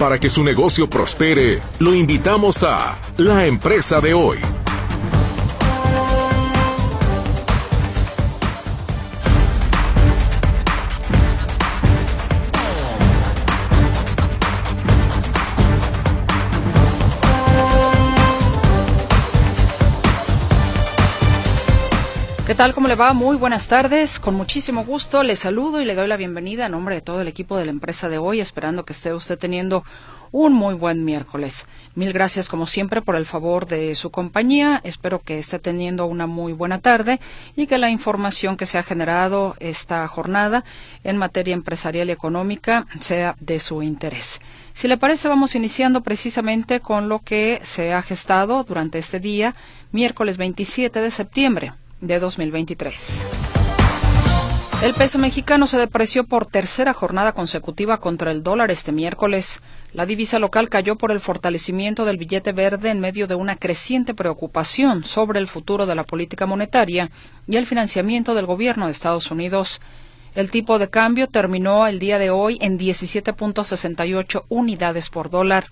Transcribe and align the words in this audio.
Para 0.00 0.18
que 0.18 0.30
su 0.30 0.42
negocio 0.42 0.88
prospere, 0.88 1.60
lo 1.78 1.94
invitamos 1.94 2.62
a 2.62 2.98
La 3.18 3.44
Empresa 3.44 4.00
de 4.00 4.14
Hoy. 4.14 4.38
Tal? 22.60 22.74
¿Cómo 22.74 22.88
le 22.88 22.94
va? 22.94 23.14
Muy 23.14 23.38
buenas 23.38 23.68
tardes. 23.68 24.20
Con 24.20 24.34
muchísimo 24.34 24.84
gusto 24.84 25.22
le 25.22 25.34
saludo 25.34 25.80
y 25.80 25.86
le 25.86 25.94
doy 25.94 26.06
la 26.06 26.18
bienvenida 26.18 26.66
a 26.66 26.68
nombre 26.68 26.94
de 26.94 27.00
todo 27.00 27.22
el 27.22 27.28
equipo 27.28 27.56
de 27.56 27.64
la 27.64 27.70
empresa 27.70 28.10
de 28.10 28.18
hoy, 28.18 28.38
esperando 28.38 28.84
que 28.84 28.92
esté 28.92 29.14
usted 29.14 29.38
teniendo 29.38 29.82
un 30.30 30.52
muy 30.52 30.74
buen 30.74 31.02
miércoles. 31.02 31.64
Mil 31.94 32.12
gracias 32.12 32.48
como 32.48 32.66
siempre 32.66 33.00
por 33.00 33.16
el 33.16 33.24
favor 33.24 33.64
de 33.64 33.94
su 33.94 34.10
compañía. 34.10 34.78
Espero 34.84 35.20
que 35.20 35.38
esté 35.38 35.58
teniendo 35.58 36.04
una 36.04 36.26
muy 36.26 36.52
buena 36.52 36.80
tarde 36.80 37.18
y 37.56 37.66
que 37.66 37.78
la 37.78 37.88
información 37.88 38.58
que 38.58 38.66
se 38.66 38.76
ha 38.76 38.82
generado 38.82 39.56
esta 39.58 40.06
jornada 40.06 40.62
en 41.02 41.16
materia 41.16 41.54
empresarial 41.54 42.10
y 42.10 42.12
económica 42.12 42.86
sea 43.00 43.36
de 43.40 43.58
su 43.58 43.82
interés. 43.82 44.38
Si 44.74 44.86
le 44.86 44.98
parece, 44.98 45.28
vamos 45.28 45.54
iniciando 45.54 46.02
precisamente 46.02 46.80
con 46.80 47.08
lo 47.08 47.20
que 47.20 47.58
se 47.62 47.94
ha 47.94 48.02
gestado 48.02 48.64
durante 48.64 48.98
este 48.98 49.18
día, 49.18 49.54
miércoles 49.92 50.36
27 50.36 51.00
de 51.00 51.10
septiembre 51.10 51.72
de 52.00 52.18
2023. 52.18 53.26
El 54.82 54.94
peso 54.94 55.18
mexicano 55.18 55.66
se 55.66 55.76
depreció 55.76 56.24
por 56.24 56.46
tercera 56.46 56.94
jornada 56.94 57.32
consecutiva 57.32 57.98
contra 57.98 58.30
el 58.30 58.42
dólar 58.42 58.70
este 58.70 58.92
miércoles. 58.92 59.60
La 59.92 60.06
divisa 60.06 60.38
local 60.38 60.70
cayó 60.70 60.96
por 60.96 61.12
el 61.12 61.20
fortalecimiento 61.20 62.06
del 62.06 62.16
billete 62.16 62.52
verde 62.52 62.88
en 62.88 62.98
medio 62.98 63.26
de 63.26 63.34
una 63.34 63.56
creciente 63.56 64.14
preocupación 64.14 65.04
sobre 65.04 65.38
el 65.38 65.48
futuro 65.48 65.84
de 65.84 65.94
la 65.94 66.04
política 66.04 66.46
monetaria 66.46 67.10
y 67.46 67.56
el 67.56 67.66
financiamiento 67.66 68.34
del 68.34 68.46
gobierno 68.46 68.86
de 68.86 68.92
Estados 68.92 69.30
Unidos. 69.30 69.82
El 70.34 70.50
tipo 70.50 70.78
de 70.78 70.88
cambio 70.88 71.26
terminó 71.26 71.86
el 71.86 71.98
día 71.98 72.18
de 72.18 72.30
hoy 72.30 72.56
en 72.62 72.78
17.68 72.78 74.44
unidades 74.48 75.10
por 75.10 75.28
dólar 75.28 75.66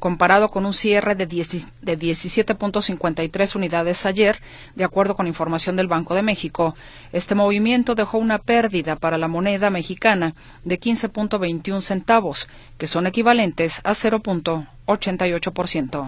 comparado 0.00 0.48
con 0.48 0.66
un 0.66 0.74
cierre 0.74 1.14
de, 1.14 1.28
17.53 1.28 3.54
unidades 3.54 4.06
ayer, 4.06 4.40
de 4.74 4.82
acuerdo 4.82 5.14
con 5.14 5.28
información 5.28 5.76
del 5.76 5.86
Banco 5.86 6.16
de 6.16 6.22
México. 6.22 6.74
Este 7.12 7.36
movimiento 7.36 7.94
dejó 7.94 8.18
una 8.18 8.38
pérdida 8.38 8.96
para 8.96 9.18
la 9.18 9.28
moneda 9.28 9.70
mexicana 9.70 10.34
de 10.64 10.80
15.21 10.80 11.80
centavos, 11.82 12.48
que 12.78 12.88
son 12.88 13.06
equivalentes 13.06 13.80
a 13.84 13.92
0.88%. 13.92 16.06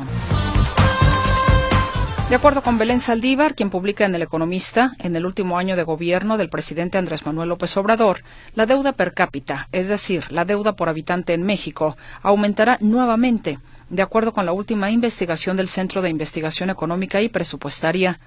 De 2.32 2.36
acuerdo 2.36 2.62
con 2.62 2.78
Belén 2.78 3.00
Saldívar, 3.00 3.54
quien 3.54 3.68
publica 3.68 4.06
en 4.06 4.14
El 4.14 4.22
Economista, 4.22 4.92
en 5.00 5.14
el 5.16 5.26
último 5.26 5.58
año 5.58 5.76
de 5.76 5.82
gobierno 5.82 6.38
del 6.38 6.48
presidente 6.48 6.96
Andrés 6.96 7.26
Manuel 7.26 7.50
López 7.50 7.76
Obrador, 7.76 8.22
la 8.54 8.64
deuda 8.64 8.92
per 8.92 9.12
cápita, 9.12 9.68
es 9.70 9.88
decir, 9.88 10.32
la 10.32 10.46
deuda 10.46 10.74
por 10.74 10.88
habitante 10.88 11.34
en 11.34 11.42
México, 11.42 11.94
aumentará 12.22 12.78
nuevamente 12.80 13.58
de 13.92 14.02
acuerdo 14.02 14.32
con 14.32 14.46
la 14.46 14.52
última 14.52 14.90
investigación 14.90 15.58
del 15.58 15.68
Centro 15.68 16.00
de 16.00 16.08
Investigación 16.08 16.70
Económica 16.70 17.20
y 17.20 17.28
Presupuestaria. 17.28 18.18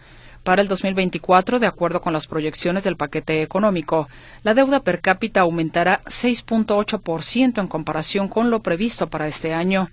Para 0.44 0.62
el 0.62 0.68
2024, 0.68 1.58
de 1.58 1.66
acuerdo 1.66 2.02
con 2.02 2.14
las 2.14 2.28
proyecciones 2.28 2.84
del 2.84 2.98
paquete 2.98 3.42
económico, 3.42 4.08
la 4.44 4.54
deuda 4.54 4.82
per 4.82 5.02
cápita 5.02 5.42
aumentará 5.42 6.02
6.8% 6.04 7.60
en 7.60 7.68
comparación 7.68 8.28
con 8.28 8.52
lo 8.52 8.62
previsto 8.62 9.10
para 9.10 9.28
este 9.28 9.56
año. 9.56 9.90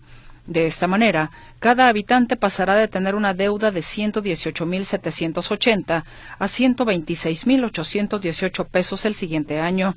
De 0.47 0.67
esta 0.67 0.87
manera, 0.87 1.31
cada 1.59 1.89
habitante 1.89 2.37
pasará 2.37 2.75
de 2.75 2.89
tener 2.89 3.15
una 3.15 3.33
deuda 3.33 3.70
de 3.70 3.81
118.780 3.81 6.04
a 6.39 6.47
126.818 6.47 8.66
pesos 8.66 9.06
el 9.06 9.15
siguiente 9.15 9.59
año. 9.59 9.97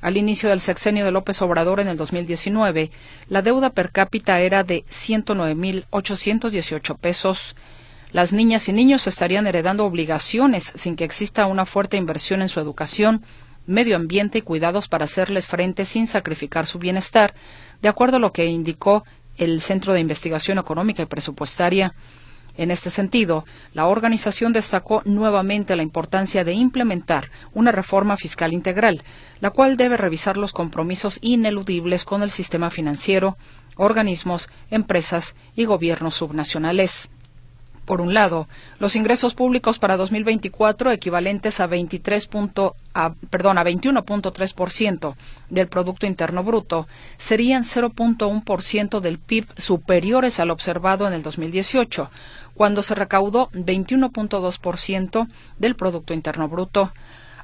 Al 0.00 0.16
inicio 0.16 0.48
del 0.48 0.60
sexenio 0.60 1.04
de 1.04 1.10
López 1.10 1.42
Obrador 1.42 1.80
en 1.80 1.88
el 1.88 1.96
2019, 1.96 2.92
la 3.28 3.42
deuda 3.42 3.70
per 3.70 3.90
cápita 3.90 4.38
era 4.40 4.62
de 4.62 4.84
109.818 4.84 6.96
pesos. 6.96 7.56
Las 8.12 8.32
niñas 8.32 8.68
y 8.68 8.72
niños 8.72 9.08
estarían 9.08 9.48
heredando 9.48 9.84
obligaciones 9.84 10.72
sin 10.76 10.94
que 10.94 11.02
exista 11.04 11.46
una 11.46 11.66
fuerte 11.66 11.96
inversión 11.96 12.42
en 12.42 12.48
su 12.48 12.60
educación, 12.60 13.24
medio 13.66 13.96
ambiente 13.96 14.38
y 14.38 14.42
cuidados 14.42 14.86
para 14.88 15.04
hacerles 15.04 15.48
frente 15.48 15.84
sin 15.84 16.06
sacrificar 16.06 16.66
su 16.66 16.78
bienestar, 16.78 17.34
de 17.82 17.88
acuerdo 17.88 18.18
a 18.18 18.20
lo 18.20 18.32
que 18.32 18.46
indicó 18.46 19.04
el 19.36 19.60
Centro 19.60 19.92
de 19.92 20.00
Investigación 20.00 20.58
Económica 20.58 21.02
y 21.02 21.06
Presupuestaria. 21.06 21.92
En 22.58 22.72
este 22.72 22.90
sentido, 22.90 23.44
la 23.72 23.86
organización 23.86 24.52
destacó 24.52 25.00
nuevamente 25.04 25.76
la 25.76 25.84
importancia 25.84 26.42
de 26.42 26.54
implementar 26.54 27.30
una 27.54 27.70
reforma 27.70 28.16
fiscal 28.16 28.52
integral, 28.52 29.00
la 29.40 29.50
cual 29.50 29.76
debe 29.76 29.96
revisar 29.96 30.36
los 30.36 30.52
compromisos 30.52 31.20
ineludibles 31.22 32.04
con 32.04 32.24
el 32.24 32.32
sistema 32.32 32.68
financiero, 32.70 33.38
organismos, 33.76 34.50
empresas 34.72 35.36
y 35.54 35.66
gobiernos 35.66 36.16
subnacionales. 36.16 37.10
Por 37.88 38.02
un 38.02 38.12
lado, 38.12 38.48
los 38.80 38.96
ingresos 38.96 39.32
públicos 39.32 39.78
para 39.78 39.96
2024 39.96 40.90
equivalentes 40.90 41.58
a 41.58 41.66
23 41.66 42.28
a, 42.92 43.14
perdón, 43.30 43.56
a 43.56 43.64
21.3% 43.64 45.14
del 45.48 45.68
producto 45.68 46.04
interno 46.04 46.44
bruto 46.44 46.86
serían 47.16 47.64
0.1% 47.64 49.00
del 49.00 49.18
PIB 49.18 49.46
superiores 49.56 50.38
al 50.38 50.50
observado 50.50 51.08
en 51.08 51.14
el 51.14 51.22
2018, 51.22 52.10
cuando 52.58 52.82
se 52.82 52.96
recaudó 52.96 53.50
21.2% 53.52 55.28
del 55.58 55.76
producto 55.76 56.12
interno 56.12 56.48
bruto. 56.48 56.92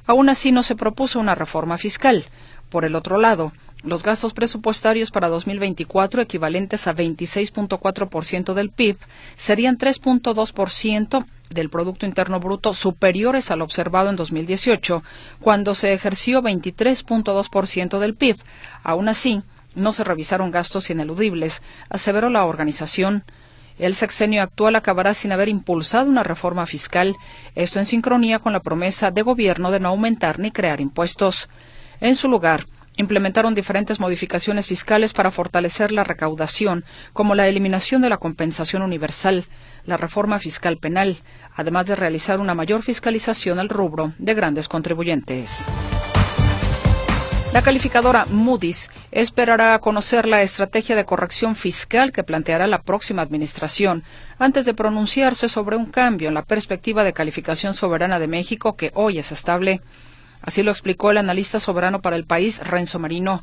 Aún 0.05 0.27
así 0.27 0.51
no 0.51 0.61
se 0.61 0.75
propuso 0.75 1.21
una 1.21 1.35
reforma 1.35 1.77
fiscal. 1.77 2.25
Por 2.69 2.83
el 2.83 2.95
otro 2.95 3.17
lado, 3.17 3.53
los 3.81 4.03
gastos 4.03 4.33
presupuestarios 4.33 5.11
para 5.11 5.29
2024, 5.29 6.21
equivalentes 6.21 6.85
a 6.87 6.93
26.4% 6.93 8.53
del 8.53 8.71
PIB, 8.71 8.97
serían 9.37 9.77
3.2% 9.77 11.25
del 11.49 11.69
Producto 11.69 12.05
Interno 12.05 12.41
Bruto 12.41 12.73
superiores 12.73 13.51
al 13.51 13.61
observado 13.61 14.09
en 14.09 14.17
2018, 14.17 15.01
cuando 15.39 15.75
se 15.75 15.93
ejerció 15.93 16.41
23.2% 16.41 17.99
del 17.99 18.15
PIB. 18.15 18.35
Aún 18.83 19.07
así, 19.07 19.43
no 19.75 19.93
se 19.93 20.03
revisaron 20.03 20.51
gastos 20.51 20.89
ineludibles, 20.89 21.61
aseveró 21.89 22.29
la 22.29 22.43
organización. 22.43 23.23
El 23.77 23.93
sexenio 23.93 24.41
actual 24.41 24.75
acabará 24.75 25.13
sin 25.13 25.31
haber 25.31 25.49
impulsado 25.49 26.09
una 26.09 26.23
reforma 26.23 26.65
fiscal, 26.65 27.15
esto 27.55 27.79
en 27.79 27.85
sincronía 27.85 28.39
con 28.39 28.53
la 28.53 28.61
promesa 28.61 29.11
de 29.11 29.21
gobierno 29.21 29.71
de 29.71 29.79
no 29.79 29.89
aumentar 29.89 30.39
ni 30.39 30.51
crear 30.51 30.79
impuestos. 30.79 31.49
En 31.99 32.15
su 32.15 32.29
lugar, 32.29 32.65
implementaron 32.97 33.53
diferentes 33.53 33.99
modificaciones 33.99 34.67
fiscales 34.67 35.13
para 35.13 35.31
fortalecer 35.31 35.91
la 35.91 36.03
recaudación, 36.03 36.85
como 37.13 37.35
la 37.35 37.47
eliminación 37.47 38.01
de 38.01 38.09
la 38.09 38.17
compensación 38.17 38.81
universal, 38.81 39.45
la 39.85 39.97
reforma 39.97 40.39
fiscal 40.39 40.77
penal, 40.77 41.17
además 41.55 41.85
de 41.85 41.95
realizar 41.95 42.39
una 42.39 42.55
mayor 42.55 42.81
fiscalización 42.81 43.59
al 43.59 43.69
rubro 43.69 44.13
de 44.17 44.33
grandes 44.33 44.69
contribuyentes. 44.69 45.65
La 47.55 47.61
calificadora 47.61 48.25
Moody's 48.25 48.91
esperará 49.13 49.79
conocer 49.79 50.27
la 50.27 50.41
estrategia 50.41 50.93
de 50.93 51.05
corrección 51.05 51.55
fiscal 51.55 52.11
que 52.11 52.21
planteará 52.21 52.67
la 52.67 52.81
próxima 52.81 53.21
administración 53.21 54.03
antes 54.37 54.65
de 54.65 54.73
pronunciarse 54.73 55.47
sobre 55.47 55.77
un 55.77 55.85
cambio 55.85 56.27
en 56.27 56.33
la 56.33 56.43
perspectiva 56.43 57.05
de 57.05 57.13
calificación 57.13 57.73
soberana 57.73 58.19
de 58.19 58.27
México 58.27 58.75
que 58.75 58.91
hoy 58.93 59.19
es 59.19 59.31
estable. 59.31 59.79
Así 60.41 60.63
lo 60.63 60.71
explicó 60.71 61.11
el 61.11 61.17
analista 61.17 61.61
soberano 61.61 62.01
para 62.01 62.17
el 62.17 62.25
país, 62.25 62.59
Renzo 62.59 62.99
Marino. 62.99 63.41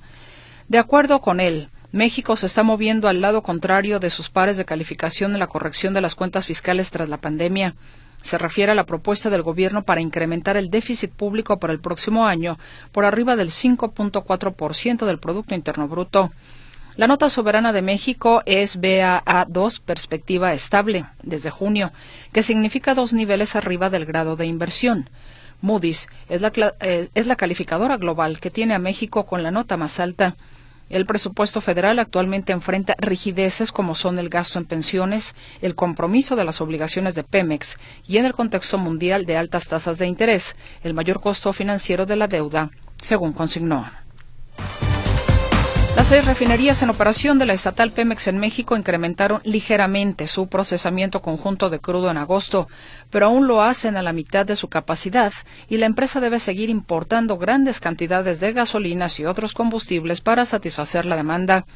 De 0.69 0.77
acuerdo 0.77 1.23
con 1.23 1.41
él, 1.41 1.70
México 1.91 2.37
se 2.37 2.44
está 2.44 2.62
moviendo 2.62 3.08
al 3.08 3.23
lado 3.23 3.43
contrario 3.43 3.99
de 3.99 4.11
sus 4.11 4.29
pares 4.29 4.58
de 4.58 4.67
calificación 4.67 5.32
en 5.32 5.38
la 5.38 5.47
corrección 5.47 5.94
de 5.94 6.03
las 6.03 6.17
cuentas 6.17 6.44
fiscales 6.44 6.91
tras 6.91 7.08
la 7.08 7.17
pandemia. 7.17 7.76
Se 8.22 8.38
refiere 8.38 8.72
a 8.72 8.74
la 8.74 8.86
propuesta 8.86 9.30
del 9.30 9.42
Gobierno 9.42 9.82
para 9.82 10.00
incrementar 10.00 10.56
el 10.56 10.70
déficit 10.70 11.12
público 11.12 11.58
para 11.58 11.72
el 11.72 11.80
próximo 11.80 12.26
año 12.26 12.58
por 12.92 13.04
arriba 13.04 13.36
del 13.36 13.50
5.4% 13.50 15.04
del 15.04 15.19
Producto 15.19 15.54
Interno 15.54 15.88
Bruto. 15.88 16.32
La 16.96 17.06
nota 17.06 17.30
soberana 17.30 17.72
de 17.72 17.80
México 17.80 18.42
es 18.44 18.78
BAA2 18.78 19.80
perspectiva 19.80 20.52
estable 20.52 21.06
desde 21.22 21.50
junio, 21.50 21.90
que 22.32 22.42
significa 22.42 22.94
dos 22.94 23.12
niveles 23.12 23.56
arriba 23.56 23.88
del 23.88 24.04
grado 24.04 24.36
de 24.36 24.46
inversión. 24.46 25.08
Moody's 25.62 26.08
es 26.28 26.40
la, 26.42 26.52
eh, 26.80 27.08
es 27.14 27.26
la 27.26 27.36
calificadora 27.36 27.96
global 27.96 28.40
que 28.40 28.50
tiene 28.50 28.74
a 28.74 28.78
México 28.78 29.24
con 29.24 29.42
la 29.42 29.50
nota 29.50 29.76
más 29.76 30.00
alta. 30.00 30.36
El 30.93 31.06
presupuesto 31.06 31.62
federal 31.62 31.99
actualmente 31.99 32.53
enfrenta 32.53 32.94
rigideces 32.99 33.73
como 33.73 33.94
son 33.94 34.19
el 34.19 34.29
gasto 34.29 34.59
en 34.59 34.67
pensiones, 34.67 35.35
el 35.62 35.75
compromiso 35.75 36.37
de 36.37 36.44
las 36.44 36.61
obligaciones 36.61 37.15
de 37.15 37.25
Pemex 37.25 37.79
y 38.06 38.19
en 38.19 38.27
el 38.27 38.35
contexto 38.35 38.77
mundial 38.77 39.25
de 39.25 39.39
altas 39.39 39.69
tasas 39.69 39.97
de 39.97 40.06
interés, 40.06 40.55
el 40.85 40.93
mayor 40.93 41.23
costo 41.23 41.55
financiero 41.55 42.05
de 42.05 42.17
la 42.17 42.29
deuda, 42.29 42.71
según 43.00 43.33
consignó. 43.33 43.87
Las 45.94 46.09
seis 46.09 46.25
refinerías 46.25 46.83
en 46.83 46.89
operación 46.89 47.39
de 47.39 47.44
la 47.44 47.53
estatal 47.53 47.93
Pemex 47.93 48.27
en 48.27 48.39
México 48.39 48.77
incrementaron 48.77 49.43
ligeramente 49.44 50.27
su 50.27 50.49
procesamiento 50.49 51.21
conjunto 51.21 51.69
de 51.69 51.81
crudo 51.81 52.11
en 52.11 52.17
agosto, 52.17 52.67
pero 53.11 53.27
aún 53.27 53.47
lo 53.47 53.62
hacen 53.62 53.97
a 53.97 54.03
la 54.03 54.15
mitad 54.15 54.47
de 54.47 54.56
su 54.56 54.69
capacidad 54.69 55.33
y 55.69 55.77
la 55.77 55.87
empresa 55.87 56.21
debe 56.21 56.41
seguir 56.41 56.71
importando 56.71 57.37
grandes 57.37 57.79
cantidades 57.79 58.41
de 58.41 58.55
gasolinas 58.55 59.21
y 59.21 59.27
otros 59.27 59.53
combustibles 59.53 60.23
para 60.23 60.47
satisfacer 60.47 61.05
la 61.05 61.17
demanda. 61.17 61.67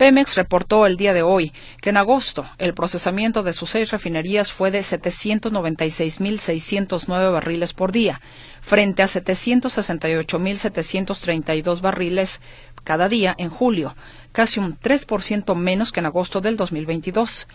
Pemex 0.00 0.34
reportó 0.36 0.86
el 0.86 0.96
día 0.96 1.12
de 1.12 1.20
hoy 1.20 1.52
que 1.82 1.90
en 1.90 1.98
agosto 1.98 2.46
el 2.56 2.72
procesamiento 2.72 3.42
de 3.42 3.52
sus 3.52 3.68
seis 3.68 3.90
refinerías 3.90 4.50
fue 4.50 4.70
de 4.70 4.80
796.609 4.80 7.30
barriles 7.30 7.74
por 7.74 7.92
día, 7.92 8.22
frente 8.60 9.02
a 9.02 9.06
768.732 9.06 11.80
barriles 11.80 12.40
cada 12.84 13.08
día 13.08 13.34
en 13.38 13.48
julio, 13.50 13.96
casi 14.32 14.58
un 14.60 14.78
3% 14.78 15.54
menos 15.54 15.92
que 15.92 16.00
en 16.00 16.06
agosto 16.06 16.40
del 16.40 16.56
2022. 16.56 17.46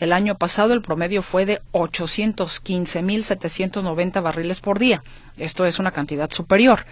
El 0.00 0.12
año 0.12 0.36
pasado 0.36 0.74
el 0.74 0.82
promedio 0.82 1.22
fue 1.22 1.46
de 1.46 1.62
815.790 1.72 4.22
barriles 4.22 4.60
por 4.60 4.78
día. 4.78 5.02
Esto 5.36 5.64
es 5.66 5.78
una 5.78 5.92
cantidad 5.92 6.30
superior. 6.30 6.84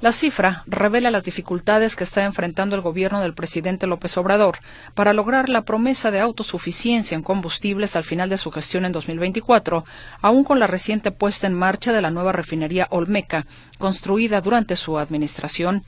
La 0.00 0.12
cifra 0.12 0.64
revela 0.66 1.10
las 1.10 1.24
dificultades 1.24 1.96
que 1.96 2.04
está 2.04 2.24
enfrentando 2.24 2.76
el 2.76 2.82
gobierno 2.82 3.20
del 3.20 3.34
presidente 3.34 3.86
López 3.86 4.16
Obrador 4.16 4.58
para 4.94 5.12
lograr 5.12 5.48
la 5.48 5.64
promesa 5.64 6.10
de 6.10 6.20
autosuficiencia 6.20 7.14
en 7.14 7.22
combustibles 7.22 7.96
al 7.96 8.04
final 8.04 8.28
de 8.28 8.38
su 8.38 8.50
gestión 8.50 8.84
en 8.84 8.92
2024, 8.92 9.84
aún 10.20 10.44
con 10.44 10.58
la 10.58 10.66
reciente 10.66 11.10
puesta 11.10 11.46
en 11.46 11.54
marcha 11.54 11.92
de 11.92 12.02
la 12.02 12.10
nueva 12.10 12.32
refinería 12.32 12.88
Olmeca, 12.90 13.46
construida 13.78 14.40
durante 14.40 14.76
su 14.76 14.98
administración 14.98 15.84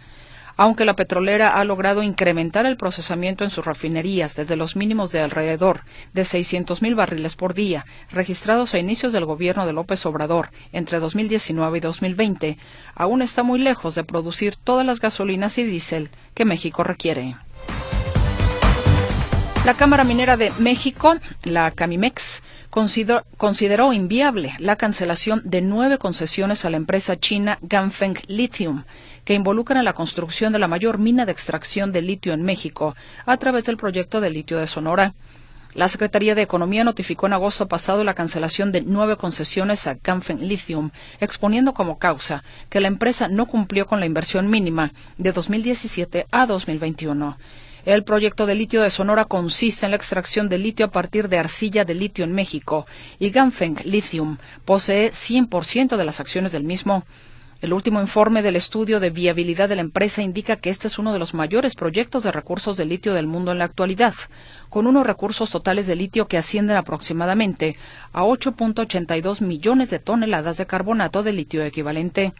aunque 0.57 0.85
la 0.85 0.97
petrolera 0.97 1.51
ha 1.51 1.65
logrado 1.65 2.03
incrementar 2.03 2.67
el 2.67 2.77
procesamiento 2.77 3.45
en 3.45 3.51
sus 3.51 3.65
refinerías 3.65 4.35
desde 4.37 4.57
los 4.57 4.77
mínimos 4.77 5.13
de 5.13 5.21
alrededor 5.21 5.81
de 6.13 6.23
600.000 6.23 6.95
barriles 6.95 7.37
por 7.37 7.55
día, 7.55 7.85
registrados 8.11 8.75
a 8.75 8.79
inicios 8.79 9.13
del 9.13 9.25
gobierno 9.25 9.67
de 9.67 9.73
López 9.73 10.05
Obrador 10.07 10.51
entre 10.73 10.99
2019 10.99 11.79
y 11.79 11.81
2020, 11.81 12.59
aún 12.95 13.23
está 13.23 13.43
muy 13.43 13.59
lejos 13.59 13.95
de 13.95 14.05
producir 14.05 14.57
todas 14.57 14.87
las 14.87 15.01
gasolinas 15.01 15.59
y 15.59 15.65
diésel 15.65 16.11
que 16.35 16.45
México 16.45 16.85
requiere. 16.85 17.37
La 19.67 19.75
Cámara 19.75 20.05
Minera 20.05 20.37
de 20.37 20.53
México, 20.61 21.17
la 21.43 21.73
Camimex, 21.73 22.41
consideró, 22.71 23.93
inviable 23.93 24.55
la 24.61 24.77
cancelación 24.77 25.43
de 25.45 25.61
nueve 25.61 25.99
concesiones 25.99 26.65
a 26.65 26.71
la 26.71 26.77
empresa 26.77 27.19
china 27.19 27.59
Ganfeng 27.63 28.17
Lithium 28.29 28.85
que 29.27 29.35
involucran 29.35 29.85
la 29.85 29.93
construcción 29.93 30.55
de 30.55 30.61
la 30.61 30.69
mayor 30.69 30.99
mina 30.99 31.27
de 31.27 31.33
extracción 31.33 31.93
de 31.93 32.01
litio 32.01 32.33
en 32.33 32.45
México 32.45 32.95
a 33.27 33.37
través 33.37 33.65
del 33.65 33.77
proyecto 33.77 34.23
de 34.23 34.31
litio 34.31 34.57
de 34.57 34.69
Sonora. 34.69 35.13
La 35.75 35.89
Secretaría 35.89 36.35
de 36.35 36.43
Economía 36.43 36.85
notificó 36.85 37.27
en 37.27 37.35
agosto 37.35 37.67
pasado 37.67 38.05
la 38.05 38.15
cancelación 38.15 38.73
de 38.73 38.81
nueve 38.81 39.17
concesiones 39.17 39.87
a 39.89 39.99
Ganfeng 40.03 40.41
Lithium, 40.41 40.91
exponiendo 41.21 41.75
como 41.75 41.99
causa 41.99 42.45
que 42.71 42.81
la 42.81 42.89
empresa 42.89 43.29
no 43.29 43.47
cumplió 43.47 43.87
con 43.87 44.01
la 44.01 44.07
inversión 44.07 44.49
mínima 44.49 44.93
de 45.19 45.33
2017 45.33 46.27
a 46.31 46.47
2021. 46.47 47.37
El 47.85 48.05
proyecto 48.05 48.47
de 48.47 48.55
litio 48.55 48.81
de 48.81 48.91
Sonora 48.91 49.25
consiste 49.27 49.87
en 49.87 49.91
la 49.91 49.97
extracción 49.97 50.49
de 50.49 50.59
litio 50.59 50.87
a 50.87 50.91
partir 50.91 51.29
de 51.29 51.39
arcilla 51.39 51.85
de 51.85 51.95
litio 51.95 52.25
en 52.25 52.33
México 52.33 52.87
y 53.19 53.31
Ganfeng 53.31 53.77
Lithium 53.85 54.39
posee 54.65 55.11
100% 55.11 55.97
de 55.97 56.05
las 56.05 56.21
acciones 56.21 56.53
del 56.53 56.63
mismo. 56.63 57.05
El 57.63 57.73
último 57.73 58.03
informe 58.03 58.43
del 58.43 58.55
estudio 58.55 59.01
de 59.01 59.09
viabilidad 59.09 59.71
de 59.71 59.77
la 59.77 59.81
empresa 59.81 60.21
indica 60.21 60.57
que 60.57 60.69
este 60.69 60.89
es 60.89 60.99
uno 60.99 61.15
de 61.15 61.19
los 61.19 61.33
mayores 61.33 61.75
proyectos 61.75 62.23
de 62.23 62.31
recursos 62.31 62.77
de 62.77 62.85
litio 62.85 63.15
del 63.15 63.27
mundo 63.27 63.51
en 63.51 63.59
la 63.59 63.65
actualidad, 63.65 64.13
con 64.69 64.87
unos 64.87 65.07
recursos 65.07 65.51
totales 65.51 65.87
de 65.87 65.97
litio 65.97 66.29
que 66.29 66.37
ascienden 66.37 66.77
aproximadamente 66.77 67.79
a 68.13 68.25
8.82 68.25 69.41
millones 69.41 69.89
de 69.89 69.99
toneladas 69.99 70.59
de 70.59 70.67
carbonato 70.67 71.23
de 71.23 71.33
litio 71.33 71.65
equivalente. 71.65 72.35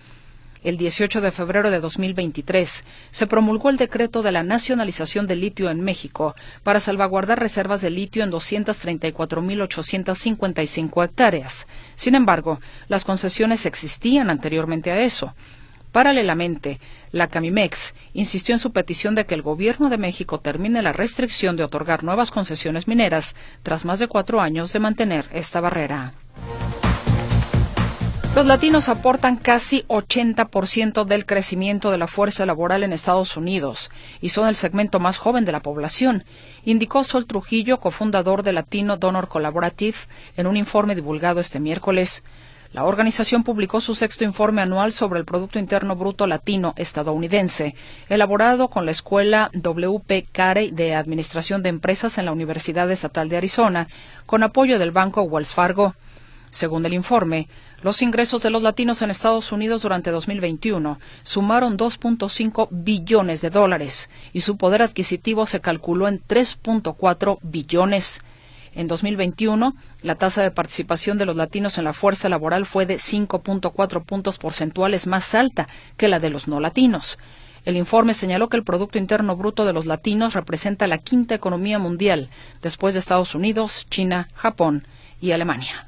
El 0.67 0.77
18 0.79 1.21
de 1.21 1.31
febrero 1.31 1.71
de 1.71 1.79
2023 1.79 2.83
se 3.13 3.27
promulgó 3.29 3.71
el 3.71 3.77
decreto 3.77 4.25
de 4.25 4.33
la 4.33 4.43
nacionalización 4.43 5.29
del 5.29 5.43
litio 5.43 5.71
en 5.71 5.81
México 5.81 6.35
para 6.65 6.81
salvaguardar 6.81 7.39
reservas 7.39 7.83
de 7.83 7.91
litio 7.91 8.25
en 8.25 8.33
234.855 8.33 11.05
hectáreas. 11.05 11.69
Sin 11.95 12.17
embargo, 12.17 12.59
las 12.89 13.05
concesiones 13.05 13.65
existían 13.65 14.29
anteriormente 14.29 14.91
a 14.91 15.03
eso. 15.03 15.37
Paralelamente, 15.93 16.81
la 17.13 17.29
Camimex 17.29 17.95
insistió 18.13 18.53
en 18.53 18.59
su 18.59 18.73
petición 18.73 19.15
de 19.15 19.25
que 19.25 19.37
el 19.37 19.43
Gobierno 19.43 19.89
de 19.89 19.99
México 19.99 20.41
termine 20.41 20.83
la 20.83 20.93
restricción 20.93 21.57
de 21.57 21.63
otorgar 21.63 22.03
nuevas 22.03 22.33
concesiones 22.33 22.89
mineras 22.89 23.37
tras 23.63 23.85
más 23.85 24.01
de 24.01 24.09
cuatro 24.09 24.41
años 24.41 24.73
de 24.73 24.81
mantener 24.81 25.27
esta 25.31 25.61
barrera. 25.61 26.15
Los 28.37 28.45
latinos 28.45 28.91
aportan 28.91 29.37
casi 29.37 29.87
80% 29.89 31.07
del 31.07 31.25
crecimiento 31.25 31.91
de 31.91 31.97
la 31.97 32.07
fuerza 32.07 32.45
laboral 32.45 32.83
en 32.83 32.93
Estados 32.93 33.35
Unidos 33.39 33.91
y 34.21 34.29
son 34.29 34.47
el 34.47 34.57
segmento 34.57 35.01
más 35.01 35.17
joven 35.17 35.47
de 35.47 35.53
la 35.53 35.61
población, 35.63 36.23
indicó 36.63 37.03
Sol 37.03 37.25
Trujillo, 37.25 37.81
cofundador 37.81 38.43
de 38.43 38.53
Latino 38.53 38.99
Donor 38.99 39.29
Collaborative, 39.29 39.97
en 40.37 40.47
un 40.47 40.59
informe 40.59 40.95
divulgado 40.95 41.41
este 41.41 41.61
miércoles. 41.61 42.25
La 42.75 42.85
organización 42.85 43.43
publicó 43.43 43.81
su 43.81 43.95
sexto 43.95 44.23
informe 44.25 44.61
anual 44.61 44.93
sobre 44.93 45.19
el 45.19 45.25
Producto 45.25 45.59
Interno 45.59 45.97
Bruto 45.97 46.27
Latino 46.27 46.75
estadounidense, 46.77 47.75
elaborado 48.11 48.69
con 48.69 48.85
la 48.85 48.91
Escuela 48.91 49.51
WP 49.55 50.29
Carey 50.31 50.73
de 50.73 50.95
Administración 50.95 51.63
de 51.63 51.71
Empresas 51.71 52.19
en 52.19 52.27
la 52.27 52.33
Universidad 52.33 52.91
Estatal 52.91 53.31
de 53.31 53.39
Arizona, 53.39 53.89
con 54.27 54.43
apoyo 54.43 54.79
del 54.79 54.91
Banco 54.91 55.23
Wells 55.23 55.55
Fargo. 55.55 55.95
Según 56.51 56.87
el 56.87 56.95
informe, 56.95 57.49
los 57.87 58.03
ingresos 58.03 58.43
de 58.43 58.51
los 58.51 58.65
latinos 58.65 59.01
en 59.03 59.13
Estados 59.13 59.53
Unidos 59.53 59.81
durante 59.81 60.11
2021 60.11 60.99
sumaron 61.23 61.79
2.5 61.79 62.67
billones 62.73 63.41
de 63.43 63.51
dólares 63.51 64.11
y 64.33 64.41
su 64.41 64.57
poder 64.57 64.83
adquisitivo 64.83 65.47
se 65.47 65.61
calculó 65.61 66.09
en 66.09 66.21
3.4 66.21 67.39
billones. 67.43 68.23
En 68.75 68.89
2021, 68.89 69.77
la 70.03 70.17
tasa 70.17 70.43
de 70.43 70.51
participación 70.51 71.17
de 71.17 71.27
los 71.27 71.37
latinos 71.37 71.79
en 71.79 71.85
la 71.85 71.93
fuerza 71.93 72.29
laboral 72.29 72.67
fue 72.67 72.87
de 72.87 72.97
5.4 72.97 74.03
puntos 74.03 74.39
porcentuales 74.39 75.07
más 75.07 75.33
alta 75.37 75.69
que 75.97 76.09
la 76.09 76.19
de 76.19 76.31
los 76.31 76.49
no 76.49 76.59
latinos. 76.59 77.19
El 77.65 77.77
informe 77.77 78.15
señaló 78.15 78.49
que 78.49 78.57
el 78.57 78.65
Producto 78.65 78.99
Interno 78.99 79.37
Bruto 79.37 79.65
de 79.65 79.73
los 79.73 79.87
latinos 79.87 80.35
representa 80.35 80.89
la 80.89 80.99
quinta 80.99 81.37
economía 81.37 81.79
mundial, 81.79 82.31
después 82.63 82.95
de 82.95 82.99
Estados 82.99 83.37
Unidos, 83.37 83.87
China, 83.91 84.29
Japón 84.35 84.89
y 85.21 85.31
Alemania. 85.31 85.87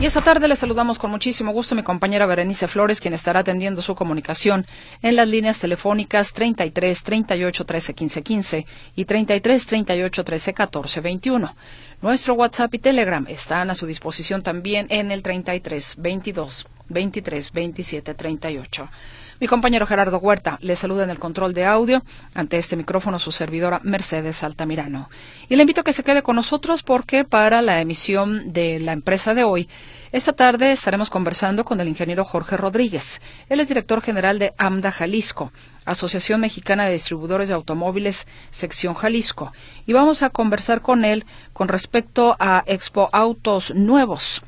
Y 0.00 0.06
esta 0.06 0.20
tarde 0.20 0.46
le 0.46 0.54
saludamos 0.54 0.96
con 0.96 1.10
muchísimo 1.10 1.50
gusto 1.50 1.74
a 1.74 1.76
mi 1.76 1.82
compañera 1.82 2.24
Berenice 2.24 2.68
Flores, 2.68 3.00
quien 3.00 3.14
estará 3.14 3.40
atendiendo 3.40 3.82
su 3.82 3.96
comunicación 3.96 4.64
en 5.02 5.16
las 5.16 5.26
líneas 5.26 5.58
telefónicas 5.58 6.32
33 6.32 7.02
38 7.02 7.66
13 7.66 7.94
15 7.94 8.22
15 8.22 8.66
y 8.94 9.04
33 9.04 9.66
38 9.66 10.24
13 10.24 10.54
14 10.54 11.00
21. 11.00 11.56
Nuestro 12.00 12.34
WhatsApp 12.34 12.74
y 12.74 12.78
Telegram 12.78 13.26
están 13.28 13.70
a 13.70 13.74
su 13.74 13.86
disposición 13.86 14.44
también 14.44 14.86
en 14.88 15.10
el 15.10 15.24
33 15.24 15.96
22 15.98 16.68
23 16.88 17.52
27 17.52 18.14
38. 18.14 18.88
Mi 19.40 19.46
compañero 19.46 19.86
Gerardo 19.86 20.18
Huerta 20.18 20.58
le 20.62 20.74
saluda 20.74 21.04
en 21.04 21.10
el 21.10 21.20
control 21.20 21.54
de 21.54 21.64
audio. 21.64 22.02
Ante 22.34 22.58
este 22.58 22.74
micrófono 22.74 23.20
su 23.20 23.30
servidora 23.30 23.80
Mercedes 23.84 24.42
Altamirano. 24.42 25.08
Y 25.48 25.54
le 25.54 25.62
invito 25.62 25.82
a 25.82 25.84
que 25.84 25.92
se 25.92 26.02
quede 26.02 26.22
con 26.22 26.34
nosotros 26.34 26.82
porque 26.82 27.24
para 27.24 27.62
la 27.62 27.80
emisión 27.80 28.52
de 28.52 28.80
la 28.80 28.92
empresa 28.92 29.34
de 29.34 29.44
hoy, 29.44 29.68
esta 30.10 30.32
tarde 30.32 30.72
estaremos 30.72 31.08
conversando 31.08 31.64
con 31.64 31.80
el 31.80 31.86
ingeniero 31.86 32.24
Jorge 32.24 32.56
Rodríguez. 32.56 33.20
Él 33.48 33.60
es 33.60 33.68
director 33.68 34.02
general 34.02 34.40
de 34.40 34.54
AMDA 34.58 34.90
Jalisco. 34.90 35.52
Asociación 35.84 36.40
Mexicana 36.40 36.86
de 36.86 36.92
Distribuidores 36.92 37.48
de 37.48 37.54
Automóviles, 37.54 38.26
sección 38.50 38.94
Jalisco. 38.94 39.52
Y 39.86 39.92
vamos 39.92 40.22
a 40.22 40.30
conversar 40.30 40.82
con 40.82 41.04
él 41.04 41.24
con 41.52 41.68
respecto 41.68 42.36
a 42.40 42.64
Expo 42.66 43.08
Autos 43.12 43.72
Nuevos. 43.74 44.42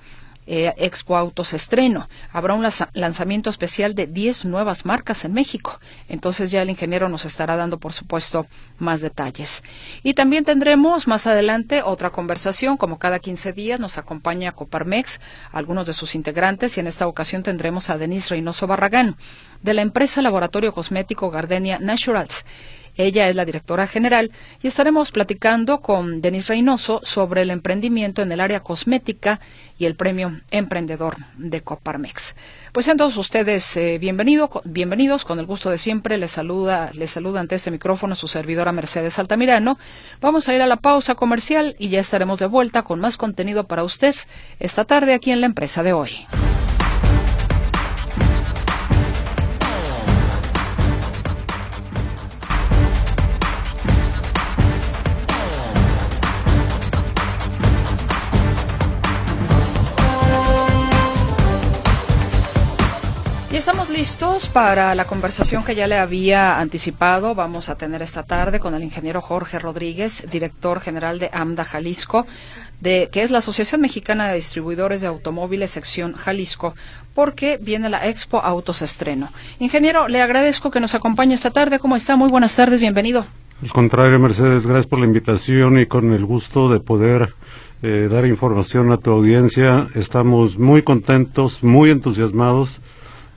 Eh, 0.52 0.74
Expo 0.78 1.16
Autos 1.16 1.52
Estreno. 1.52 2.08
Habrá 2.32 2.54
un 2.54 2.66
lanzamiento 2.94 3.50
especial 3.50 3.94
de 3.94 4.08
10 4.08 4.46
nuevas 4.46 4.84
marcas 4.84 5.24
en 5.24 5.32
México. 5.32 5.78
Entonces 6.08 6.50
ya 6.50 6.60
el 6.62 6.70
ingeniero 6.70 7.08
nos 7.08 7.24
estará 7.24 7.54
dando, 7.54 7.78
por 7.78 7.92
supuesto, 7.92 8.48
más 8.76 9.00
detalles. 9.00 9.62
Y 10.02 10.14
también 10.14 10.44
tendremos 10.44 11.06
más 11.06 11.28
adelante 11.28 11.84
otra 11.84 12.10
conversación. 12.10 12.76
Como 12.78 12.98
cada 12.98 13.20
15 13.20 13.52
días 13.52 13.78
nos 13.78 13.96
acompaña 13.96 14.50
Coparmex, 14.50 15.20
algunos 15.52 15.86
de 15.86 15.92
sus 15.92 16.16
integrantes, 16.16 16.76
y 16.76 16.80
en 16.80 16.88
esta 16.88 17.06
ocasión 17.06 17.44
tendremos 17.44 17.88
a 17.88 17.96
Denise 17.96 18.30
Reynoso 18.30 18.66
Barragán, 18.66 19.16
de 19.62 19.74
la 19.74 19.82
empresa 19.82 20.20
Laboratorio 20.20 20.74
Cosmético 20.74 21.30
Gardenia 21.30 21.78
Naturals. 21.78 22.44
Ella 22.96 23.28
es 23.28 23.36
la 23.36 23.44
directora 23.44 23.86
general 23.86 24.30
y 24.62 24.68
estaremos 24.68 25.10
platicando 25.10 25.80
con 25.80 26.20
Denis 26.20 26.48
Reynoso 26.48 27.00
sobre 27.04 27.42
el 27.42 27.50
emprendimiento 27.50 28.22
en 28.22 28.32
el 28.32 28.40
área 28.40 28.60
cosmética 28.60 29.40
y 29.78 29.86
el 29.86 29.94
premio 29.94 30.40
Emprendedor 30.50 31.16
de 31.36 31.60
Coparmex. 31.60 32.34
Pues 32.72 32.86
sean 32.86 32.96
todos 32.96 33.16
ustedes 33.16 33.76
eh, 33.76 33.98
bienvenidos, 33.98 35.24
con 35.24 35.38
el 35.38 35.46
gusto 35.46 35.70
de 35.70 35.78
siempre. 35.78 36.18
Les 36.18 36.30
saluda, 36.30 36.90
les 36.94 37.10
saluda 37.10 37.40
ante 37.40 37.56
este 37.56 37.70
micrófono 37.70 38.14
su 38.14 38.28
servidora 38.28 38.72
Mercedes 38.72 39.18
Altamirano. 39.18 39.78
Vamos 40.20 40.48
a 40.48 40.54
ir 40.54 40.62
a 40.62 40.66
la 40.66 40.76
pausa 40.76 41.14
comercial 41.14 41.76
y 41.78 41.88
ya 41.88 42.00
estaremos 42.00 42.38
de 42.38 42.46
vuelta 42.46 42.82
con 42.82 43.00
más 43.00 43.16
contenido 43.16 43.64
para 43.64 43.84
usted 43.84 44.14
esta 44.58 44.84
tarde 44.84 45.14
aquí 45.14 45.30
en 45.30 45.40
la 45.40 45.46
empresa 45.46 45.82
de 45.82 45.92
hoy. 45.92 46.26
Estamos 63.56 63.90
listos 63.90 64.48
para 64.48 64.94
la 64.94 65.06
conversación 65.06 65.64
que 65.64 65.74
ya 65.74 65.88
le 65.88 65.96
había 65.96 66.60
anticipado. 66.60 67.34
Vamos 67.34 67.68
a 67.68 67.74
tener 67.74 68.00
esta 68.00 68.22
tarde 68.22 68.60
con 68.60 68.74
el 68.74 68.84
ingeniero 68.84 69.20
Jorge 69.20 69.58
Rodríguez, 69.58 70.24
director 70.30 70.78
general 70.80 71.18
de 71.18 71.30
AMDA 71.32 71.64
Jalisco, 71.64 72.26
de, 72.80 73.08
que 73.10 73.22
es 73.22 73.30
la 73.32 73.38
Asociación 73.38 73.80
Mexicana 73.80 74.28
de 74.28 74.36
Distribuidores 74.36 75.00
de 75.00 75.08
Automóviles, 75.08 75.72
sección 75.72 76.14
Jalisco, 76.14 76.74
porque 77.12 77.58
viene 77.60 77.90
la 77.90 78.06
Expo 78.08 78.38
Autos 78.38 78.82
Estreno. 78.82 79.30
Ingeniero, 79.58 80.06
le 80.06 80.22
agradezco 80.22 80.70
que 80.70 80.78
nos 80.78 80.94
acompañe 80.94 81.34
esta 81.34 81.50
tarde. 81.50 81.80
¿Cómo 81.80 81.96
está? 81.96 82.14
Muy 82.14 82.28
buenas 82.28 82.54
tardes, 82.54 82.78
bienvenido. 82.78 83.26
Al 83.62 83.72
contrario, 83.72 84.18
Mercedes, 84.20 84.64
gracias 84.64 84.86
por 84.86 85.00
la 85.00 85.06
invitación 85.06 85.78
y 85.80 85.86
con 85.86 86.12
el 86.12 86.24
gusto 86.24 86.68
de 86.68 86.78
poder 86.78 87.34
eh, 87.82 88.08
dar 88.08 88.26
información 88.26 88.92
a 88.92 88.96
tu 88.96 89.10
audiencia. 89.10 89.88
Estamos 89.96 90.56
muy 90.56 90.82
contentos, 90.82 91.64
muy 91.64 91.90
entusiasmados 91.90 92.80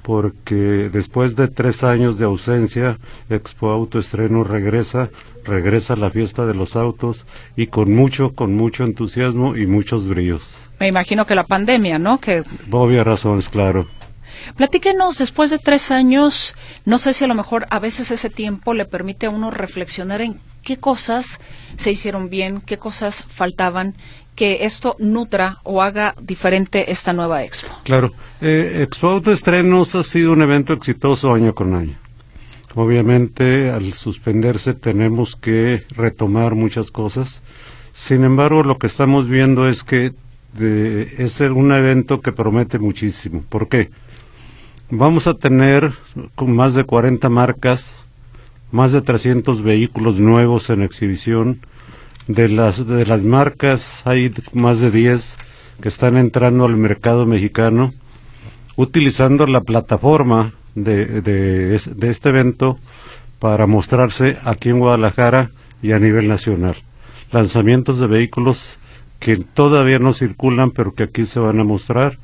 porque 0.03 0.89
después 0.91 1.35
de 1.35 1.47
tres 1.47 1.83
años 1.83 2.19
de 2.19 2.25
ausencia, 2.25 2.99
Expo 3.29 3.71
Auto 3.71 3.99
Estreno 3.99 4.43
regresa, 4.43 5.09
regresa 5.45 5.93
a 5.93 5.97
la 5.97 6.11
fiesta 6.11 6.45
de 6.45 6.53
los 6.53 6.75
autos 6.75 7.25
y 7.55 7.67
con 7.67 7.93
mucho, 7.93 8.35
con 8.35 8.53
mucho 8.53 8.83
entusiasmo 8.83 9.55
y 9.55 9.65
muchos 9.65 10.07
brillos. 10.07 10.55
Me 10.79 10.87
imagino 10.87 11.25
que 11.25 11.35
la 11.35 11.45
pandemia, 11.45 11.97
¿no? 11.97 12.19
Que... 12.19 12.43
Obvias 12.69 13.07
razones, 13.07 13.47
claro. 13.49 13.87
Platíquenos, 14.57 15.17
después 15.17 15.49
de 15.49 15.57
tres 15.57 15.91
años, 15.91 16.55
no 16.85 16.99
sé 16.99 17.13
si 17.13 17.23
a 17.23 17.27
lo 17.27 17.35
mejor 17.35 17.65
a 17.69 17.79
veces 17.79 18.11
ese 18.11 18.29
tiempo 18.29 18.73
le 18.73 18.85
permite 18.85 19.27
a 19.27 19.29
uno 19.29 19.51
reflexionar 19.51 20.21
en 20.21 20.39
qué 20.63 20.77
cosas 20.77 21.39
se 21.77 21.91
hicieron 21.91 22.29
bien, 22.29 22.61
qué 22.61 22.77
cosas 22.77 23.23
faltaban 23.27 23.95
que 24.35 24.65
esto 24.65 24.95
nutra 24.99 25.59
o 25.63 25.81
haga 25.81 26.15
diferente 26.21 26.91
esta 26.91 27.13
nueva 27.13 27.43
expo. 27.43 27.69
Claro, 27.83 28.13
eh, 28.41 28.81
Expo 28.83 29.09
Auto 29.09 29.31
Estrenos 29.31 29.95
ha 29.95 30.03
sido 30.03 30.33
un 30.33 30.41
evento 30.41 30.73
exitoso 30.73 31.33
año 31.33 31.53
con 31.53 31.75
año. 31.75 31.95
Obviamente, 32.75 33.69
al 33.69 33.93
suspenderse 33.93 34.73
tenemos 34.73 35.35
que 35.35 35.83
retomar 35.95 36.55
muchas 36.55 36.89
cosas. 36.89 37.41
Sin 37.93 38.23
embargo, 38.23 38.63
lo 38.63 38.79
que 38.79 38.87
estamos 38.87 39.29
viendo 39.29 39.69
es 39.69 39.83
que 39.83 40.13
es 40.59 41.39
un 41.39 41.71
evento 41.71 42.21
que 42.21 42.31
promete 42.31 42.79
muchísimo. 42.79 43.43
¿Por 43.49 43.67
qué? 43.67 43.89
Vamos 44.89 45.27
a 45.27 45.35
tener 45.35 45.91
con 46.35 46.55
más 46.55 46.73
de 46.73 46.83
40 46.83 47.29
marcas, 47.29 47.95
más 48.71 48.91
de 48.91 49.01
300 49.01 49.61
vehículos 49.61 50.19
nuevos 50.19 50.69
en 50.69 50.81
exhibición, 50.81 51.61
de 52.27 52.49
las, 52.49 52.87
de 52.87 53.05
las 53.05 53.21
marcas, 53.21 54.01
hay 54.05 54.33
más 54.53 54.79
de 54.79 54.91
10 54.91 55.37
que 55.81 55.89
están 55.89 56.17
entrando 56.17 56.65
al 56.65 56.77
mercado 56.77 57.25
mexicano 57.25 57.93
utilizando 58.75 59.45
la 59.47 59.61
plataforma 59.61 60.53
de, 60.75 61.21
de, 61.21 61.75
este 61.75 62.29
evento 62.29 62.77
para 63.39 63.67
mostrarse 63.67 64.37
aquí 64.43 64.69
en 64.69 64.79
Guadalajara 64.79 65.51
y 65.81 65.91
a 65.91 65.99
nivel 65.99 66.27
nacional. 66.27 66.75
Lanzamientos 67.31 67.99
de 67.99 68.07
vehículos 68.07 68.77
que 69.19 69.37
todavía 69.37 69.99
no 69.99 70.13
circulan, 70.13 70.71
pero 70.71 70.93
que 70.93 71.03
aquí 71.03 71.25
se 71.25 71.39
van 71.39 71.59
a 71.59 71.63
mostrar. 71.63 72.17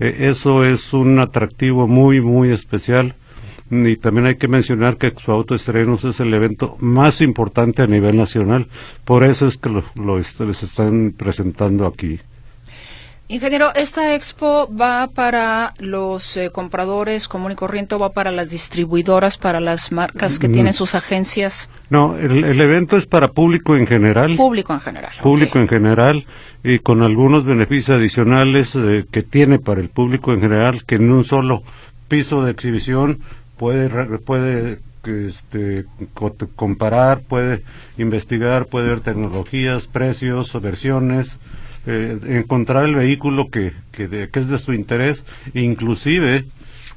Eh, 0.00 0.28
eso 0.30 0.64
es 0.64 0.92
un 0.92 1.18
atractivo 1.18 1.88
muy, 1.88 2.20
muy 2.20 2.50
especial 2.50 3.14
y 3.72 3.96
también 3.96 4.26
hay 4.26 4.34
que 4.36 4.48
mencionar 4.48 4.98
que 4.98 5.06
Expo 5.06 5.32
Auto 5.32 5.54
Estrenos 5.54 6.04
es 6.04 6.20
el 6.20 6.32
evento 6.34 6.76
más 6.78 7.22
importante 7.22 7.80
a 7.80 7.86
nivel 7.86 8.18
nacional, 8.18 8.68
por 9.06 9.24
eso 9.24 9.46
es 9.46 9.56
que 9.56 9.70
lo, 9.70 10.18
les 10.18 10.62
están 10.62 11.14
presentando 11.16 11.86
aquí. 11.86 12.20
Ingeniero, 13.28 13.74
¿esta 13.74 14.14
expo 14.14 14.68
va 14.76 15.06
para 15.06 15.72
los 15.78 16.36
eh, 16.36 16.50
compradores 16.50 17.28
común 17.28 17.52
y 17.52 17.54
corriente 17.54 17.94
o 17.94 17.98
va 17.98 18.12
para 18.12 18.30
las 18.30 18.50
distribuidoras, 18.50 19.38
para 19.38 19.58
las 19.58 19.90
marcas 19.90 20.38
que 20.38 20.50
mm. 20.50 20.52
tienen 20.52 20.74
sus 20.74 20.94
agencias? 20.94 21.70
No, 21.88 22.18
el, 22.18 22.60
evento 22.60 22.98
es 22.98 23.06
para 23.06 23.28
público 23.28 23.74
en 23.74 23.86
general. 23.86 24.36
Público 24.36 24.74
en 24.74 24.80
general. 24.80 25.12
Público 25.22 25.58
en 25.58 25.68
general 25.68 26.26
y 26.62 26.80
con 26.80 27.00
algunos 27.00 27.46
beneficios 27.46 27.96
adicionales 27.96 28.76
eh, 28.76 29.06
que 29.10 29.22
tiene 29.22 29.58
para 29.58 29.80
el 29.80 29.88
público 29.88 30.34
en 30.34 30.42
general, 30.42 30.84
que 30.84 30.96
en 30.96 31.10
un 31.10 31.24
solo 31.24 31.62
piso 32.08 32.44
de 32.44 32.50
exhibición 32.50 33.20
puede, 33.62 34.18
puede 34.18 34.80
este, 35.04 35.84
comparar, 36.56 37.20
puede 37.20 37.62
investigar, 37.96 38.66
puede 38.66 38.88
ver 38.88 38.98
tecnologías, 38.98 39.86
precios, 39.86 40.60
versiones, 40.60 41.38
eh, 41.86 42.18
encontrar 42.26 42.86
el 42.86 42.96
vehículo 42.96 43.50
que, 43.50 43.72
que, 43.92 44.28
es 44.32 44.48
de 44.48 44.58
su 44.58 44.72
interés, 44.72 45.22
inclusive 45.54 46.44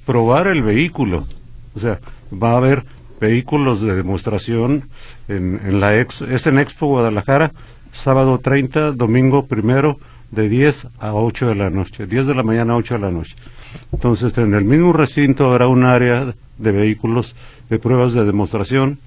probar 0.08 0.48
el 0.48 0.64
vehículo. 0.64 1.28
O 1.76 1.80
sea, 1.80 2.00
va 2.34 2.54
a 2.54 2.58
haber 2.58 2.84
vehículos 3.22 3.84
de 3.84 3.94
demostración 3.94 4.86
en, 5.28 5.62
en 5.64 5.80
la 5.80 6.00
ex, 6.00 6.22
es 6.22 6.48
en 6.48 6.58
Expo 6.58 6.88
Guadalajara, 6.88 7.52
sábado 7.92 8.40
30, 8.40 8.94
domingo 8.94 9.46
primero, 9.46 10.00
de 10.32 10.50
10 10.50 10.88
a 10.98 11.14
8 11.14 11.50
de 11.50 11.56
la 11.56 11.70
noche, 11.70 12.08
10 12.08 12.26
de 12.26 12.34
la 12.34 12.42
mañana 12.42 12.74
a 12.74 12.78
8 12.78 12.96
de 12.96 13.00
la 13.02 13.12
noche. 13.12 13.36
Entonces, 13.92 14.36
en 14.40 14.56
el 14.56 14.66
mismo 14.66 14.94
recinto 14.94 15.46
habrá 15.52 15.68
un 15.68 15.84
área 15.84 16.34
de 16.58 16.72
vehículos 16.72 17.36
de 17.70 17.80
pruebas 17.80 18.14
de 18.14 18.26
demostración 18.26 19.00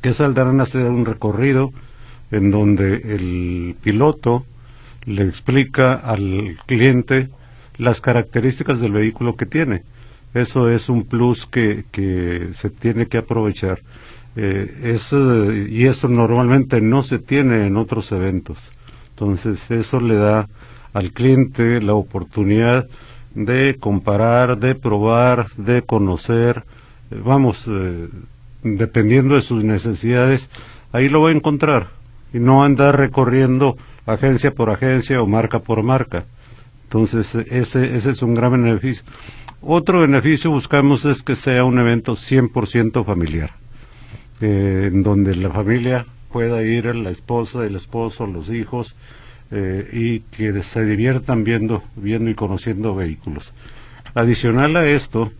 que 0.00 0.12
saldrán 0.12 0.60
a 0.60 0.64
hacer 0.64 0.86
un 0.86 1.04
recorrido 1.06 1.72
en 2.30 2.50
donde 2.50 2.94
el 3.14 3.76
piloto 3.82 4.44
le 5.04 5.22
explica 5.22 5.94
al 5.94 6.56
cliente 6.66 7.28
las 7.78 8.00
características 8.00 8.80
del 8.80 8.92
vehículo 8.92 9.36
que 9.36 9.46
tiene. 9.46 9.82
Eso 10.34 10.68
es 10.68 10.88
un 10.88 11.04
plus 11.04 11.46
que, 11.46 11.84
que 11.92 12.48
se 12.54 12.70
tiene 12.70 13.06
que 13.06 13.18
aprovechar. 13.18 13.80
Eh, 14.34 14.98
y 15.70 15.86
eso 15.86 16.08
normalmente 16.08 16.80
no 16.80 17.02
se 17.02 17.18
tiene 17.18 17.66
en 17.66 17.76
otros 17.76 18.12
eventos. 18.12 18.70
Entonces 19.10 19.70
eso 19.70 20.00
le 20.00 20.16
da 20.16 20.46
al 20.92 21.12
cliente 21.12 21.80
la 21.80 21.94
oportunidad 21.94 22.86
de 23.36 23.76
comparar, 23.78 24.58
de 24.58 24.74
probar, 24.74 25.48
de 25.56 25.82
conocer, 25.82 26.64
eh, 27.10 27.20
vamos, 27.22 27.66
eh, 27.68 28.08
dependiendo 28.62 29.34
de 29.34 29.42
sus 29.42 29.62
necesidades, 29.62 30.48
ahí 30.90 31.10
lo 31.10 31.20
va 31.20 31.28
a 31.28 31.32
encontrar 31.32 31.88
y 32.32 32.38
no 32.38 32.64
andar 32.64 32.98
recorriendo 32.98 33.76
agencia 34.06 34.52
por 34.52 34.70
agencia 34.70 35.22
o 35.22 35.26
marca 35.26 35.58
por 35.58 35.82
marca. 35.82 36.24
Entonces, 36.84 37.34
ese, 37.34 37.96
ese 37.96 38.10
es 38.10 38.22
un 38.22 38.34
gran 38.34 38.52
beneficio. 38.52 39.04
Otro 39.60 40.00
beneficio 40.00 40.50
buscamos 40.50 41.04
es 41.04 41.22
que 41.22 41.36
sea 41.36 41.64
un 41.64 41.78
evento 41.78 42.14
100% 42.14 43.04
familiar, 43.04 43.50
eh, 44.40 44.90
en 44.90 45.02
donde 45.02 45.34
la 45.34 45.50
familia 45.50 46.06
pueda 46.32 46.62
ir, 46.62 46.94
la 46.94 47.10
esposa, 47.10 47.66
el 47.66 47.76
esposo, 47.76 48.26
los 48.26 48.48
hijos, 48.48 48.96
eh, 49.50 49.88
y 49.92 50.20
que 50.36 50.62
se 50.62 50.84
diviertan 50.84 51.44
viendo, 51.44 51.82
viendo 51.94 52.30
y 52.30 52.34
conociendo 52.34 52.94
vehículos. 52.94 53.52
Adicional 54.14 54.76
a 54.76 54.88
esto, 54.88 55.30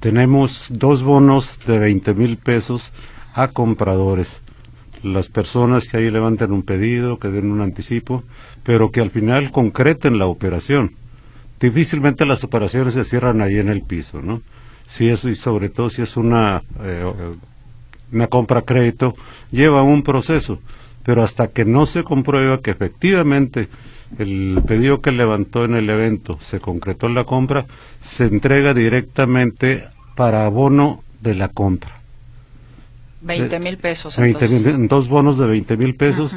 tenemos 0.00 0.66
dos 0.68 1.02
bonos 1.02 1.58
de 1.66 1.78
20 1.78 2.14
mil 2.14 2.36
pesos 2.36 2.92
a 3.34 3.48
compradores. 3.48 4.28
Las 5.02 5.28
personas 5.28 5.88
que 5.88 5.96
ahí 5.96 6.10
levanten 6.10 6.52
un 6.52 6.62
pedido, 6.62 7.18
que 7.18 7.28
den 7.28 7.50
un 7.50 7.60
anticipo, 7.60 8.22
pero 8.62 8.90
que 8.90 9.00
al 9.00 9.10
final 9.10 9.50
concreten 9.50 10.18
la 10.18 10.26
operación. 10.26 10.92
Difícilmente 11.60 12.24
las 12.24 12.44
operaciones 12.44 12.94
se 12.94 13.04
cierran 13.04 13.40
ahí 13.40 13.58
en 13.58 13.68
el 13.68 13.82
piso, 13.82 14.22
¿no? 14.22 14.42
Si 14.88 15.08
es, 15.08 15.24
y 15.24 15.34
sobre 15.34 15.68
todo 15.68 15.90
si 15.90 16.02
es 16.02 16.16
una, 16.16 16.62
eh, 16.82 17.04
una 18.12 18.26
compra 18.28 18.62
crédito, 18.62 19.14
lleva 19.50 19.82
un 19.82 20.02
proceso 20.02 20.60
pero 21.08 21.22
hasta 21.22 21.48
que 21.48 21.64
no 21.64 21.86
se 21.86 22.04
comprueba 22.04 22.60
que 22.60 22.70
efectivamente 22.70 23.70
el 24.18 24.60
pedido 24.66 25.00
que 25.00 25.10
levantó 25.10 25.64
en 25.64 25.74
el 25.74 25.88
evento 25.88 26.38
se 26.42 26.60
concretó 26.60 27.06
en 27.06 27.14
la 27.14 27.24
compra, 27.24 27.64
se 28.02 28.26
entrega 28.26 28.74
directamente 28.74 29.84
para 30.16 30.44
abono 30.44 31.02
de 31.22 31.34
la 31.34 31.48
compra. 31.48 31.92
20 33.22 33.58
mil 33.58 33.78
pesos. 33.78 34.18
20 34.18 34.48
mil, 34.50 34.88
dos 34.88 35.08
bonos 35.08 35.38
de 35.38 35.46
20 35.46 35.78
mil 35.78 35.94
pesos. 35.94 36.36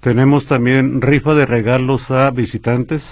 Tenemos 0.00 0.44
también 0.44 1.00
rifa 1.00 1.34
de 1.34 1.46
regalos 1.46 2.10
a 2.10 2.30
visitantes, 2.30 3.06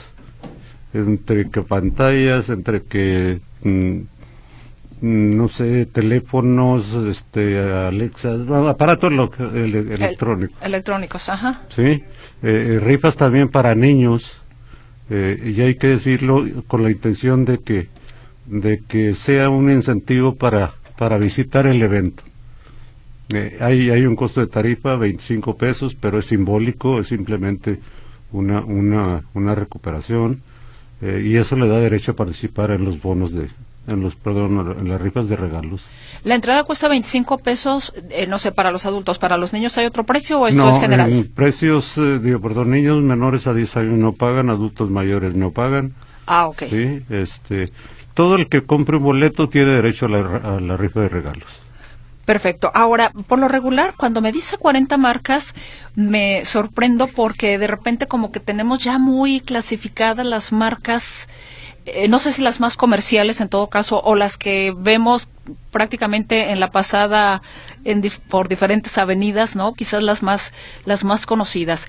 entre 0.93 1.49
que 1.49 1.63
pantallas, 1.63 2.51
entre 2.51 2.83
que, 2.83 3.41
mm, 3.65 4.01
no 5.03 5.49
sé, 5.49 5.85
teléfonos, 5.87 6.95
este, 6.95 7.59
Alexa, 7.59 8.37
aparatos 8.69 9.13
electrónicos. 9.53 10.57
electrónicos, 10.63 11.29
ajá. 11.29 11.63
Sí, 11.75 11.83
eh, 11.83 12.05
eh, 12.43 12.81
rifas 12.81 13.17
también 13.17 13.49
para 13.49 13.75
niños, 13.75 14.33
eh, 15.11 15.55
y 15.57 15.61
hay 15.61 15.75
que 15.75 15.89
decirlo 15.89 16.47
con 16.69 16.85
la 16.85 16.91
intención 16.93 17.45
de 17.45 17.59
que, 17.59 17.89
de 18.47 18.81
que 18.87 19.15
sea 19.15 19.51
un 19.51 19.73
incentivo 19.73 20.37
para, 20.37 20.73
para 20.97 21.19
visitar 21.19 21.67
el 21.67 21.83
evento. 21.83 22.23
Eh, 23.35 23.57
hay, 23.61 23.91
hay 23.91 24.07
un 24.07 24.15
costo 24.15 24.41
de 24.41 24.47
tarifa, 24.47 24.95
25 24.95 25.57
pesos, 25.57 25.97
pero 26.01 26.21
es 26.21 26.27
simbólico, 26.27 27.01
es 27.01 27.09
simplemente 27.09 27.81
una, 28.31 28.61
una, 28.61 29.23
una 29.35 29.55
recuperación 29.57 30.41
y 31.03 31.35
eso 31.35 31.57
le 31.57 31.67
da 31.67 31.81
derecho 31.81 32.13
a 32.13 32.15
participar 32.15 32.71
en 32.71 32.85
los 32.85 33.03
bonos 33.03 33.33
de, 33.33 33.49
en 33.87 34.01
los 34.01 34.17
perdón, 34.17 34.77
en 34.79 34.89
las 34.89 35.01
rifas 35.01 35.29
de 35.29 35.37
regalos. 35.37 35.87
La 36.25 36.35
entrada 36.35 36.65
cuesta 36.65 36.89
25 36.89 37.39
pesos, 37.39 37.93
eh, 38.11 38.27
no 38.27 38.39
sé, 38.39 38.53
para 38.53 38.71
los 38.71 38.87
adultos, 38.87 39.19
para 39.19 39.37
los 39.37 39.53
niños 39.53 39.77
hay 39.79 39.87
otro 39.87 40.05
precio 40.05 40.41
o 40.41 40.47
esto 40.47 40.69
es 40.71 40.79
general. 40.79 41.11
En 41.11 41.33
precios, 41.33 41.95
digo, 42.23 42.41
perdón, 42.41 42.71
niños 42.71 43.03
menores 43.03 43.47
a 43.47 43.55
10 43.55 43.77
años 43.77 43.99
no 43.99 44.13
pagan, 44.13 44.51
adultos 44.51 44.91
mayores 44.91 45.35
no 45.35 45.51
pagan. 45.51 45.95
Ah, 46.27 46.47
ok. 46.47 46.63
Sí, 46.71 47.01
este, 47.11 47.73
todo 48.15 48.37
el 48.37 48.49
que 48.49 48.63
compre 48.63 48.97
un 48.97 49.03
boleto 49.03 49.49
tiene 49.49 49.73
derecho 49.73 50.07
a 50.07 50.09
la, 50.11 50.37
a 50.37 50.61
la 50.61 50.77
rifa 50.77 51.01
de 51.01 51.09
regalos. 51.09 51.63
Perfecto. 52.25 52.71
Ahora, 52.73 53.11
por 53.27 53.41
lo 53.41 53.49
regular, 53.49 53.95
cuando 53.97 54.21
me 54.21 54.31
dice 54.31 54.57
40 54.57 54.97
marcas, 54.97 55.55
me 55.97 56.45
sorprendo 56.45 57.09
porque 57.09 57.59
de 57.59 57.67
repente 57.67 58.07
como 58.07 58.31
que 58.31 58.39
tenemos 58.39 58.79
ya 58.79 58.99
muy 58.99 59.41
clasificadas 59.41 60.25
las 60.25 60.53
marcas, 60.53 61.29
eh, 61.87 62.09
no 62.09 62.19
sé 62.19 62.33
si 62.33 62.43
las 62.43 62.61
más 62.61 62.77
comerciales 62.77 63.41
en 63.41 63.49
todo 63.49 63.69
caso, 63.69 64.01
o 64.03 64.15
las 64.15 64.37
que 64.37 64.73
vemos 64.77 65.29
prácticamente 65.71 66.53
en 66.53 66.61
la 66.61 66.71
pasada 66.71 67.43
en 67.85 68.03
por 68.29 68.49
diferentes 68.49 68.97
avenidas, 68.99 69.57
¿no? 69.57 69.75
Quizás 69.75 70.03
las 70.03 70.23
más, 70.23 70.53
las 70.85 71.05
más 71.05 71.27
conocidas 71.27 71.89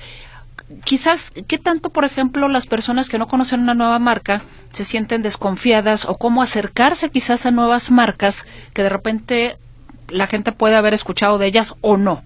quizás, 0.84 1.32
¿qué 1.48 1.58
tanto, 1.58 1.90
por 1.90 2.06
ejemplo, 2.06 2.48
las 2.48 2.66
personas 2.66 3.10
que 3.10 3.18
no 3.18 3.28
conocen 3.28 3.62
una 3.62 3.74
nueva 3.74 4.00
marca 4.00 4.42
se 4.72 4.84
sienten 4.84 5.22
desconfiadas 5.22 6.06
o 6.06 6.18
cómo 6.18 6.42
acercarse 6.42 7.10
quizás 7.10 7.46
a 7.46 7.52
nuevas 7.52 7.92
marcas 7.92 8.46
que 8.74 8.84
de 8.84 8.90
repente 8.90 9.58
la 10.10 10.28
gente 10.28 10.52
puede 10.52 10.76
haber 10.76 10.94
escuchado 10.94 11.38
de 11.38 11.48
ellas 11.48 11.74
o 11.82 11.98
no. 11.98 12.24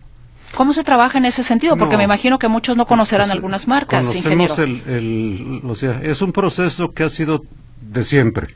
¿Cómo 0.55 0.71
se 0.71 0.83
trabaja 0.83 1.17
en 1.17 1.25
ese 1.25 1.43
sentido? 1.43 1.75
Porque 1.75 1.97
me 1.97 2.05
imagino 2.05 2.39
que 2.39 2.47
muchos 2.47 2.77
no 2.77 2.85
conocerán 2.85 3.31
algunas 3.31 3.67
marcas. 3.67 4.07
Conocemos 4.07 4.57
el, 4.59 5.61
o 5.67 5.75
sea, 5.75 5.99
es 6.01 6.21
un 6.21 6.31
proceso 6.31 6.93
que 6.93 7.03
ha 7.03 7.09
sido 7.09 7.43
de 7.89 8.03
siempre. 8.03 8.47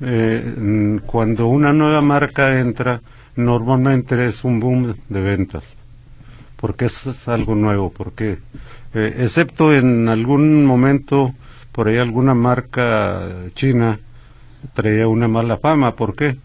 Eh, 0.00 1.00
cuando 1.06 1.46
una 1.46 1.72
nueva 1.72 2.00
marca 2.00 2.58
entra, 2.60 3.00
normalmente 3.36 4.26
es 4.26 4.44
un 4.44 4.60
boom 4.60 4.94
de 5.08 5.20
ventas, 5.20 5.64
porque 6.56 6.86
es, 6.86 7.28
algo 7.28 7.54
nuevo, 7.54 7.90
porque 7.90 8.38
eh, 8.94 9.16
excepto 9.18 9.72
en 9.72 10.08
algún 10.08 10.64
momento 10.66 11.34
por 11.72 11.88
ahí 11.88 11.98
alguna 11.98 12.34
marca 12.34 13.28
china 13.54 13.98
traía 14.74 15.08
una 15.08 15.28
mala 15.28 15.56
fama, 15.56 15.94
¿por 15.94 16.14
qué? 16.14 16.36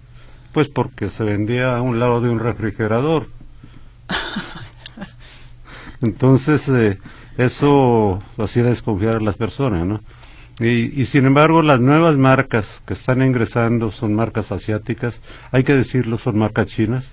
Pues 0.52 0.68
porque 0.68 1.10
se 1.10 1.24
vendía 1.24 1.78
a 1.78 1.82
un 1.82 2.00
lado 2.00 2.22
de 2.22 2.30
un 2.30 2.40
refrigerador. 2.40 3.28
Entonces, 6.02 6.68
eh, 6.70 6.98
eso 7.38 8.22
hacía 8.38 8.64
desconfiar 8.64 9.18
a 9.18 9.22
las 9.22 9.36
personas, 9.36 9.86
¿no? 9.86 10.02
Y, 10.60 11.02
y, 11.02 11.06
sin 11.06 11.26
embargo, 11.26 11.62
las 11.62 11.80
nuevas 11.80 12.18
marcas 12.18 12.82
que 12.86 12.94
están 12.94 13.22
ingresando 13.22 13.92
son 13.92 14.14
marcas 14.14 14.52
asiáticas, 14.52 15.22
hay 15.52 15.64
que 15.64 15.74
decirlo, 15.74 16.18
son 16.18 16.38
marcas 16.38 16.68
chinas, 16.68 17.06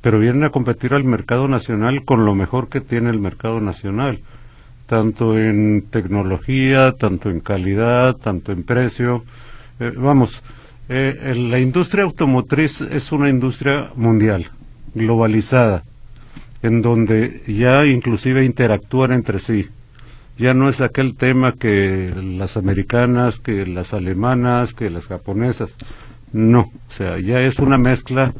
pero 0.00 0.20
vienen 0.20 0.44
a 0.44 0.50
competir 0.50 0.94
al 0.94 1.02
mercado 1.02 1.48
nacional 1.48 2.04
con 2.04 2.24
lo 2.24 2.36
mejor 2.36 2.68
que 2.68 2.80
tiene 2.80 3.10
el 3.10 3.18
mercado 3.18 3.60
nacional, 3.60 4.20
tanto 4.86 5.38
en 5.38 5.86
tecnología, 5.90 6.92
tanto 6.92 7.30
en 7.30 7.40
calidad, 7.40 8.14
tanto 8.16 8.52
en 8.52 8.62
precio. 8.62 9.24
Eh, 9.80 9.92
vamos, 9.96 10.40
eh, 10.88 11.34
la 11.36 11.58
industria 11.58 12.04
automotriz 12.04 12.80
es 12.80 13.10
una 13.10 13.28
industria 13.28 13.90
mundial, 13.96 14.46
globalizada, 14.94 15.82
en 16.62 16.80
donde 16.80 17.42
ya 17.46 17.84
inclusive 17.86 18.44
interactúan 18.44 19.12
entre 19.12 19.40
sí. 19.40 19.68
Ya 20.38 20.54
no 20.54 20.68
es 20.68 20.80
aquel 20.80 21.16
tema 21.16 21.52
que 21.52 22.12
las 22.16 22.56
americanas, 22.56 23.40
que 23.40 23.66
las 23.66 23.92
alemanas, 23.92 24.72
que 24.72 24.88
las 24.88 25.06
japonesas. 25.06 25.70
No, 26.32 26.60
o 26.60 26.92
sea, 26.92 27.18
ya 27.18 27.40
es 27.40 27.58
una 27.58 27.78
mezcla 27.78 28.32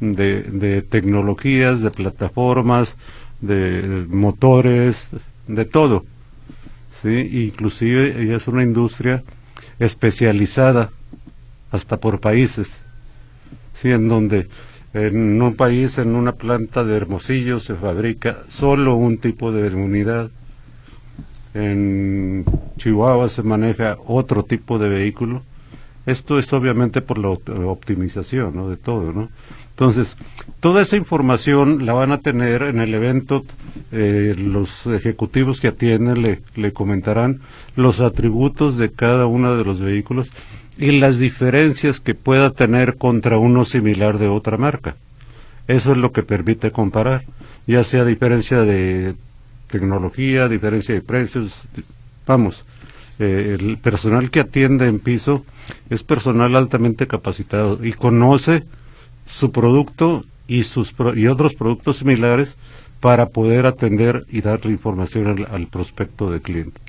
de, 0.00 0.82
tecnologías, 0.88 1.80
de 1.80 1.90
plataformas, 1.90 2.96
de 3.40 4.06
motores, 4.08 5.08
de 5.46 5.64
todo. 5.64 6.04
¿sí? 7.02 7.46
Inclusive 7.46 8.26
ya 8.26 8.36
es 8.36 8.48
una 8.48 8.62
industria 8.62 9.22
especializada 9.78 10.90
hasta 11.70 11.98
por 11.98 12.20
países, 12.20 12.68
¿sí? 13.74 13.90
en 13.90 14.08
donde 14.08 14.48
en 14.94 15.40
un 15.40 15.54
país, 15.54 15.98
en 15.98 16.14
una 16.14 16.32
planta 16.32 16.82
de 16.82 16.96
Hermosillo, 16.96 17.60
se 17.60 17.74
fabrica 17.74 18.38
solo 18.48 18.96
un 18.96 19.18
tipo 19.18 19.52
de 19.52 19.74
unidad. 19.74 20.30
En 21.54 22.44
Chihuahua 22.76 23.28
se 23.28 23.42
maneja 23.42 23.96
otro 24.06 24.42
tipo 24.42 24.78
de 24.78 24.88
vehículo. 24.88 25.42
Esto 26.06 26.38
es 26.38 26.52
obviamente 26.52 27.02
por 27.02 27.18
la 27.18 27.28
optimización 27.28 28.70
de 28.70 28.76
todo. 28.76 29.12
¿no? 29.12 29.28
Entonces, 29.70 30.16
toda 30.60 30.82
esa 30.82 30.96
información 30.96 31.86
la 31.86 31.92
van 31.92 32.12
a 32.12 32.18
tener 32.18 32.62
en 32.62 32.80
el 32.80 32.94
evento. 32.94 33.44
Eh, 33.92 34.34
los 34.36 34.86
ejecutivos 34.86 35.60
que 35.60 35.68
atienden 35.68 36.20
le, 36.20 36.40
le 36.56 36.72
comentarán 36.72 37.40
los 37.76 38.00
atributos 38.00 38.76
de 38.76 38.90
cada 38.90 39.26
uno 39.26 39.56
de 39.56 39.64
los 39.64 39.80
vehículos 39.80 40.30
y 40.78 40.92
las 40.92 41.18
diferencias 41.18 42.00
que 42.00 42.14
pueda 42.14 42.50
tener 42.50 42.96
contra 42.96 43.38
uno 43.38 43.64
similar 43.64 44.18
de 44.18 44.28
otra 44.28 44.56
marca. 44.56 44.96
Eso 45.68 45.92
es 45.92 45.98
lo 45.98 46.12
que 46.12 46.22
permite 46.22 46.70
comparar, 46.70 47.24
ya 47.66 47.84
sea 47.84 48.04
diferencia 48.04 48.62
de 48.62 49.14
tecnología, 49.70 50.48
diferencia 50.48 50.94
de 50.94 51.02
precios, 51.02 51.52
vamos, 52.26 52.64
eh, 53.18 53.56
el 53.58 53.78
personal 53.78 54.30
que 54.30 54.40
atiende 54.40 54.86
en 54.86 54.98
piso 54.98 55.44
es 55.90 56.02
personal 56.02 56.56
altamente 56.56 57.06
capacitado 57.06 57.84
y 57.84 57.92
conoce 57.92 58.64
su 59.26 59.52
producto 59.52 60.24
y 60.46 60.64
sus 60.64 60.94
y 61.14 61.26
otros 61.26 61.54
productos 61.54 61.98
similares 61.98 62.54
para 63.00 63.26
poder 63.26 63.66
atender 63.66 64.24
y 64.30 64.40
darle 64.40 64.72
información 64.72 65.26
al, 65.26 65.48
al 65.50 65.66
prospecto 65.66 66.30
de 66.30 66.40
cliente. 66.40 66.80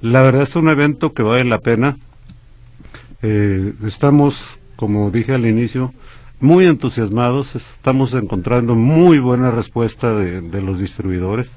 La 0.00 0.22
verdad 0.22 0.42
es 0.42 0.54
un 0.56 0.68
evento 0.68 1.12
que 1.14 1.22
vale 1.22 1.44
la 1.44 1.58
pena 1.58 1.96
eh, 3.22 3.72
estamos, 3.84 4.44
como 4.76 5.10
dije 5.10 5.34
al 5.34 5.46
inicio, 5.46 5.92
muy 6.40 6.66
entusiasmados, 6.66 7.56
estamos 7.56 8.14
encontrando 8.14 8.76
muy 8.76 9.18
buena 9.18 9.50
respuesta 9.50 10.14
de, 10.14 10.62
los 10.62 10.78
distribuidores. 10.78 11.50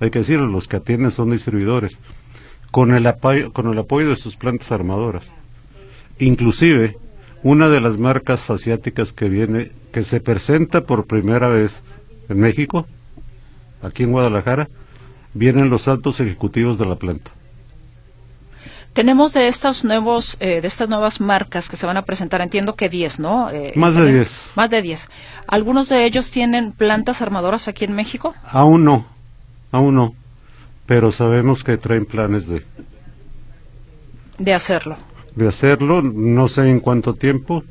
Hay 0.00 0.10
que 0.10 0.20
decirlo, 0.20 0.46
los 0.46 0.68
que 0.68 0.76
atienden 0.76 1.10
son 1.10 1.30
distribuidores, 1.30 1.98
con 2.70 2.94
el, 2.94 3.06
apoyo, 3.06 3.52
con 3.52 3.70
el 3.70 3.78
apoyo 3.78 4.08
de 4.10 4.16
sus 4.16 4.36
plantas 4.36 4.70
armadoras. 4.70 5.24
Inclusive, 6.18 6.96
una 7.42 7.68
de 7.68 7.80
las 7.80 7.98
marcas 7.98 8.50
asiáticas 8.50 9.12
que 9.12 9.28
viene, 9.28 9.72
que 9.92 10.02
se 10.02 10.20
presenta 10.20 10.82
por 10.82 11.06
primera 11.06 11.48
vez 11.48 11.82
en 12.28 12.40
México, 12.40 12.86
aquí 13.82 14.02
en 14.02 14.12
Guadalajara, 14.12 14.68
vienen 15.34 15.70
los 15.70 15.88
altos 15.88 16.20
ejecutivos 16.20 16.78
de 16.78 16.86
la 16.86 16.96
planta. 16.96 17.30
Tenemos 18.92 19.32
de 19.32 19.46
estos 19.46 19.84
nuevos, 19.84 20.36
eh, 20.40 20.60
de 20.60 20.66
estas 20.66 20.88
nuevas 20.88 21.20
marcas 21.20 21.68
que 21.68 21.76
se 21.76 21.86
van 21.86 21.96
a 21.96 22.02
presentar, 22.02 22.40
entiendo 22.40 22.74
que 22.74 22.88
10, 22.88 23.20
¿no? 23.20 23.48
Eh, 23.50 23.72
más 23.76 23.94
de 23.94 24.12
10. 24.12 24.40
Más 24.56 24.70
de 24.70 24.82
10. 24.82 25.08
¿Algunos 25.46 25.88
de 25.88 26.04
ellos 26.04 26.30
tienen 26.32 26.72
plantas 26.72 27.22
armadoras 27.22 27.68
aquí 27.68 27.84
en 27.84 27.92
México? 27.92 28.34
Aún 28.50 28.84
no, 28.84 29.06
aún 29.72 29.94
no, 29.94 30.14
pero 30.86 31.12
sabemos 31.12 31.64
que 31.64 31.76
traen 31.76 32.06
planes 32.06 32.46
de... 32.46 32.64
De 34.38 34.54
hacerlo. 34.54 34.96
De 35.34 35.48
hacerlo, 35.48 36.02
no 36.02 36.48
sé 36.48 36.68
en 36.68 36.80
cuánto 36.80 37.14
tiempo, 37.14 37.64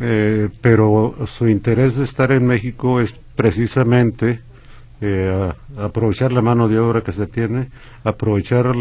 eh, 0.00 0.48
pero 0.60 1.14
su 1.26 1.48
interés 1.48 1.96
de 1.96 2.04
estar 2.04 2.32
en 2.32 2.46
México 2.46 3.00
es 3.00 3.14
precisamente 3.34 4.40
aprovechar 5.78 6.32
la 6.32 6.40
mano 6.40 6.68
de 6.68 6.78
obra 6.78 7.02
que 7.02 7.12
se 7.12 7.26
tiene, 7.26 7.68
aprovechar 8.04 8.66
a 8.66 8.72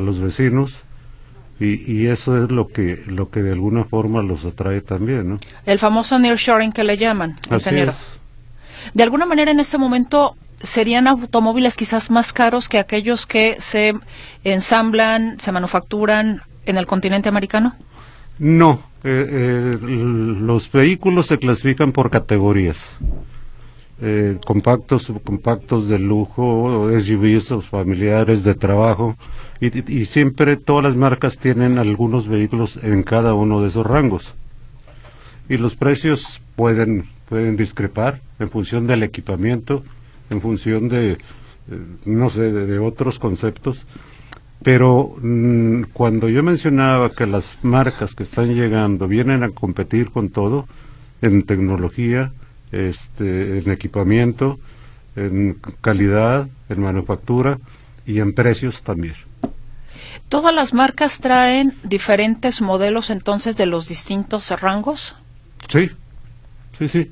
los 0.00 0.20
vecinos 0.20 0.84
y, 1.58 2.06
eso 2.06 2.42
es 2.42 2.50
lo 2.50 2.68
que 2.68 3.02
lo 3.06 3.28
que 3.28 3.42
de 3.42 3.52
alguna 3.52 3.84
forma 3.84 4.22
los 4.22 4.46
atrae 4.46 4.80
también, 4.80 5.28
¿no? 5.28 5.38
El 5.66 5.78
famoso 5.78 6.18
nearshoring 6.18 6.72
que 6.72 6.84
le 6.84 6.96
llaman, 6.96 7.36
ingeniero. 7.50 7.92
De 8.94 9.02
alguna 9.02 9.26
manera 9.26 9.50
en 9.50 9.60
este 9.60 9.76
momento 9.76 10.36
serían 10.62 11.06
automóviles 11.06 11.76
quizás 11.76 12.10
más 12.10 12.32
caros 12.32 12.68
que 12.68 12.78
aquellos 12.78 13.26
que 13.26 13.56
se 13.60 13.94
ensamblan, 14.44 15.38
se 15.40 15.52
manufacturan 15.52 16.42
en 16.66 16.76
el 16.76 16.86
continente 16.86 17.28
americano. 17.28 17.74
No, 18.38 18.82
eh, 19.04 19.26
eh, 19.30 19.78
los 19.82 20.70
vehículos 20.70 21.26
se 21.26 21.38
clasifican 21.38 21.92
por 21.92 22.10
categorías. 22.10 22.78
Eh, 24.02 24.38
compactos, 24.46 25.12
compactos 25.24 25.88
de 25.88 25.98
lujo, 25.98 26.88
SUVs, 26.98 27.66
familiares 27.66 28.44
de 28.44 28.54
trabajo, 28.54 29.16
y, 29.60 30.06
siempre 30.06 30.56
todas 30.56 30.84
las 30.84 30.96
marcas 30.96 31.36
tienen 31.36 31.76
algunos 31.76 32.26
vehículos 32.26 32.78
en 32.82 33.02
cada 33.02 33.34
uno 33.34 33.60
de 33.60 33.68
esos 33.68 33.86
rangos. 33.86 34.34
Y 35.50 35.58
los 35.58 35.76
precios 35.76 36.40
pueden, 36.56 37.10
pueden 37.28 37.58
discrepar 37.58 38.22
en 38.38 38.48
función 38.48 38.86
del 38.86 39.02
equipamiento, 39.02 39.84
en 40.30 40.40
función 40.40 40.88
de, 40.88 41.18
no 42.06 42.30
sé, 42.30 42.52
de, 42.52 42.78
otros 42.78 43.18
conceptos. 43.18 43.86
Pero 44.62 45.14
mm, 45.20 45.84
cuando 45.92 46.28
yo 46.28 46.42
mencionaba 46.42 47.12
que 47.12 47.26
las 47.26 47.58
marcas 47.62 48.14
que 48.14 48.24
están 48.24 48.54
llegando 48.54 49.08
vienen 49.08 49.42
a 49.42 49.50
competir 49.50 50.10
con 50.10 50.30
todo, 50.30 50.66
en 51.22 51.42
tecnología, 51.42 52.32
este, 52.72 53.58
en 53.58 53.70
equipamiento, 53.70 54.58
en 55.16 55.58
calidad, 55.80 56.48
en 56.68 56.80
manufactura 56.80 57.58
y 58.06 58.20
en 58.20 58.32
precios 58.32 58.82
también. 58.82 59.14
¿Todas 60.28 60.54
las 60.54 60.72
marcas 60.72 61.18
traen 61.18 61.74
diferentes 61.82 62.60
modelos 62.60 63.10
entonces 63.10 63.56
de 63.56 63.66
los 63.66 63.88
distintos 63.88 64.50
rangos? 64.60 65.16
Sí, 65.68 65.90
sí, 66.78 66.88
sí. 66.88 67.10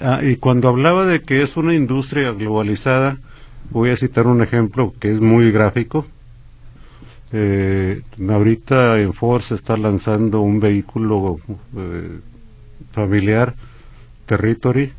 Ah, 0.00 0.20
y 0.22 0.36
cuando 0.36 0.68
hablaba 0.68 1.06
de 1.06 1.22
que 1.22 1.42
es 1.42 1.56
una 1.56 1.74
industria 1.74 2.32
globalizada, 2.32 3.18
voy 3.70 3.90
a 3.90 3.96
citar 3.96 4.26
un 4.26 4.42
ejemplo 4.42 4.92
que 4.98 5.12
es 5.12 5.20
muy 5.20 5.50
gráfico. 5.50 6.06
Eh, 7.32 8.02
ahorita 8.28 9.00
en 9.00 9.12
Ford 9.12 9.42
se 9.42 9.54
está 9.54 9.76
lanzando 9.76 10.40
un 10.40 10.60
vehículo 10.60 11.40
eh, 11.76 12.20
familiar 12.92 13.54
Territory. 14.26 14.92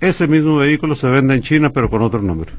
Ese 0.00 0.28
mismo 0.28 0.56
vehículo 0.56 0.94
se 0.94 1.08
vende 1.08 1.34
en 1.34 1.42
China, 1.42 1.70
pero 1.70 1.88
con 1.88 2.02
otro 2.02 2.20
nombre. 2.20 2.52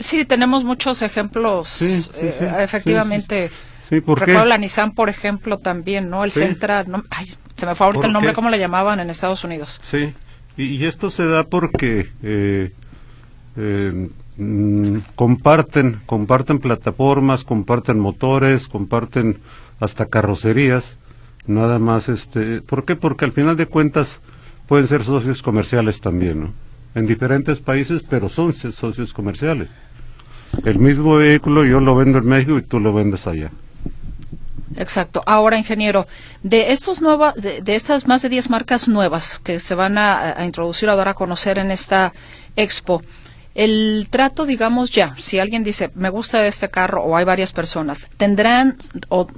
Sí, 0.00 0.24
tenemos 0.24 0.64
muchos 0.64 1.02
ejemplos, 1.02 1.80
eh, 1.80 2.54
efectivamente. 2.58 3.50
Sí, 3.88 4.00
¿por 4.00 4.18
Recuerdo 4.18 4.46
la 4.46 4.58
Nissan, 4.58 4.92
por 4.92 5.08
ejemplo, 5.08 5.58
también, 5.58 6.10
¿no? 6.10 6.24
El 6.24 6.32
Centra, 6.32 6.84
se 7.54 7.66
me 7.66 7.74
fue 7.74 7.86
ahorita 7.86 8.06
el 8.06 8.12
nombre, 8.12 8.32
¿cómo 8.32 8.50
le 8.50 8.58
llamaban 8.58 9.00
en 9.00 9.10
Estados 9.10 9.44
Unidos? 9.44 9.80
Sí, 9.82 10.12
y, 10.56 10.84
esto 10.84 11.10
se 11.10 11.26
da 11.26 11.44
porque 11.44 12.10
eh, 12.22 12.72
eh, 13.56 14.08
mm, 14.36 14.98
comparten, 15.14 16.00
comparten 16.06 16.58
plataformas, 16.58 17.44
comparten 17.44 17.98
motores, 17.98 18.68
comparten 18.68 19.38
hasta 19.80 20.06
carrocerías, 20.06 20.96
nada 21.46 21.78
más, 21.78 22.08
este, 22.08 22.60
¿por 22.60 22.84
qué? 22.84 22.96
Porque 22.96 23.24
al 23.24 23.32
final 23.32 23.56
de 23.56 23.66
cuentas 23.66 24.20
pueden 24.66 24.88
ser 24.88 25.04
socios 25.04 25.42
comerciales 25.42 26.00
también, 26.00 26.40
¿no? 26.40 26.52
En 26.94 27.06
diferentes 27.06 27.60
países, 27.60 28.02
pero 28.08 28.28
son 28.28 28.52
socios 28.52 29.12
comerciales. 29.12 29.68
El 30.64 30.78
mismo 30.78 31.16
vehículo 31.16 31.64
yo 31.64 31.80
lo 31.80 31.96
vendo 31.96 32.18
en 32.18 32.26
México 32.26 32.58
y 32.58 32.62
tú 32.62 32.78
lo 32.78 32.92
vendes 32.92 33.26
allá. 33.26 33.50
Exacto. 34.76 35.22
Ahora, 35.26 35.58
ingeniero, 35.58 36.06
de 36.42 36.72
estos 36.72 37.00
nuevas, 37.00 37.34
de, 37.34 37.62
estas 37.74 38.06
más 38.06 38.22
de 38.22 38.28
10 38.28 38.50
marcas 38.50 38.88
nuevas 38.88 39.38
que 39.38 39.60
se 39.60 39.74
van 39.74 39.98
a, 39.98 40.38
a, 40.38 40.44
introducir 40.44 40.88
a 40.88 40.96
dar 40.96 41.08
a 41.08 41.14
conocer 41.14 41.58
en 41.58 41.70
esta 41.70 42.12
expo, 42.56 43.02
el 43.54 44.06
trato, 44.08 44.46
digamos 44.46 44.90
ya, 44.90 45.14
si 45.18 45.38
alguien 45.38 45.62
dice, 45.62 45.90
me 45.94 46.08
gusta 46.08 46.46
este 46.46 46.70
carro 46.70 47.02
o 47.02 47.16
hay 47.16 47.24
varias 47.24 47.52
personas, 47.52 48.08
¿tendrán 48.16 48.76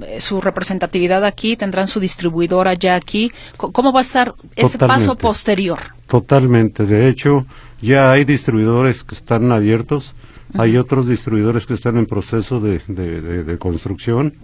eh, 0.07 0.21
su 0.21 0.41
representatividad 0.41 1.25
aquí? 1.25 1.57
¿Tendrán 1.57 1.89
su 1.89 1.99
distribuidora 1.99 2.75
ya 2.75 2.95
aquí? 2.95 3.33
¿Cómo 3.57 3.93
va 3.93 4.01
a 4.01 4.03
estar 4.03 4.35
ese 4.55 4.79
paso 4.79 5.17
posterior? 5.17 5.81
Totalmente. 6.07 6.85
De 6.85 7.09
hecho, 7.09 7.47
ya 7.83 8.13
hay 8.13 8.25
distribuidores 8.25 9.03
que 9.03 9.17
están 9.17 9.51
abiertos, 9.51 10.15
hay 10.57 10.77
otros 10.77 11.09
distribuidores 11.09 11.67
que 11.67 11.75
están 11.75 11.97
en 11.97 12.07
proceso 12.07 12.61
de, 12.61 12.79
de, 12.87 13.59
construcción 13.59 14.35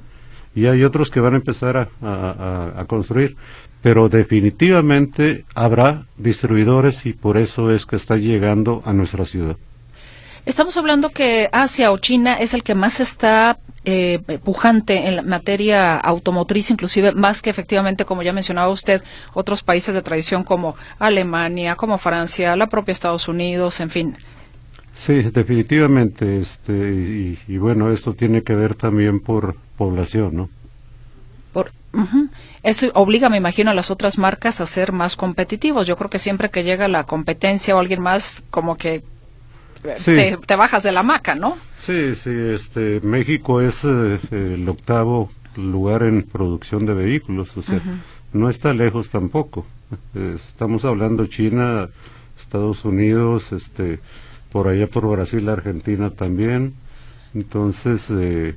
y 0.55 0.67
hay 0.67 0.85
otros 0.85 1.11
que 1.11 1.21
van 1.21 1.35
a 1.35 1.37
empezar 1.37 1.89
a 2.03 2.85
construir 2.87 3.37
pero 3.83 4.09
definitivamente 4.09 5.45
habrá 5.55 6.03
distribuidores 6.19 7.07
y 7.07 7.13
por 7.13 7.37
eso 7.37 7.71
es 7.71 7.87
que 7.87 7.97
está 7.97 8.17
llegando 8.17 8.83
a 8.85 8.93
nuestra 8.93 9.25
ciudad. 9.25 9.57
Estamos 10.47 10.77
hablando 10.77 11.11
que 11.11 11.49
Asia 11.53 11.93
o 11.93 11.99
China 11.99 12.35
es 12.35 12.55
el 12.55 12.63
que 12.63 12.75
más 12.75 13.01
está 13.01 13.59
eh, 13.85 14.21
pujante 14.43 15.07
en 15.07 15.17
la 15.17 15.23
materia 15.23 15.97
automotriz, 15.97 16.71
inclusive 16.71 17.13
más 17.13 17.43
que 17.43 17.51
efectivamente, 17.51 18.05
como 18.05 18.23
ya 18.23 18.33
mencionaba 18.33 18.71
usted, 18.71 19.03
otros 19.35 19.63
países 19.63 19.95
de 19.95 20.03
tradición 20.03 20.43
como 20.43 20.77
Alemania, 20.99 21.77
como 21.77 21.99
Francia, 21.99 22.57
la 22.57 22.69
propia 22.69 22.93
Estados 22.93 23.29
Unidos, 23.29 23.81
en 23.81 23.91
fin. 23.91 24.17
Sí, 24.95 25.23
definitivamente, 25.23 26.41
este, 26.41 27.39
y, 27.49 27.57
bueno, 27.57 27.91
esto 27.91 28.13
tiene 28.13 28.43
que 28.43 28.55
ver 28.55 28.75
también 28.75 29.21
por 29.21 29.57
población, 29.81 30.37
¿no? 30.37 30.51
Por, 31.55 31.73
Eso 32.63 32.91
obliga, 32.93 33.31
me 33.31 33.39
imagino, 33.39 33.71
a 33.71 33.75
las 33.75 33.91
otras 33.91 34.19
marcas 34.19 34.61
a 34.61 34.67
ser 34.67 34.93
más 34.93 35.17
competitivos. 35.17 35.87
Yo 35.87 35.97
creo 35.97 36.11
que 36.11 36.19
siempre 36.19 36.51
que 36.51 36.65
llega 36.65 36.87
la 36.87 37.05
competencia 37.05 37.75
o 37.75 37.79
alguien 37.79 38.03
más, 38.03 38.45
como 38.51 38.77
que 38.77 39.03
te, 40.05 40.57
bajas 40.57 40.83
de 40.83 40.93
la 40.93 41.03
maca, 41.03 41.35
¿no? 41.35 41.57
Sí, 41.87 42.15
sí, 42.15 42.31
este, 42.31 43.01
México 43.01 43.63
es 43.63 43.81
eh, 43.85 44.21
el 44.31 44.69
octavo 44.69 45.31
lugar 45.57 46.03
en 46.03 46.25
producción 46.25 46.85
de 46.85 46.93
vehículos, 46.93 47.57
o 47.57 47.63
sea, 47.63 47.81
no 48.35 48.51
está 48.51 48.75
lejos 48.75 49.09
tampoco. 49.09 49.65
Eh, 50.15 50.37
estamos 50.47 50.85
hablando 50.85 51.25
China, 51.27 51.89
Estados 52.39 52.85
Unidos, 52.85 53.53
este, 53.53 53.99
por 54.53 54.69
allá 54.69 54.87
por 54.89 55.09
Brasil, 55.09 55.49
Argentina 55.49 56.11
también. 56.11 56.75
Entonces, 57.33 58.03
eh, 58.11 58.57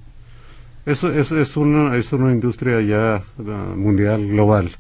eso 0.85 1.11
es, 1.13 1.31
es, 1.31 1.57
una, 1.57 1.95
es 1.95 2.11
una 2.11 2.31
industria 2.31 2.81
ya 2.81 3.15
ah, 3.15 3.73
mundial, 3.75 4.27
global. 4.27 4.71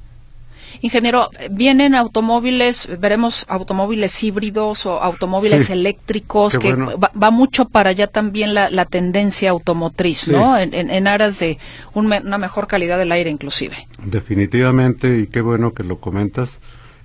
Ingeniero, 0.81 1.29
vienen 1.51 1.95
automóviles, 1.95 2.89
veremos 2.99 3.45
automóviles 3.47 4.21
híbridos 4.23 4.85
o 4.85 5.01
automóviles 5.01 5.69
eléctricos, 5.69 6.57
que 6.57 6.73
va, 6.73 7.31
mucho 7.31 7.69
para 7.69 7.91
allá 7.91 8.07
también 8.07 8.53
la, 8.53 8.85
tendencia 8.85 9.51
automotriz, 9.51 10.27
¿no? 10.27 10.57
En, 10.57 11.07
aras 11.07 11.39
de 11.39 11.57
una 11.93 12.37
mejor 12.37 12.67
calidad 12.67 12.97
del 12.97 13.11
aire 13.11 13.29
inclusive. 13.29 13.87
Definitivamente, 14.03 15.19
y 15.19 15.27
qué 15.27 15.41
bueno 15.41 15.73
que 15.73 15.83
lo 15.83 15.99
comentas, 15.99 16.59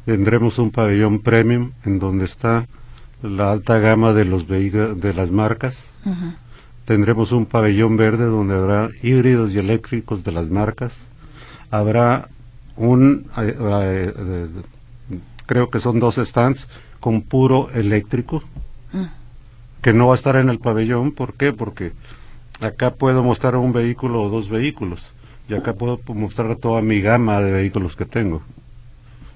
tendremos 0.07 0.59
un 0.59 0.71
pabellón 0.71 1.21
premium 1.21 1.73
en 1.85 1.99
donde 1.99 2.25
está 2.25 2.67
la 3.23 3.53
alta 3.53 3.79
gama 3.79 4.13
de 4.13 4.25
los 4.25 4.49
de 4.49 5.13
las 5.15 5.31
marcas. 5.31 5.77
Tendremos 6.89 7.33
un 7.33 7.45
pabellón 7.45 7.99
verde 7.99 8.25
donde 8.25 8.55
habrá 8.55 8.89
híbridos 9.03 9.53
y 9.53 9.59
eléctricos 9.59 10.25
de 10.25 10.33
las 10.33 10.49
marcas. 10.49 10.95
Habrá 11.71 12.31
un, 12.77 13.27
eh, 13.37 13.55
eh, 13.61 14.49
creo 15.45 15.69
que 15.69 15.81
son 15.81 16.01
dos 16.01 16.15
stands 16.15 16.67
con 16.99 17.21
puro 17.21 17.69
eléctrico, 17.75 18.43
mm. 18.95 19.05
que 19.83 19.93
no 19.93 20.07
va 20.07 20.15
a 20.15 20.17
estar 20.17 20.37
en 20.37 20.49
el 20.49 20.61
pabellón. 20.61 21.13
¿Por 21.13 21.35
qué? 21.35 21.53
Porque 21.53 21.93
acá 22.63 22.95
puedo 22.95 23.23
mostrar 23.23 23.57
un 23.57 23.75
vehículo 23.75 24.23
o 24.23 24.31
dos 24.31 24.49
vehículos, 24.49 25.03
y 25.47 25.53
acá 25.57 25.75
puedo 25.75 26.01
mostrar 26.15 26.57
toda 26.57 26.81
mi 26.81 27.03
gama 27.03 27.43
de 27.43 27.53
vehículos 27.53 27.97
que 27.97 28.07
tengo. 28.07 28.41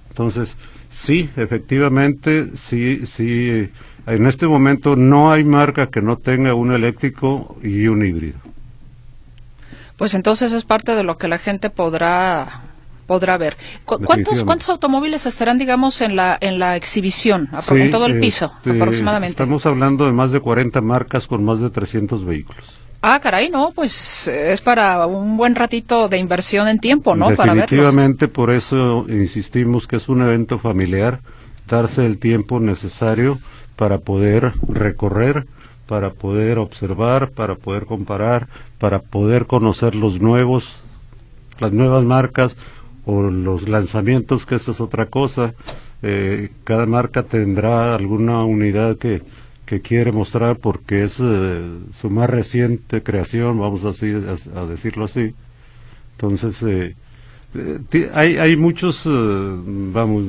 Entonces, 0.09 0.57
sí, 0.89 1.29
efectivamente, 1.37 2.57
sí, 2.57 3.07
sí, 3.07 3.69
en 4.07 4.27
este 4.27 4.47
momento 4.47 4.97
no 4.97 5.33
hay 5.33 5.45
marca 5.45 5.89
que 5.89 6.03
no 6.03 6.17
tenga 6.17 6.55
un 6.55 6.73
eléctrico 6.73 7.57
y 7.63 7.87
un 7.87 8.05
híbrido. 8.05 8.39
Pues 9.97 10.15
entonces 10.15 10.53
es 10.53 10.65
parte 10.65 10.95
de 10.95 11.05
lo 11.05 11.19
que 11.19 11.29
la 11.29 11.39
gente 11.39 11.71
podrá 11.71 12.63
podrá 13.07 13.37
ver. 13.37 13.57
¿Cuántos, 13.85 14.43
¿Cuántos 14.43 14.69
automóviles 14.71 15.27
estarán, 15.27 15.59
digamos, 15.59 16.01
en 16.01 16.17
la, 16.17 16.39
en 16.41 16.59
la 16.59 16.77
exhibición, 16.77 17.49
en 17.71 17.91
todo 17.91 18.07
el 18.07 18.19
piso, 18.21 18.53
este, 18.59 18.71
aproximadamente? 18.71 19.33
Estamos 19.33 19.67
hablando 19.67 20.07
de 20.07 20.13
más 20.13 20.33
de 20.33 20.41
40 20.41 20.81
marcas 20.81 21.27
con 21.27 21.45
más 21.45 21.61
de 21.61 21.69
300 21.69 22.25
vehículos. 22.25 22.65
Ah, 23.03 23.21
caray, 23.21 23.51
no, 23.51 23.73
pues 23.73 24.29
es 24.29 24.61
para 24.61 25.07
un 25.07 25.37
buen 25.37 25.57
ratito 25.57 26.09
de 26.09 26.19
inversión 26.19 26.69
en 26.69 26.79
tiempo, 26.79 27.17
¿no? 27.17 27.31
Definitivamente, 27.31 28.29
por 28.29 28.51
eso 28.51 29.05
insistimos 29.09 29.87
que 29.87 29.97
es 29.97 30.09
un 30.09 30.23
evento 30.23 30.59
familiar, 30.59 31.21
darse 31.69 32.07
el 32.07 32.19
tiempo 32.19 32.61
necesario 32.61 33.41
para 33.77 33.99
poder 33.99 34.53
recorrer, 34.69 35.47
para 35.87 36.11
poder 36.11 36.59
observar, 36.59 37.31
para 37.31 37.55
poder 37.55 37.87
comparar, 37.87 38.49
para 38.79 39.01
poder 39.01 39.47
conocer 39.47 39.95
los 39.95 40.21
nuevos, 40.21 40.77
las 41.59 41.73
nuevas 41.73 42.05
marcas 42.05 42.57
o 43.05 43.23
los 43.23 43.69
lanzamientos, 43.69 44.47
que 44.47 44.57
eso 44.57 44.73
es 44.73 44.81
otra 44.81 45.07
cosa, 45.07 45.55
eh, 46.03 46.51
cada 46.65 46.87
marca 46.87 47.23
tendrá 47.23 47.95
alguna 47.95 48.45
unidad 48.45 48.97
que, 48.97 49.23
que 49.67 49.81
quiere 49.81 50.13
mostrar 50.13 50.57
porque 50.57 51.05
es 51.05 51.17
eh, 51.21 51.61
su 52.01 52.11
más 52.11 52.29
reciente 52.29 53.03
creación, 53.03 53.59
vamos 53.59 53.85
así, 53.85 54.13
a, 54.55 54.67
decirlo 54.67 55.05
así. 55.05 55.35
Entonces, 56.13 56.57
eh, 56.63 56.95
hay, 58.15 58.39
hay 58.39 58.57
muchos, 58.57 59.03
vamos, 59.05 60.25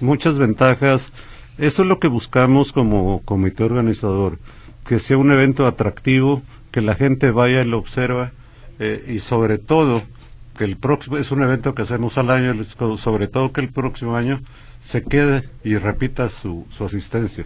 muchas 0.00 0.38
ventajas. 0.38 1.12
Eso 1.58 1.82
es 1.82 1.88
lo 1.88 1.98
que 1.98 2.08
buscamos 2.08 2.72
como 2.72 3.20
comité 3.24 3.64
organizador, 3.64 4.38
que 4.86 5.00
sea 5.00 5.18
un 5.18 5.32
evento 5.32 5.66
atractivo, 5.66 6.42
que 6.70 6.80
la 6.80 6.94
gente 6.94 7.30
vaya 7.30 7.62
y 7.62 7.64
lo 7.64 7.78
observa 7.78 8.32
y 9.08 9.18
sobre 9.18 9.58
todo 9.58 10.02
que 10.56 10.64
el 10.64 10.76
próximo 10.76 11.16
es 11.16 11.30
un 11.30 11.42
evento 11.42 11.74
que 11.74 11.82
hacemos 11.82 12.16
al 12.16 12.30
año, 12.30 12.54
sobre 12.96 13.26
todo 13.26 13.52
que 13.52 13.60
el 13.60 13.70
próximo 13.70 14.16
año 14.16 14.40
se 14.84 15.02
quede 15.02 15.48
y 15.64 15.76
repita 15.76 16.30
su, 16.30 16.66
su 16.70 16.84
asistencia. 16.84 17.44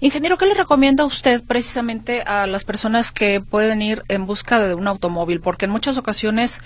Ingeniero, 0.00 0.38
¿qué 0.38 0.46
le 0.46 0.54
recomienda 0.54 1.04
usted 1.04 1.42
precisamente 1.42 2.22
a 2.22 2.46
las 2.46 2.64
personas 2.64 3.12
que 3.12 3.40
pueden 3.40 3.82
ir 3.82 4.02
en 4.08 4.24
busca 4.24 4.58
de 4.58 4.74
un 4.74 4.88
automóvil? 4.88 5.40
Porque 5.40 5.66
en 5.66 5.72
muchas 5.72 5.98
ocasiones 5.98 6.62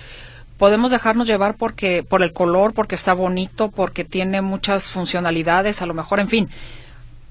podemos 0.64 0.90
dejarnos 0.90 1.27
llevar 1.27 1.57
porque 1.57 2.03
por 2.03 2.22
el 2.22 2.33
color, 2.33 2.72
porque 2.72 2.94
está 2.94 3.12
bonito, 3.12 3.70
porque 3.70 4.03
tiene 4.03 4.40
muchas 4.40 4.90
funcionalidades, 4.90 5.83
a 5.83 5.87
lo 5.87 5.92
mejor, 5.92 6.20
en 6.20 6.29
fin 6.29 6.48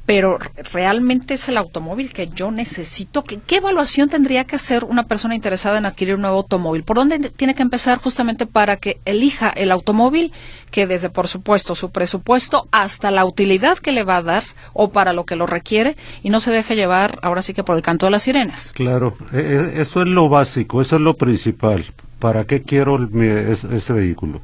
pero 0.05 0.37
realmente 0.73 1.35
es 1.35 1.47
el 1.47 1.57
automóvil 1.57 2.11
que 2.11 2.27
yo 2.27 2.51
necesito. 2.51 3.23
¿Qué, 3.23 3.39
¿Qué, 3.39 3.57
evaluación 3.57 4.09
tendría 4.09 4.43
que 4.43 4.57
hacer 4.57 4.83
una 4.83 5.03
persona 5.03 5.33
interesada 5.33 5.77
en 5.77 5.85
adquirir 5.85 6.15
un 6.15 6.21
nuevo 6.21 6.37
automóvil? 6.37 6.83
¿Por 6.83 6.97
dónde 6.97 7.19
tiene 7.29 7.55
que 7.55 7.61
empezar 7.61 7.99
justamente 7.99 8.45
para 8.45 8.77
que 8.77 8.99
elija 9.05 9.49
el 9.49 9.71
automóvil 9.71 10.33
que 10.71 10.87
desde, 10.87 11.09
por 11.09 11.27
supuesto, 11.27 11.73
su 11.75 11.91
presupuesto 11.91 12.67
hasta 12.71 13.11
la 13.11 13.23
utilidad 13.23 13.77
que 13.77 13.93
le 13.93 14.03
va 14.03 14.17
a 14.17 14.23
dar 14.23 14.43
o 14.73 14.91
para 14.91 15.13
lo 15.13 15.25
que 15.25 15.37
lo 15.37 15.45
requiere 15.45 15.95
y 16.21 16.29
no 16.29 16.41
se 16.41 16.51
deje 16.51 16.75
llevar 16.75 17.19
ahora 17.21 17.41
sí 17.41 17.53
que 17.53 17.63
por 17.63 17.77
el 17.77 17.81
canto 17.81 18.05
de 18.05 18.11
las 18.11 18.23
sirenas? 18.23 18.73
Claro, 18.73 19.15
e, 19.31 19.37
e, 19.37 19.81
eso 19.81 20.01
es 20.01 20.07
lo 20.09 20.27
básico, 20.27 20.81
eso 20.81 20.97
es 20.97 21.01
lo 21.01 21.13
principal. 21.13 21.85
¿Para 22.23 22.45
qué 22.45 22.61
quiero 22.61 23.05
ese 23.21 23.91
vehículo? 23.91 24.39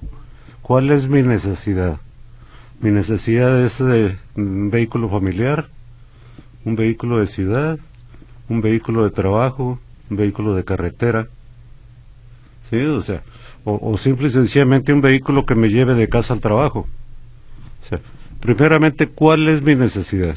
¿Cuál 0.61 0.91
es 0.91 1.07
mi 1.07 1.21
necesidad? 1.21 1.97
Mi 2.81 2.91
necesidad 2.91 3.63
es 3.63 3.77
de 3.77 4.17
un 4.35 4.69
vehículo 4.69 5.07
familiar, 5.07 5.69
un 6.65 6.75
vehículo 6.75 7.19
de 7.19 7.27
ciudad, 7.27 7.79
un 8.49 8.59
vehículo 8.59 9.05
de 9.05 9.11
trabajo, 9.11 9.79
un 10.09 10.17
vehículo 10.17 10.55
de 10.55 10.65
carretera. 10.65 11.29
¿Sí? 12.69 12.81
O 12.81 13.01
sea, 13.01 13.23
o, 13.63 13.97
simple 13.97 14.27
y 14.27 14.31
sencillamente 14.31 14.91
un 14.91 14.99
vehículo 14.99 15.45
que 15.45 15.55
me 15.55 15.69
lleve 15.69 15.93
de 15.93 16.09
casa 16.09 16.33
al 16.33 16.41
trabajo. 16.41 16.85
O 17.81 17.87
sea, 17.87 18.01
primeramente, 18.41 19.07
¿cuál 19.07 19.47
es 19.47 19.61
mi 19.61 19.75
necesidad? 19.75 20.35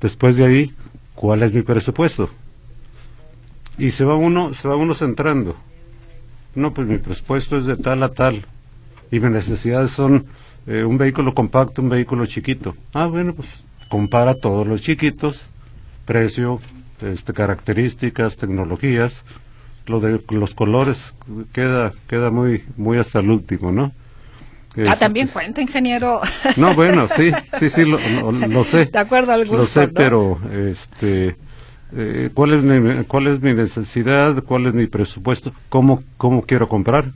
Después 0.00 0.36
de 0.36 0.46
ahí, 0.46 0.74
¿cuál 1.14 1.44
es 1.44 1.52
mi 1.52 1.62
presupuesto? 1.62 2.28
Y 3.78 3.92
se 3.92 4.04
va 4.04 4.16
uno, 4.16 4.52
se 4.52 4.66
va 4.66 4.74
uno 4.74 4.94
centrando. 4.94 5.56
No, 6.54 6.72
pues 6.72 6.86
mi 6.86 6.98
presupuesto 6.98 7.58
es 7.58 7.66
de 7.66 7.76
tal 7.76 8.02
a 8.02 8.10
tal. 8.10 8.44
Y 9.10 9.20
mis 9.20 9.30
necesidades 9.30 9.90
son 9.90 10.26
eh, 10.66 10.84
un 10.84 10.98
vehículo 10.98 11.34
compacto, 11.34 11.82
un 11.82 11.88
vehículo 11.88 12.26
chiquito. 12.26 12.76
Ah, 12.92 13.06
bueno, 13.06 13.34
pues 13.34 13.48
compara 13.88 14.34
todos 14.34 14.66
los 14.66 14.80
chiquitos, 14.80 15.46
precio, 16.04 16.60
este, 17.00 17.32
características, 17.32 18.36
tecnologías, 18.36 19.24
lo 19.86 20.00
de 20.00 20.22
los 20.30 20.54
colores 20.54 21.12
queda 21.52 21.92
queda 22.08 22.30
muy 22.30 22.64
muy 22.76 22.96
hasta 22.98 23.20
el 23.20 23.30
último, 23.30 23.70
¿no? 23.70 23.92
ah, 24.88 24.96
también 24.96 25.28
cuenta, 25.28 25.60
ingeniero. 25.60 26.20
No, 26.56 26.74
bueno, 26.74 27.06
sí, 27.14 27.30
sí, 27.58 27.70
sí, 27.70 27.84
lo, 27.84 27.98
lo, 28.32 28.64
sé. 28.64 28.86
De 28.86 28.98
acuerdo 28.98 29.32
al 29.32 29.46
gusto. 29.46 29.58
Lo 29.58 29.66
sé, 29.66 29.88
pero 29.88 30.40
este, 30.50 31.36
eh, 31.96 32.30
¿cuál, 32.34 32.52
es 32.54 32.62
mi, 32.62 33.04
¿cuál 33.04 33.26
es 33.28 33.40
mi 33.40 33.54
necesidad? 33.54 34.42
¿Cuál 34.42 34.66
es 34.66 34.74
mi 34.74 34.86
presupuesto? 34.86 35.52
¿Cómo, 35.68 36.02
cómo 36.16 36.42
quiero 36.42 36.68
comprar? 36.68 37.12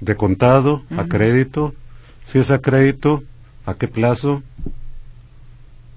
¿De 0.00 0.16
contado? 0.16 0.82
¿A 0.96 1.04
crédito? 1.04 1.74
si 2.30 2.38
es 2.38 2.50
a 2.50 2.60
crédito, 2.60 3.22
a 3.66 3.74
qué 3.74 3.88
plazo. 3.88 4.42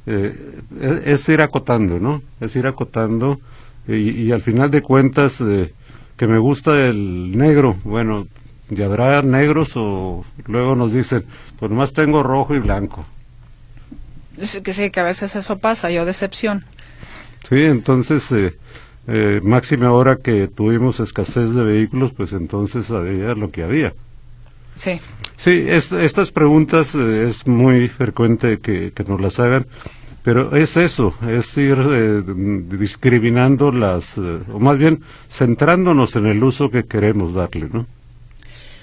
Eh, 0.06 0.62
es, 1.06 1.30
ir 1.30 1.42
acotando, 1.42 2.00
¿no? 2.00 2.22
Es 2.42 2.56
ir 2.56 2.68
acotando 2.68 3.40
y, 3.88 4.32
al 4.32 4.42
final 4.42 4.70
de 4.72 4.82
cuentas 4.82 5.40
eh, 5.40 5.74
que 6.18 6.28
me 6.28 6.38
gusta 6.38 6.88
el 6.88 7.38
negro, 7.38 7.78
bueno, 7.84 8.28
ya 8.70 8.86
habrá 8.86 9.22
negros 9.22 9.74
o 9.76 10.26
luego 10.48 10.76
nos 10.76 10.92
dicen, 10.92 11.24
pues 11.58 11.72
nomás 11.72 11.94
tengo 11.94 12.24
rojo 12.24 12.56
y 12.56 12.60
blanco. 12.60 13.06
que 14.64 14.74
sí, 14.74 14.90
que 14.90 15.00
a 15.00 15.04
veces 15.04 15.36
eso 15.36 15.58
pasa, 15.60 15.90
yo 15.90 16.06
decepción. 16.06 16.66
Sí, 17.54 17.66
entonces, 17.66 18.32
eh, 18.32 18.56
eh, 19.08 19.42
máxima 19.44 19.92
hora 19.92 20.16
que 20.16 20.48
tuvimos 20.48 21.00
escasez 21.00 21.54
de 21.54 21.64
vehículos, 21.64 22.14
pues 22.16 22.34
entonces 22.34 22.90
había 22.90 23.36
lo 23.36 23.52
que 23.52 23.64
había. 23.64 23.94
Sí. 24.76 25.00
Sí, 25.38 25.66
estas 25.68 26.32
preguntas 26.32 26.96
eh, 26.96 27.26
es 27.30 27.46
muy 27.48 27.90
frecuente 27.90 28.60
que, 28.60 28.94
nos 29.06 29.20
las 29.20 29.40
hagan, 29.40 29.68
pero 30.24 30.56
es 30.56 30.78
eso, 30.78 31.14
es 31.28 31.58
ir 31.58 31.78
eh, 31.78 32.24
discriminando 32.78 33.72
las, 33.72 34.18
eh, 34.18 34.40
o 34.54 34.60
más 34.60 34.78
bien 34.78 35.04
centrándonos 35.30 36.16
en 36.16 36.28
el 36.28 36.42
uso 36.42 36.72
que 36.72 36.86
queremos 36.86 37.34
darle, 37.34 37.68
¿no? 37.72 37.86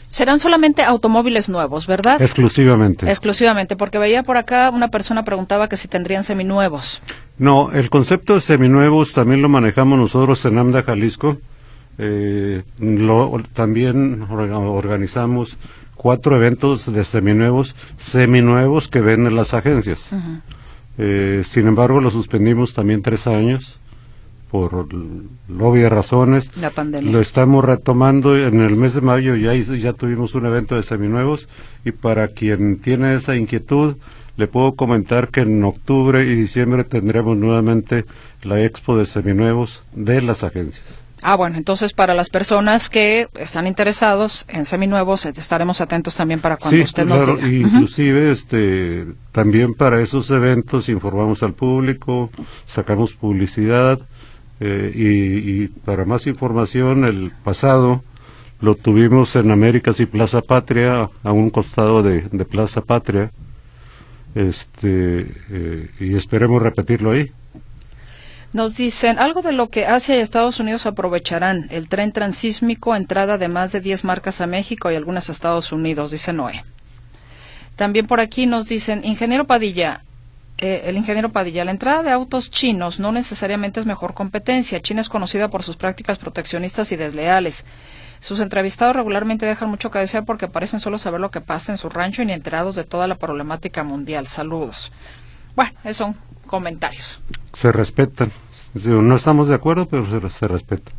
Serán 0.06 0.38
solamente 0.38 0.82
automóviles 0.82 1.48
nuevos, 1.48 1.86
¿verdad? 1.86 2.20
Exclusivamente. 2.20 3.08
Exclusivamente, 3.08 3.76
porque 3.76 3.96
veía 3.96 4.22
por 4.22 4.36
acá 4.36 4.68
una 4.68 4.88
persona 4.88 5.24
preguntaba 5.24 5.68
que 5.68 5.78
si 5.78 5.88
tendrían 5.88 6.24
seminuevos. 6.24 7.00
No, 7.40 7.72
el 7.72 7.88
concepto 7.88 8.34
de 8.34 8.42
seminuevos 8.42 9.14
también 9.14 9.40
lo 9.40 9.48
manejamos 9.48 9.98
nosotros 9.98 10.44
en 10.44 10.58
AMDA 10.58 10.82
Jalisco. 10.82 11.38
lo, 11.96 13.42
también 13.54 14.26
organizamos 14.28 15.56
cuatro 15.94 16.36
eventos 16.36 16.92
de 16.92 17.02
seminuevos, 17.02 17.74
seminuevos 17.96 18.88
que 18.88 19.00
venden 19.00 19.36
las 19.36 19.54
agencias. 19.54 20.00
Eh, 20.98 21.42
sin 21.48 21.66
embargo, 21.66 22.02
lo 22.02 22.10
suspendimos 22.10 22.74
también 22.74 23.00
tres 23.00 23.26
años 23.26 23.78
por 24.50 24.86
obvias 25.58 25.90
razones. 25.90 26.50
La 26.56 26.68
pandemia. 26.68 27.10
Lo 27.10 27.20
estamos 27.20 27.64
retomando 27.64 28.36
en 28.36 28.60
el 28.60 28.76
mes 28.76 28.92
de 28.92 29.00
mayo, 29.00 29.34
ya, 29.34 29.54
ya 29.54 29.94
tuvimos 29.94 30.34
un 30.34 30.44
evento 30.44 30.76
de 30.76 30.82
seminuevos 30.82 31.48
y 31.86 31.92
para 31.92 32.28
quien 32.28 32.80
tiene 32.80 33.14
esa 33.14 33.34
inquietud, 33.34 33.96
le 34.40 34.48
puedo 34.48 34.74
comentar 34.74 35.28
que 35.28 35.40
en 35.40 35.62
octubre 35.62 36.22
y 36.22 36.34
diciembre 36.34 36.84
tendremos 36.84 37.36
nuevamente 37.36 38.06
la 38.42 38.64
expo 38.64 38.96
de 38.96 39.04
seminuevos 39.04 39.82
de 39.92 40.22
las 40.22 40.42
agencias. 40.42 40.82
Ah, 41.22 41.36
bueno, 41.36 41.58
entonces 41.58 41.92
para 41.92 42.14
las 42.14 42.30
personas 42.30 42.88
que 42.88 43.28
están 43.38 43.66
interesados 43.66 44.46
en 44.48 44.64
seminuevos, 44.64 45.26
eh, 45.26 45.34
estaremos 45.36 45.82
atentos 45.82 46.16
también 46.16 46.40
para 46.40 46.56
cuando 46.56 46.82
usted 46.82 47.04
nos 47.04 47.26
diga. 47.26 47.46
Inclusive, 47.46 48.30
este, 48.30 49.06
también 49.30 49.74
para 49.74 50.00
esos 50.00 50.30
eventos 50.30 50.88
informamos 50.88 51.42
al 51.42 51.52
público, 51.52 52.30
sacamos 52.66 53.12
publicidad 53.12 54.00
eh, 54.60 54.92
y, 54.94 55.68
para 55.84 56.06
más 56.06 56.26
información, 56.26 57.04
el 57.04 57.30
pasado 57.44 58.02
lo 58.62 58.74
tuvimos 58.74 59.36
en 59.36 59.50
Américas 59.50 60.00
y 60.00 60.06
Plaza 60.06 60.40
Patria, 60.40 61.10
a 61.22 61.32
un 61.32 61.50
costado 61.50 62.02
de, 62.02 62.22
Plaza 62.46 62.80
Patria, 62.80 63.30
este, 64.34 65.26
eh, 65.50 65.90
y 66.00 66.16
esperemos 66.16 66.62
repetirlo 66.62 67.12
ahí. 67.12 67.30
Nos 68.52 68.76
dicen 68.76 69.18
algo 69.20 69.42
de 69.42 69.52
lo 69.52 69.68
que 69.68 69.86
Asia 69.86 70.16
y 70.16 70.20
Estados 70.20 70.58
Unidos 70.58 70.84
aprovecharán, 70.84 71.68
el 71.70 71.88
tren 71.88 72.10
transísmico, 72.10 72.96
entrada 72.96 73.38
de 73.38 73.46
más 73.46 73.70
de 73.70 73.80
10 73.80 74.02
marcas 74.02 74.40
a 74.40 74.46
México 74.48 74.90
y 74.90 74.96
algunas 74.96 75.28
a 75.28 75.32
Estados 75.32 75.70
Unidos, 75.70 76.10
dice 76.10 76.32
Noé. 76.32 76.64
También 77.76 78.06
por 78.06 78.18
aquí 78.18 78.46
nos 78.46 78.66
dicen, 78.66 79.04
ingeniero 79.04 79.46
Padilla, 79.46 80.02
eh, 80.58 80.82
el 80.84 80.96
ingeniero 80.96 81.30
Padilla, 81.30 81.64
la 81.64 81.70
entrada 81.70 82.02
de 82.02 82.10
autos 82.10 82.50
chinos 82.50 82.98
no 82.98 83.12
necesariamente 83.12 83.80
es 83.80 83.86
mejor 83.86 84.12
competencia. 84.12 84.82
China 84.82 85.00
es 85.00 85.08
conocida 85.08 85.48
por 85.48 85.62
sus 85.62 85.76
prácticas 85.76 86.18
proteccionistas 86.18 86.92
y 86.92 86.96
desleales. 86.96 87.64
Sus 88.20 88.40
entrevistados 88.40 88.94
regularmente 88.94 89.46
dejan 89.46 89.70
mucho 89.70 89.90
que 89.90 89.98
desear 89.98 90.24
porque 90.24 90.46
parecen 90.46 90.80
solo 90.80 90.98
saber 90.98 91.20
lo 91.20 91.30
que 91.30 91.40
pasa 91.40 91.72
en 91.72 91.78
su 91.78 91.88
rancho 91.88 92.22
y 92.22 92.26
ni 92.26 92.32
enterados 92.32 92.76
de 92.76 92.84
toda 92.84 93.06
la 93.06 93.16
problemática 93.16 93.82
mundial. 93.82 94.26
Saludos. 94.26 94.92
Bueno, 95.56 95.72
esos 95.84 95.96
son 95.96 96.16
comentarios. 96.46 97.20
Se 97.54 97.72
respetan. 97.72 98.30
No 98.74 99.16
estamos 99.16 99.48
de 99.48 99.54
acuerdo, 99.54 99.86
pero 99.86 100.06
se, 100.06 100.30
se 100.30 100.48
respeta. 100.48 100.92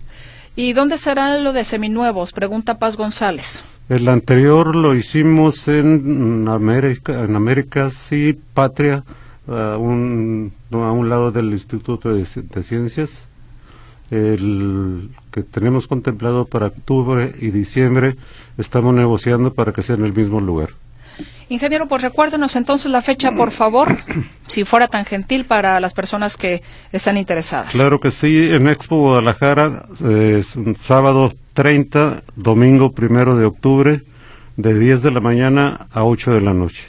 ¿Y 0.55 0.73
dónde 0.73 0.97
será 0.97 1.37
lo 1.37 1.53
de 1.53 1.63
seminuevos? 1.63 2.33
Pregunta 2.33 2.77
Paz 2.77 2.97
González. 2.97 3.63
El 3.87 4.07
anterior 4.09 4.75
lo 4.75 4.95
hicimos 4.95 5.67
en 5.67 6.47
América, 6.47 7.23
en 7.23 7.35
América 7.35 7.89
sí, 7.91 8.37
Patria, 8.53 9.03
a 9.47 9.77
un, 9.77 10.53
a 10.71 10.91
un 10.91 11.09
lado 11.09 11.31
del 11.31 11.51
Instituto 11.51 12.13
de, 12.13 12.25
de 12.25 12.63
Ciencias. 12.63 13.11
El 14.11 15.09
que 15.31 15.41
tenemos 15.41 15.87
contemplado 15.87 16.45
para 16.45 16.67
octubre 16.67 17.33
y 17.39 17.51
diciembre, 17.51 18.17
estamos 18.57 18.93
negociando 18.93 19.53
para 19.53 19.71
que 19.71 19.81
sea 19.81 19.95
en 19.95 20.05
el 20.05 20.13
mismo 20.13 20.41
lugar. 20.41 20.69
Ingeniero, 21.49 21.87
pues 21.87 22.01
recuérdenos 22.01 22.55
entonces 22.55 22.91
la 22.91 23.01
fecha, 23.01 23.33
por 23.33 23.51
favor, 23.51 23.97
si 24.47 24.63
fuera 24.63 24.87
tan 24.87 25.05
gentil 25.05 25.45
para 25.45 25.79
las 25.79 25.93
personas 25.93 26.37
que 26.37 26.61
están 26.91 27.17
interesadas. 27.17 27.71
Claro 27.71 27.99
que 27.99 28.11
sí, 28.11 28.51
en 28.51 28.67
Expo 28.67 28.99
Guadalajara, 28.99 29.83
sábado 30.79 31.33
30, 31.53 32.23
domingo 32.35 32.93
primero 32.93 33.35
de 33.35 33.45
octubre, 33.45 34.01
de 34.55 34.79
10 34.79 35.01
de 35.01 35.11
la 35.11 35.19
mañana 35.19 35.87
a 35.91 36.05
8 36.05 36.33
de 36.33 36.41
la 36.41 36.53
noche. 36.53 36.83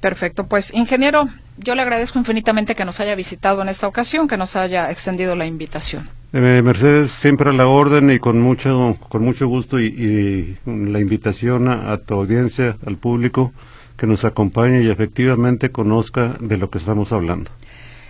Perfecto, 0.00 0.46
pues 0.46 0.74
ingeniero, 0.74 1.28
yo 1.56 1.74
le 1.74 1.82
agradezco 1.82 2.18
infinitamente 2.18 2.74
que 2.74 2.84
nos 2.84 3.00
haya 3.00 3.14
visitado 3.14 3.62
en 3.62 3.68
esta 3.68 3.86
ocasión, 3.86 4.28
que 4.28 4.36
nos 4.36 4.56
haya 4.56 4.90
extendido 4.90 5.36
la 5.36 5.46
invitación. 5.46 6.08
Eh, 6.32 6.62
Mercedes, 6.64 7.12
siempre 7.12 7.50
a 7.50 7.52
la 7.52 7.68
orden 7.68 8.10
y 8.10 8.18
con 8.18 8.40
mucho, 8.40 8.96
con 9.08 9.24
mucho 9.24 9.46
gusto 9.46 9.78
y, 9.78 10.56
la 10.66 11.00
invitación 11.00 11.68
a, 11.68 11.96
tu 11.98 12.14
audiencia, 12.14 12.76
al 12.84 12.96
público, 12.96 13.52
que 13.96 14.08
nos 14.08 14.24
acompañe 14.24 14.82
y 14.82 14.90
efectivamente 14.90 15.70
conozca 15.70 16.36
de 16.40 16.56
lo 16.56 16.70
que 16.70 16.78
estamos 16.78 17.12
hablando. 17.12 17.50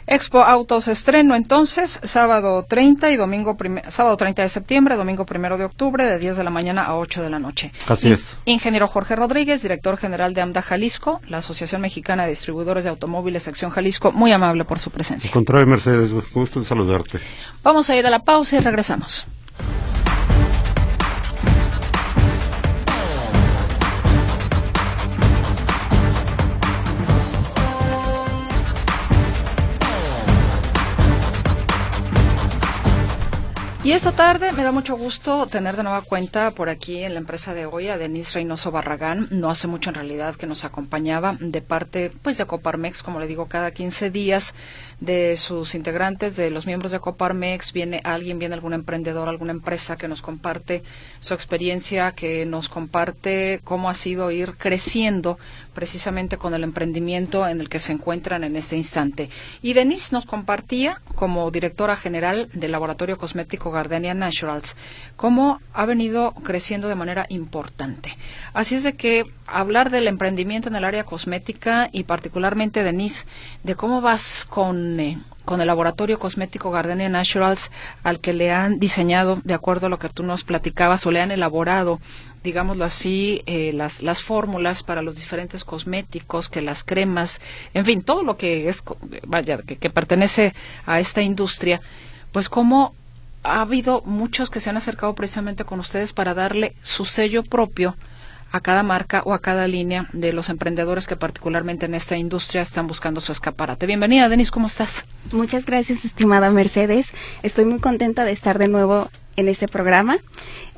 Expo 0.06 0.42
Autos 0.42 0.88
estreno 0.88 1.34
entonces 1.34 1.98
sábado 2.02 2.64
30 2.68 3.10
y 3.10 3.16
domingo 3.16 3.56
sábado 3.88 4.16
30 4.16 4.42
de 4.42 4.48
septiembre, 4.48 4.96
domingo 4.96 5.24
1 5.28 5.58
de 5.58 5.64
octubre 5.64 6.04
de 6.04 6.18
10 6.18 6.36
de 6.36 6.44
la 6.44 6.50
mañana 6.50 6.84
a 6.84 6.96
8 6.96 7.22
de 7.22 7.30
la 7.30 7.38
noche. 7.38 7.72
Así 7.88 8.12
es. 8.12 8.36
Ingeniero 8.44 8.86
Jorge 8.86 9.16
Rodríguez, 9.16 9.62
director 9.62 9.96
general 9.96 10.34
de 10.34 10.42
AMDA 10.42 10.62
Jalisco, 10.62 11.20
la 11.28 11.38
Asociación 11.38 11.80
Mexicana 11.80 12.24
de 12.24 12.30
Distribuidores 12.30 12.84
de 12.84 12.90
Automóviles 12.90 13.42
Sección 13.42 13.70
Jalisco, 13.70 14.12
muy 14.12 14.32
amable 14.32 14.64
por 14.64 14.78
su 14.78 14.90
presencia. 14.90 15.30
Contrario 15.30 15.66
Mercedes, 15.66 16.12
gusto 16.32 16.58
en 16.58 16.64
saludarte. 16.64 17.20
Vamos 17.62 17.88
a 17.90 17.96
ir 17.96 18.06
a 18.06 18.10
la 18.10 18.20
pausa 18.20 18.56
y 18.56 18.60
regresamos. 18.60 19.26
Y 33.84 33.92
esta 33.92 34.12
tarde 34.12 34.50
me 34.52 34.62
da 34.62 34.72
mucho 34.72 34.96
gusto 34.96 35.44
tener 35.44 35.76
de 35.76 35.82
nueva 35.82 36.00
cuenta 36.00 36.52
por 36.52 36.70
aquí 36.70 37.02
en 37.02 37.12
la 37.12 37.20
empresa 37.20 37.52
de 37.52 37.66
hoy 37.66 37.88
a 37.88 37.98
Denise 37.98 38.32
Reynoso 38.32 38.70
Barragán. 38.70 39.28
No 39.30 39.50
hace 39.50 39.66
mucho 39.66 39.90
en 39.90 39.96
realidad 39.96 40.36
que 40.36 40.46
nos 40.46 40.64
acompañaba 40.64 41.36
de 41.38 41.60
parte 41.60 42.10
pues 42.22 42.38
de 42.38 42.46
Coparmex, 42.46 43.02
como 43.02 43.20
le 43.20 43.26
digo, 43.26 43.44
cada 43.46 43.72
15 43.72 44.08
días 44.08 44.54
de 45.00 45.36
sus 45.36 45.74
integrantes, 45.74 46.36
de 46.36 46.50
los 46.50 46.66
miembros 46.66 46.92
de 46.92 47.00
Coparmex, 47.00 47.72
viene 47.72 48.00
alguien, 48.04 48.38
viene 48.38 48.54
algún 48.54 48.74
emprendedor, 48.74 49.28
alguna 49.28 49.52
empresa 49.52 49.96
que 49.96 50.08
nos 50.08 50.22
comparte 50.22 50.82
su 51.20 51.34
experiencia, 51.34 52.12
que 52.12 52.46
nos 52.46 52.68
comparte 52.68 53.60
cómo 53.64 53.88
ha 53.88 53.94
sido 53.94 54.30
ir 54.30 54.54
creciendo 54.56 55.38
precisamente 55.74 56.38
con 56.38 56.54
el 56.54 56.64
emprendimiento 56.64 57.46
en 57.46 57.60
el 57.60 57.68
que 57.68 57.78
se 57.78 57.92
encuentran 57.92 58.44
en 58.44 58.56
este 58.56 58.76
instante. 58.76 59.28
Y 59.60 59.72
Denise 59.72 60.12
nos 60.12 60.24
compartía, 60.24 61.00
como 61.14 61.50
directora 61.50 61.96
general 61.96 62.48
del 62.52 62.72
Laboratorio 62.72 63.18
Cosmético 63.18 63.70
Gardenia 63.70 64.14
Naturals, 64.14 64.76
cómo 65.16 65.60
ha 65.72 65.84
venido 65.84 66.32
creciendo 66.44 66.88
de 66.88 66.94
manera 66.94 67.26
importante. 67.28 68.16
Así 68.52 68.76
es 68.76 68.84
de 68.84 68.94
que 68.94 69.24
hablar 69.46 69.90
del 69.90 70.08
emprendimiento 70.08 70.68
en 70.68 70.76
el 70.76 70.84
área 70.84 71.04
cosmética 71.04 71.88
y 71.92 72.04
particularmente, 72.04 72.82
Denise, 72.82 73.26
de 73.62 73.74
cómo 73.74 74.00
vas 74.00 74.46
con... 74.48 74.93
Eh, 75.00 75.18
con 75.44 75.60
el 75.60 75.66
laboratorio 75.66 76.18
cosmético 76.18 76.70
Gardenia 76.70 77.10
Naturals 77.10 77.70
al 78.02 78.18
que 78.18 78.32
le 78.32 78.50
han 78.50 78.78
diseñado, 78.78 79.40
de 79.44 79.52
acuerdo 79.52 79.86
a 79.88 79.90
lo 79.90 79.98
que 79.98 80.08
tú 80.08 80.22
nos 80.22 80.42
platicabas, 80.42 81.04
o 81.04 81.10
le 81.10 81.20
han 81.20 81.30
elaborado 81.30 82.00
digámoslo 82.44 82.84
así, 82.84 83.42
eh, 83.46 83.72
las, 83.72 84.02
las 84.02 84.22
fórmulas 84.22 84.82
para 84.82 85.00
los 85.00 85.16
diferentes 85.16 85.64
cosméticos, 85.64 86.50
que 86.50 86.60
las 86.60 86.84
cremas, 86.84 87.40
en 87.72 87.86
fin, 87.86 88.02
todo 88.02 88.22
lo 88.22 88.36
que 88.36 88.68
es, 88.68 88.84
vaya, 89.26 89.62
que, 89.62 89.90
pertenece 89.90 90.54
a 90.84 91.00
esta 91.00 91.22
industria, 91.22 91.80
pues 92.32 92.50
como 92.50 92.94
ha 93.42 93.62
habido 93.62 94.02
muchos 94.04 94.50
que 94.50 94.60
se 94.60 94.68
han 94.68 94.76
acercado 94.76 95.14
precisamente 95.14 95.64
con 95.64 95.80
ustedes 95.80 96.12
para 96.12 96.34
darle 96.34 96.74
su 96.82 97.06
sello 97.06 97.42
propio 97.42 97.96
a 98.54 98.60
cada 98.60 98.84
marca 98.84 99.20
o 99.24 99.34
a 99.34 99.40
cada 99.40 99.66
línea 99.66 100.08
de 100.12 100.32
los 100.32 100.48
emprendedores 100.48 101.08
que 101.08 101.16
particularmente 101.16 101.86
en 101.86 101.94
esta 101.94 102.16
industria 102.16 102.62
están 102.62 102.86
buscando 102.86 103.20
su 103.20 103.32
escaparate. 103.32 103.84
Bienvenida, 103.84 104.28
Denis, 104.28 104.52
¿cómo 104.52 104.68
estás? 104.68 105.06
Muchas 105.32 105.66
gracias, 105.66 106.04
estimada 106.04 106.50
Mercedes. 106.50 107.08
Estoy 107.42 107.64
muy 107.64 107.80
contenta 107.80 108.24
de 108.24 108.30
estar 108.30 108.60
de 108.60 108.68
nuevo 108.68 109.10
en 109.34 109.48
este 109.48 109.66
programa. 109.66 110.18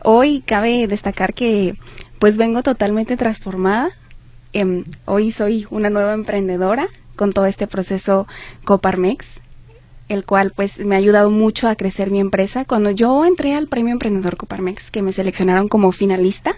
Hoy 0.03 0.41
cabe 0.41 0.87
destacar 0.87 1.35
que 1.35 1.77
pues 2.19 2.39
vengo 2.39 2.63
totalmente 2.63 3.19
transformada. 3.19 3.91
Em, 4.55 4.85
hoy 5.05 5.31
soy 5.31 5.67
una 5.69 5.91
nueva 5.91 6.15
emprendedora 6.15 6.89
con 7.15 7.31
todo 7.31 7.45
este 7.45 7.67
proceso 7.67 8.27
Coparmex, 8.65 9.27
el 10.09 10.25
cual 10.25 10.51
pues 10.57 10.79
me 10.79 10.95
ha 10.95 10.99
ayudado 10.99 11.31
mucho 11.31 11.69
a 11.69 11.77
crecer 11.77 12.11
mi 12.11 12.21
empresa. 12.21 12.65
Cuando 12.65 12.91
yo 12.91 13.27
entré 13.27 13.53
al 13.53 13.69
Premio 13.69 13.93
Emprendedor 13.93 14.39
Coparmex, 14.39 14.91
que 14.91 15.03
me 15.03 15.13
seleccionaron 15.13 15.69
como 15.69 15.93
finalista, 15.93 16.57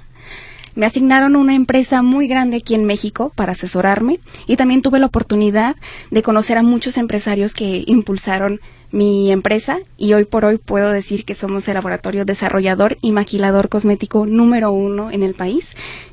me 0.79 0.87
asignaron 0.87 1.35
una 1.35 1.57
empresa 1.57 2.03
muy 2.03 2.29
grande 2.29 2.59
aquí 2.59 2.77
en 2.77 2.85
México 2.85 3.33
para 3.35 3.51
asesorarme 3.51 4.21
y 4.47 4.55
también 4.55 4.81
tuve 4.81 5.01
la 5.01 5.07
oportunidad 5.07 5.75
de 6.12 6.23
conocer 6.23 6.57
a 6.57 6.62
muchos 6.62 6.99
empresarios 6.99 7.53
que 7.55 7.83
impulsaron 7.88 8.61
mi 8.93 9.33
empresa 9.33 9.81
y 9.97 10.12
hoy 10.12 10.25
por 10.25 10.45
hoy 10.45 10.57
puedo 10.57 10.93
decir 10.93 11.25
que 11.25 11.35
somos 11.35 11.67
el 11.67 11.75
laboratorio 11.75 12.25
desarrollador 12.25 12.97
y 13.01 13.11
maquilador 13.11 13.69
cosmético 13.69 14.25
número 14.25 14.71
uno 14.71 15.11
en 15.11 15.25
el 15.25 15.35
país. 15.35 15.67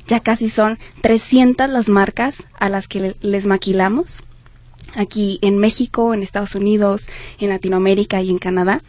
Ya 0.08 0.18
casi 0.18 0.48
son 0.48 0.80
300 1.00 1.70
las 1.70 1.88
marcas 1.88 2.34
a 2.58 2.68
las 2.68 2.88
que 2.88 3.14
les 3.20 3.46
maquilamos 3.46 4.24
aquí 4.96 5.38
en 5.42 5.58
México, 5.58 6.12
en 6.12 6.24
Estados 6.24 6.56
Unidos, 6.56 7.08
en 7.38 7.50
Latinoamérica 7.50 8.20
y 8.20 8.30
en 8.30 8.38
Canadá. 8.38 8.82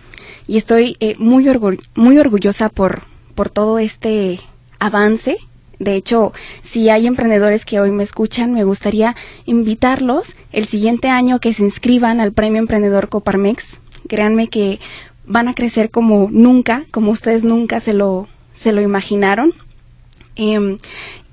Y 0.48 0.58
estoy 0.58 0.98
eh, 1.02 1.14
muy, 1.20 1.48
muy 1.94 2.18
orgullosa 2.18 2.70
por, 2.70 3.04
por 3.36 3.52
todo 3.52 3.78
este 3.78 4.40
avance 4.80 5.38
de 5.80 5.96
hecho, 5.96 6.34
si 6.64 6.90
hay 6.90 7.06
emprendedores 7.06 7.66
que 7.66 7.80
hoy 7.80 7.92
me 7.92 8.04
escuchan, 8.04 8.54
me 8.54 8.64
gustaría 8.64 9.16
invitarlos 9.46 10.36
el 10.52 10.68
siguiente 10.68 11.10
año 11.10 11.40
que 11.40 11.54
se 11.54 11.64
inscriban 11.64 12.20
al 12.20 12.32
Premio 12.32 12.60
Emprendedor 12.60 13.10
Coparmex. 13.10 13.78
Créanme 14.08 14.48
que 14.48 14.80
van 15.26 15.48
a 15.48 15.54
crecer 15.54 15.92
como 15.92 16.30
nunca, 16.32 16.86
como 16.92 17.12
ustedes 17.12 17.44
nunca 17.44 17.80
se 17.80 17.94
lo, 17.94 18.28
se 18.56 18.72
lo 18.72 18.82
imaginaron. 18.82 19.54
Em, 20.36 20.78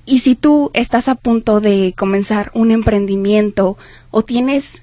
y 0.04 0.18
si 0.18 0.34
tú 0.34 0.70
estás 0.74 1.08
a 1.08 1.14
punto 1.14 1.60
de 1.60 1.94
comenzar 1.96 2.50
un 2.52 2.70
emprendimiento 2.70 3.78
o 4.10 4.22
tienes 4.22 4.82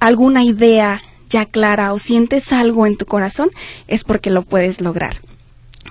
alguna 0.00 0.44
idea 0.44 1.00
ya 1.30 1.46
clara 1.46 1.94
o 1.94 1.98
sientes 1.98 2.52
algo 2.52 2.86
en 2.86 2.98
tu 2.98 3.06
corazón, 3.06 3.50
es 3.88 4.04
porque 4.04 4.28
lo 4.28 4.42
puedes 4.42 4.82
lograr. 4.82 5.16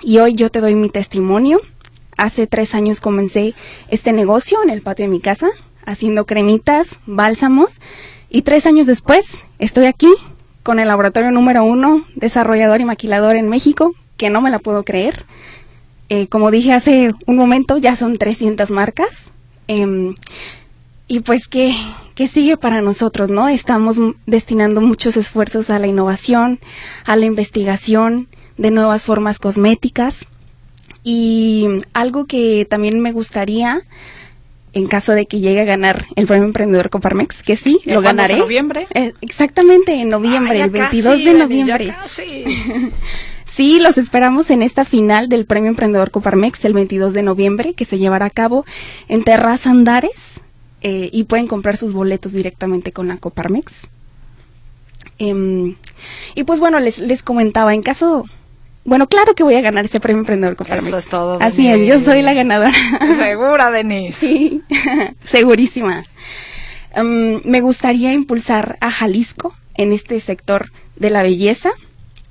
Y 0.02 0.18
hoy 0.18 0.34
yo 0.34 0.50
te 0.50 0.60
doy 0.60 0.76
mi 0.76 0.88
testimonio 0.88 1.60
Hace 2.16 2.46
tres 2.46 2.74
años 2.74 3.00
comencé 3.00 3.54
este 3.88 4.12
negocio 4.12 4.62
en 4.62 4.70
el 4.70 4.80
patio 4.80 5.04
de 5.04 5.10
mi 5.10 5.20
casa, 5.20 5.48
haciendo 5.84 6.24
cremitas, 6.24 6.98
bálsamos, 7.06 7.80
y 8.30 8.42
tres 8.42 8.66
años 8.66 8.86
después 8.86 9.26
estoy 9.58 9.86
aquí 9.86 10.12
con 10.62 10.78
el 10.78 10.88
laboratorio 10.88 11.30
número 11.30 11.62
uno, 11.64 12.04
desarrollador 12.14 12.80
y 12.80 12.86
maquilador 12.86 13.36
en 13.36 13.48
México, 13.48 13.94
que 14.16 14.30
no 14.30 14.40
me 14.40 14.50
la 14.50 14.58
puedo 14.58 14.82
creer. 14.82 15.26
Eh, 16.08 16.26
como 16.28 16.50
dije 16.50 16.72
hace 16.72 17.12
un 17.26 17.36
momento, 17.36 17.76
ya 17.76 17.96
son 17.96 18.16
300 18.16 18.70
marcas. 18.70 19.30
Em, 19.68 20.14
y 21.08 21.20
pues, 21.20 21.46
¿qué, 21.48 21.76
¿qué 22.14 22.28
sigue 22.28 22.56
para 22.56 22.80
nosotros? 22.80 23.28
no 23.28 23.48
Estamos 23.48 23.98
destinando 24.26 24.80
muchos 24.80 25.16
esfuerzos 25.16 25.70
a 25.70 25.78
la 25.78 25.86
innovación, 25.86 26.58
a 27.04 27.14
la 27.16 27.26
investigación 27.26 28.26
de 28.56 28.70
nuevas 28.70 29.04
formas 29.04 29.38
cosméticas 29.38 30.26
y 31.08 31.68
algo 31.92 32.26
que 32.26 32.66
también 32.68 32.98
me 32.98 33.12
gustaría, 33.12 33.82
en 34.72 34.88
caso 34.88 35.12
de 35.12 35.26
que 35.26 35.38
llegue 35.38 35.60
a 35.60 35.64
ganar 35.64 36.06
el 36.16 36.26
premio 36.26 36.46
emprendedor 36.46 36.90
Coparmex, 36.90 37.44
que 37.44 37.54
sí, 37.54 37.78
lo 37.84 38.02
ganaré. 38.02 38.32
¿En 38.32 38.40
noviembre? 38.40 38.88
Eh, 38.92 39.12
exactamente, 39.20 39.94
en 39.94 40.08
noviembre, 40.08 40.60
el 40.60 40.70
22 40.70 41.24
de 41.24 41.34
noviembre. 41.34 41.94
sí, 43.44 43.78
los 43.78 43.98
esperamos 43.98 44.50
en 44.50 44.62
esta 44.62 44.84
final 44.84 45.28
del 45.28 45.46
premio 45.46 45.70
emprendedor 45.70 46.10
Coparmex 46.10 46.64
el 46.64 46.72
22 46.72 47.14
de 47.14 47.22
noviembre, 47.22 47.74
que 47.74 47.84
se 47.84 47.98
llevará 47.98 48.26
a 48.26 48.30
cabo 48.30 48.66
en 49.06 49.22
Terraza 49.22 49.70
Andares. 49.70 50.40
Eh, 50.82 51.08
y 51.12 51.24
pueden 51.24 51.46
comprar 51.46 51.76
sus 51.76 51.92
boletos 51.92 52.32
directamente 52.32 52.90
con 52.90 53.06
la 53.06 53.16
Coparmex. 53.16 53.72
Em, 55.20 55.76
y 56.34 56.42
pues 56.42 56.58
bueno, 56.58 56.80
les, 56.80 56.98
les 56.98 57.22
comentaba, 57.22 57.74
en 57.74 57.82
caso 57.82 58.26
bueno, 58.86 59.08
claro 59.08 59.34
que 59.34 59.42
voy 59.42 59.54
a 59.56 59.60
ganar 59.60 59.84
ese 59.84 60.00
premio 60.00 60.20
emprendedor 60.20 60.56
Coparmex. 60.56 60.86
Eso 60.86 60.98
es 60.98 61.08
todo. 61.08 61.38
Así 61.42 61.68
es, 61.68 61.86
yo 61.86 62.00
soy 62.00 62.22
la 62.22 62.34
ganadora. 62.34 62.72
Segura, 63.18 63.70
Denise. 63.70 64.18
Sí, 64.18 64.62
segurísima. 65.24 66.04
Um, 66.96 67.40
me 67.44 67.60
gustaría 67.60 68.12
impulsar 68.12 68.78
a 68.80 68.90
Jalisco 68.90 69.54
en 69.74 69.92
este 69.92 70.18
sector 70.20 70.70
de 70.94 71.10
la 71.10 71.22
belleza, 71.22 71.70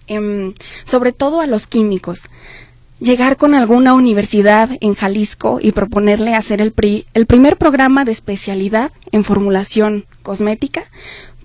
em, 0.07 0.53
sobre 0.85 1.11
todo 1.11 1.41
a 1.41 1.47
los 1.47 1.67
químicos. 1.67 2.29
llegar 3.01 3.35
con 3.35 3.53
alguna 3.53 3.93
universidad 3.93 4.69
en 4.79 4.95
Jalisco 4.95 5.59
y 5.61 5.73
proponerle 5.73 6.33
hacer 6.33 6.61
el, 6.61 6.73
el 7.13 7.25
primer 7.25 7.57
programa 7.57 8.05
de 8.05 8.13
especialidad 8.13 8.93
en 9.11 9.25
formulación 9.25 10.05
cosmética, 10.23 10.85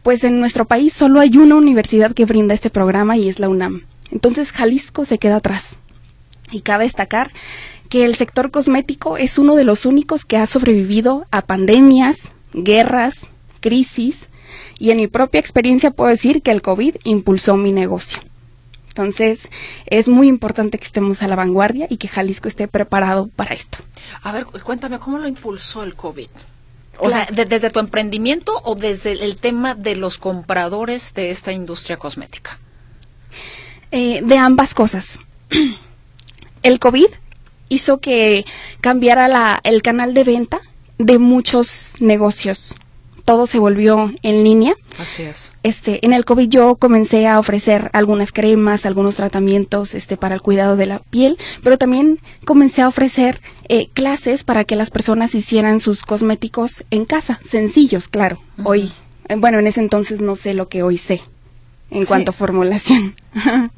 pues 0.04 0.22
en 0.22 0.38
nuestro 0.38 0.64
país 0.64 0.92
solo 0.92 1.18
hay 1.18 1.36
una 1.36 1.56
universidad 1.56 2.14
que 2.14 2.24
brinda 2.24 2.54
este 2.54 2.70
programa 2.70 3.16
y 3.16 3.28
es 3.28 3.40
la 3.40 3.48
UNAM. 3.48 3.82
Entonces 4.11 4.52
Jalisco 4.52 5.04
se 5.04 5.18
queda 5.18 5.36
atrás. 5.36 5.64
Y 6.50 6.62
cabe 6.62 6.84
destacar 6.84 7.30
que 7.88 8.04
el 8.04 8.14
sector 8.14 8.50
cosmético 8.50 9.16
es 9.16 9.38
uno 9.38 9.56
de 9.56 9.64
los 9.64 9.84
únicos 9.84 10.24
que 10.24 10.36
ha 10.36 10.46
sobrevivido 10.46 11.26
a 11.30 11.42
pandemias, 11.42 12.16
guerras, 12.52 13.28
crisis, 13.61 14.16
y 14.78 14.90
en 14.90 14.96
mi 14.96 15.08
propia 15.08 15.40
experiencia 15.40 15.90
puedo 15.90 16.08
decir 16.08 16.42
que 16.42 16.50
el 16.50 16.62
COVID 16.62 16.96
impulsó 17.04 17.56
mi 17.56 17.72
negocio. 17.72 18.20
Entonces, 18.88 19.48
es 19.86 20.08
muy 20.08 20.28
importante 20.28 20.78
que 20.78 20.84
estemos 20.84 21.22
a 21.22 21.28
la 21.28 21.36
vanguardia 21.36 21.86
y 21.88 21.96
que 21.96 22.08
Jalisco 22.08 22.48
esté 22.48 22.66
preparado 22.66 23.28
para 23.28 23.54
esto. 23.54 23.78
A 24.22 24.32
ver, 24.32 24.46
cuéntame, 24.46 24.98
¿cómo 24.98 25.18
lo 25.18 25.28
impulsó 25.28 25.82
el 25.82 25.94
COVID? 25.94 26.28
O 26.98 27.11
sea, 27.11 27.26
¿desde 27.32 27.70
tu 27.70 27.78
emprendimiento 27.78 28.61
o 28.64 28.74
desde 28.74 29.12
el 29.12 29.36
tema 29.36 29.74
de 29.74 29.96
los 29.96 30.18
compradores 30.18 31.14
de 31.14 31.30
esta 31.30 31.52
industria 31.52 31.98
cosmética? 31.98 32.58
Eh, 33.93 34.20
de 34.22 34.36
ambas 34.36 34.74
cosas. 34.74 35.18
El 36.62 36.78
COVID 36.78 37.09
hizo 37.68 37.99
que 37.99 38.45
cambiara 38.80 39.28
la, 39.28 39.61
el 39.64 39.80
canal 39.80 40.12
de 40.12 40.24
venta 40.24 40.61
de 40.99 41.18
muchos 41.18 41.95
negocios 42.01 42.76
todo 43.30 43.47
se 43.47 43.61
volvió 43.61 44.12
en 44.24 44.43
línea. 44.43 44.74
Así 44.99 45.22
es. 45.22 45.53
Este, 45.62 46.05
en 46.05 46.12
el 46.12 46.24
COVID 46.24 46.49
yo 46.49 46.74
comencé 46.74 47.28
a 47.28 47.38
ofrecer 47.38 47.88
algunas 47.93 48.32
cremas, 48.32 48.86
algunos 48.86 49.14
tratamientos 49.14 49.95
este, 49.95 50.16
para 50.16 50.34
el 50.34 50.43
cuidado 50.43 50.74
de 50.74 50.86
la 50.86 50.99
piel, 50.99 51.38
pero 51.62 51.78
también 51.78 52.18
comencé 52.45 52.82
a 52.82 52.88
ofrecer 52.88 53.41
eh, 53.68 53.88
clases 53.93 54.43
para 54.43 54.64
que 54.64 54.74
las 54.74 54.91
personas 54.91 55.36
hicieran 55.36 55.78
sus 55.78 56.03
cosméticos 56.03 56.82
en 56.91 57.05
casa, 57.05 57.38
sencillos, 57.49 58.09
claro. 58.09 58.41
Hoy, 58.64 58.91
eh, 59.28 59.36
bueno, 59.36 59.61
en 59.61 59.68
ese 59.68 59.78
entonces 59.78 60.20
no 60.20 60.34
sé 60.34 60.53
lo 60.53 60.68
que 60.68 60.82
hoy 60.82 60.99
sé 60.99 61.22
en 61.91 62.05
cuanto 62.05 62.30
a 62.30 62.34
formulación. 62.34 63.14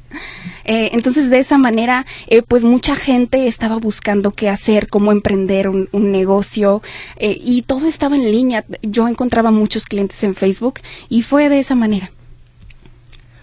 Eh, 0.65 0.91
entonces, 0.93 1.29
de 1.29 1.39
esa 1.39 1.57
manera, 1.57 2.05
eh, 2.27 2.41
pues 2.41 2.63
mucha 2.63 2.95
gente 2.95 3.47
estaba 3.47 3.77
buscando 3.79 4.31
qué 4.31 4.47
hacer, 4.47 4.87
cómo 4.87 5.11
emprender 5.11 5.67
un, 5.67 5.89
negocio 5.91 6.81
eh, 7.17 7.37
y 7.37 7.63
todo 7.63 7.87
estaba 7.87 8.15
en 8.15 8.31
línea. 8.31 8.63
Yo 8.81 9.09
encontraba 9.09 9.51
muchos 9.51 9.85
clientes 9.85 10.23
en 10.23 10.35
Facebook 10.35 10.79
y 11.09 11.23
fue 11.23 11.49
de 11.49 11.59
esa 11.59 11.75
manera. 11.75 12.11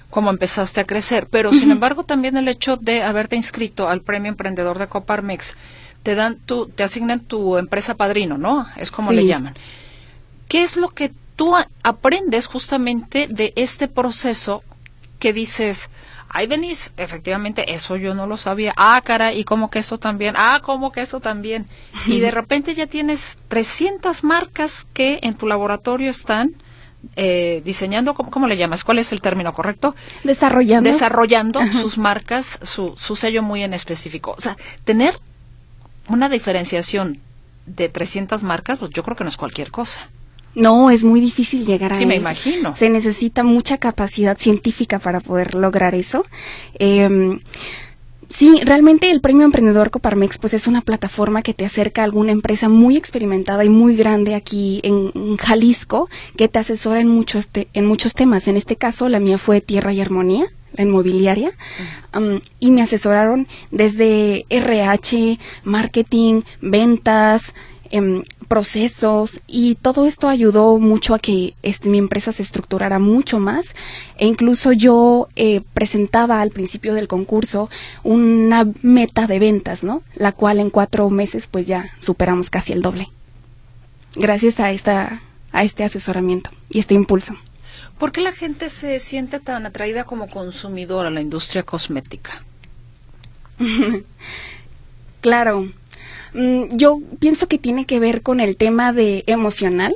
Como 0.08 0.30
empezaste 0.30 0.80
a 0.80 0.84
crecer, 0.84 1.26
pero 1.30 1.52
sin 1.52 1.70
embargo 1.70 2.04
también 2.04 2.38
el 2.38 2.48
hecho 2.48 2.78
de 2.78 3.02
haberte 3.02 3.36
inscrito 3.36 3.86
al 3.86 4.00
Premio 4.00 4.30
Emprendedor 4.30 4.78
de 4.78 4.86
Coparmex, 4.86 5.56
te 6.02 6.14
dan 6.14 6.38
tu, 6.38 6.68
te 6.68 6.84
asignan 6.84 7.20
tu 7.20 7.58
empresa 7.58 7.96
padrino, 7.96 8.38
¿no? 8.38 8.66
Es 8.76 8.90
como 8.90 9.12
le 9.12 9.26
llaman. 9.26 9.54
¿Qué 10.48 10.62
es 10.62 10.78
lo 10.78 10.88
que 10.88 11.12
tú 11.40 11.56
aprendes 11.82 12.44
justamente 12.44 13.26
de 13.26 13.54
este 13.56 13.88
proceso 13.88 14.62
que 15.18 15.32
dices, 15.32 15.88
ay 16.28 16.46
Denise, 16.46 16.90
efectivamente 16.98 17.72
eso 17.72 17.96
yo 17.96 18.14
no 18.14 18.26
lo 18.26 18.36
sabía, 18.36 18.74
ah 18.76 19.00
cara, 19.02 19.32
y 19.32 19.44
como 19.44 19.70
que 19.70 19.78
eso 19.78 19.96
también, 19.96 20.34
ah 20.36 20.60
como 20.62 20.92
que 20.92 21.00
eso 21.00 21.18
también, 21.18 21.64
y 22.04 22.20
de 22.20 22.30
repente 22.40 22.74
ya 22.74 22.88
tienes 22.88 23.38
300 23.48 24.22
marcas 24.22 24.86
que 24.92 25.18
en 25.22 25.32
tu 25.32 25.46
laboratorio 25.46 26.10
están 26.10 26.52
eh, 27.16 27.62
diseñando, 27.64 28.12
¿cómo, 28.12 28.46
le 28.46 28.58
llamas? 28.58 28.84
¿Cuál 28.84 28.98
es 28.98 29.10
el 29.10 29.22
término 29.22 29.54
correcto? 29.54 29.96
Desarrollando. 30.24 30.90
Desarrollando 30.90 31.60
sus 31.72 31.96
marcas, 31.96 32.58
su, 32.64 32.94
su 32.98 33.16
sello 33.16 33.42
muy 33.42 33.62
en 33.62 33.72
específico. 33.72 34.34
O 34.36 34.40
sea, 34.42 34.58
tener 34.84 35.18
una 36.06 36.28
diferenciación 36.28 37.18
de 37.64 37.88
300 37.88 38.42
marcas, 38.42 38.78
pues 38.78 38.90
yo 38.90 39.02
creo 39.02 39.16
que 39.16 39.24
no 39.24 39.30
es 39.30 39.38
cualquier 39.38 39.70
cosa. 39.70 40.10
No, 40.54 40.90
es 40.90 41.04
muy 41.04 41.20
difícil 41.20 41.64
llegar 41.64 41.92
a 41.92 41.94
eso. 41.94 42.02
Sí, 42.02 42.06
me 42.06 42.16
imagino. 42.16 42.74
Se 42.74 42.90
necesita 42.90 43.44
mucha 43.44 43.78
capacidad 43.78 44.36
científica 44.36 44.98
para 44.98 45.20
poder 45.20 45.54
lograr 45.54 45.94
eso. 45.94 46.24
Eh, 46.78 47.38
Sí, 48.30 48.60
realmente 48.64 49.10
el 49.10 49.20
Premio 49.20 49.44
Emprendedor 49.44 49.90
Coparmex 49.90 50.38
pues 50.38 50.54
es 50.54 50.68
una 50.68 50.82
plataforma 50.82 51.42
que 51.42 51.52
te 51.52 51.66
acerca 51.66 52.02
a 52.02 52.04
alguna 52.04 52.30
empresa 52.30 52.68
muy 52.68 52.96
experimentada 52.96 53.64
y 53.64 53.68
muy 53.68 53.96
grande 53.96 54.36
aquí 54.36 54.80
en, 54.84 55.36
Jalisco 55.36 56.08
que 56.36 56.46
te 56.46 56.60
asesora 56.60 57.00
en 57.00 57.08
muchos, 57.08 57.48
en 57.52 57.86
muchos 57.86 58.14
temas. 58.14 58.46
En 58.46 58.56
este 58.56 58.76
caso 58.76 59.08
la 59.08 59.18
mía 59.18 59.36
fue 59.36 59.60
Tierra 59.60 59.92
y 59.92 60.00
Armonía, 60.00 60.46
la 60.74 60.84
inmobiliaria, 60.84 61.52
y 62.60 62.70
me 62.70 62.82
asesoraron 62.82 63.48
desde 63.72 64.46
RH, 64.48 65.40
marketing, 65.64 66.42
ventas, 66.60 67.52
em, 67.90 68.22
procesos 68.50 69.40
y 69.46 69.76
todo 69.76 70.06
esto 70.06 70.28
ayudó 70.28 70.80
mucho 70.80 71.14
a 71.14 71.20
que 71.20 71.54
este, 71.62 71.88
mi 71.88 71.98
empresa 71.98 72.32
se 72.32 72.42
estructurara 72.42 72.98
mucho 72.98 73.38
más 73.38 73.76
e 74.18 74.26
incluso 74.26 74.72
yo 74.72 75.28
eh, 75.36 75.60
presentaba 75.72 76.40
al 76.40 76.50
principio 76.50 76.92
del 76.94 77.06
concurso 77.06 77.70
una 78.02 78.66
meta 78.82 79.28
de 79.28 79.38
ventas, 79.38 79.84
¿no? 79.84 80.02
La 80.16 80.32
cual 80.32 80.58
en 80.58 80.70
cuatro 80.70 81.08
meses 81.10 81.46
pues 81.46 81.64
ya 81.64 81.92
superamos 82.00 82.50
casi 82.50 82.72
el 82.72 82.82
doble 82.82 83.08
gracias 84.16 84.58
a 84.58 84.72
esta 84.72 85.22
a 85.52 85.62
este 85.62 85.84
asesoramiento 85.84 86.50
y 86.68 86.80
este 86.80 86.94
impulso. 86.94 87.36
¿Por 88.00 88.10
qué 88.10 88.20
la 88.20 88.32
gente 88.32 88.68
se 88.68 88.98
siente 88.98 89.38
tan 89.38 89.64
atraída 89.64 90.02
como 90.02 90.28
consumidora 90.28 91.06
a 91.06 91.12
la 91.12 91.20
industria 91.20 91.62
cosmética? 91.62 92.42
claro, 95.20 95.70
yo 96.32 97.00
pienso 97.18 97.48
que 97.48 97.58
tiene 97.58 97.86
que 97.86 98.00
ver 98.00 98.22
con 98.22 98.40
el 98.40 98.56
tema 98.56 98.92
de 98.92 99.24
emocional, 99.26 99.94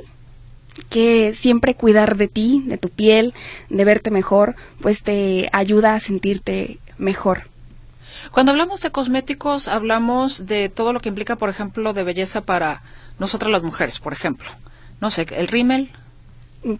que 0.89 1.33
siempre 1.33 1.75
cuidar 1.75 2.17
de 2.17 2.27
ti, 2.27 2.63
de 2.65 2.77
tu 2.77 2.89
piel, 2.89 3.33
de 3.69 3.85
verte 3.85 4.11
mejor, 4.11 4.55
pues 4.81 5.01
te 5.01 5.49
ayuda 5.53 5.95
a 5.95 5.99
sentirte 5.99 6.79
mejor. 6.97 7.43
Cuando 8.31 8.51
hablamos 8.51 8.81
de 8.81 8.91
cosméticos, 8.91 9.67
hablamos 9.67 10.45
de 10.45 10.69
todo 10.69 10.93
lo 10.93 10.99
que 10.99 11.09
implica, 11.09 11.35
por 11.35 11.49
ejemplo, 11.49 11.93
de 11.93 12.03
belleza 12.03 12.41
para 12.41 12.81
nosotras 13.19 13.51
las 13.51 13.63
mujeres, 13.63 13.99
por 13.99 14.13
ejemplo. 14.13 14.49
No 15.01 15.11
sé, 15.11 15.25
el 15.31 15.47
rímel. 15.47 15.91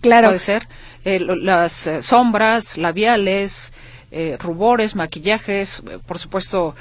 Claro. 0.01 0.29
Puede 0.29 0.39
ser. 0.39 0.67
Eh, 1.03 1.19
las 1.19 1.85
eh, 1.85 2.01
sombras, 2.01 2.77
labiales, 2.77 3.71
eh, 4.11 4.37
rubores, 4.39 4.95
maquillajes, 4.95 5.83
por 6.05 6.19
supuesto, 6.19 6.75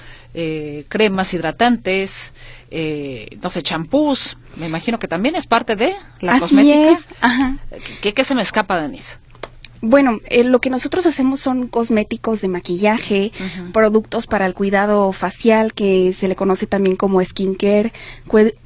cremas 0.88 1.32
hidratantes, 1.32 2.32
eh, 2.76 3.38
no 3.40 3.50
sé, 3.50 3.62
champús. 3.62 4.36
Me 4.56 4.66
imagino 4.66 4.98
que 4.98 5.06
también 5.06 5.36
es 5.36 5.46
parte 5.46 5.76
de 5.76 5.94
la 6.20 6.40
cosmética. 6.40 6.98
¿Qué, 8.02 8.24
se 8.24 8.34
me 8.34 8.42
escapa, 8.42 8.80
Denise? 8.80 9.18
Bueno, 9.80 10.18
eh, 10.30 10.44
lo 10.44 10.60
que 10.60 10.70
nosotros 10.70 11.06
hacemos 11.06 11.40
son 11.40 11.68
cosméticos 11.68 12.40
de 12.40 12.48
maquillaje, 12.48 13.32
productos 13.72 14.26
para 14.26 14.46
el 14.46 14.54
cuidado 14.54 15.12
facial, 15.12 15.74
que 15.74 16.14
se 16.18 16.26
le 16.26 16.34
conoce 16.34 16.66
también 16.66 16.96
como 16.96 17.22
skincare, 17.22 17.92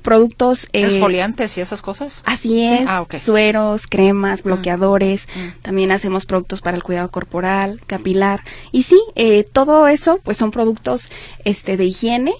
productos... 0.02 0.68
Eh, 0.72 0.84
¿Esfoliantes 0.84 1.58
y 1.58 1.60
esas 1.60 1.82
cosas? 1.82 2.22
Así 2.24 2.64
es, 2.64 2.84
ah, 2.86 3.04
sueros, 3.18 3.88
cremas, 3.88 4.44
mm. 4.44 4.44
bloqueadores, 4.44 5.26
mm. 5.34 5.62
también 5.62 5.90
hacemos 5.90 6.24
productos 6.24 6.60
para 6.60 6.76
el 6.76 6.84
cuidado 6.84 7.10
corporal, 7.10 7.80
capilar, 7.88 8.44
y 8.70 8.84
sí, 8.84 9.02
eh, 9.16 9.44
todo 9.52 9.88
eso 9.88 10.20
pues 10.22 10.36
son 10.36 10.52
productos 10.52 11.10
este 11.44 11.76
de 11.76 11.86
higiene 11.86 12.32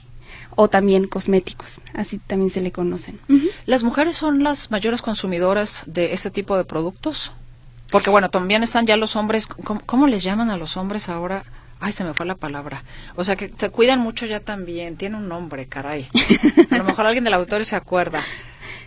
o 0.60 0.66
también 0.66 1.06
cosméticos, 1.06 1.76
así 1.94 2.18
también 2.18 2.50
se 2.50 2.60
le 2.60 2.72
conocen. 2.72 3.20
¿Las 3.64 3.84
mujeres 3.84 4.16
son 4.16 4.42
las 4.42 4.72
mayores 4.72 5.02
consumidoras 5.02 5.84
de 5.86 6.12
ese 6.14 6.32
tipo 6.32 6.56
de 6.56 6.64
productos? 6.64 7.30
Porque 7.92 8.10
bueno, 8.10 8.28
también 8.28 8.64
están 8.64 8.84
ya 8.84 8.96
los 8.96 9.14
hombres, 9.14 9.46
¿cómo, 9.46 10.08
les 10.08 10.24
llaman 10.24 10.50
a 10.50 10.56
los 10.56 10.76
hombres 10.76 11.08
ahora? 11.08 11.44
Ay, 11.78 11.92
se 11.92 12.02
me 12.02 12.12
fue 12.12 12.26
la 12.26 12.34
palabra. 12.34 12.82
O 13.14 13.22
sea, 13.22 13.36
que 13.36 13.52
se 13.56 13.70
cuidan 13.70 14.00
mucho 14.00 14.26
ya 14.26 14.40
también. 14.40 14.96
Tiene 14.96 15.16
un 15.16 15.28
nombre, 15.28 15.66
caray. 15.66 16.08
A 16.72 16.78
lo 16.78 16.82
mejor 16.82 17.06
alguien 17.06 17.22
del 17.22 17.34
auditorio 17.34 17.64
se 17.64 17.76
acuerda. 17.76 18.20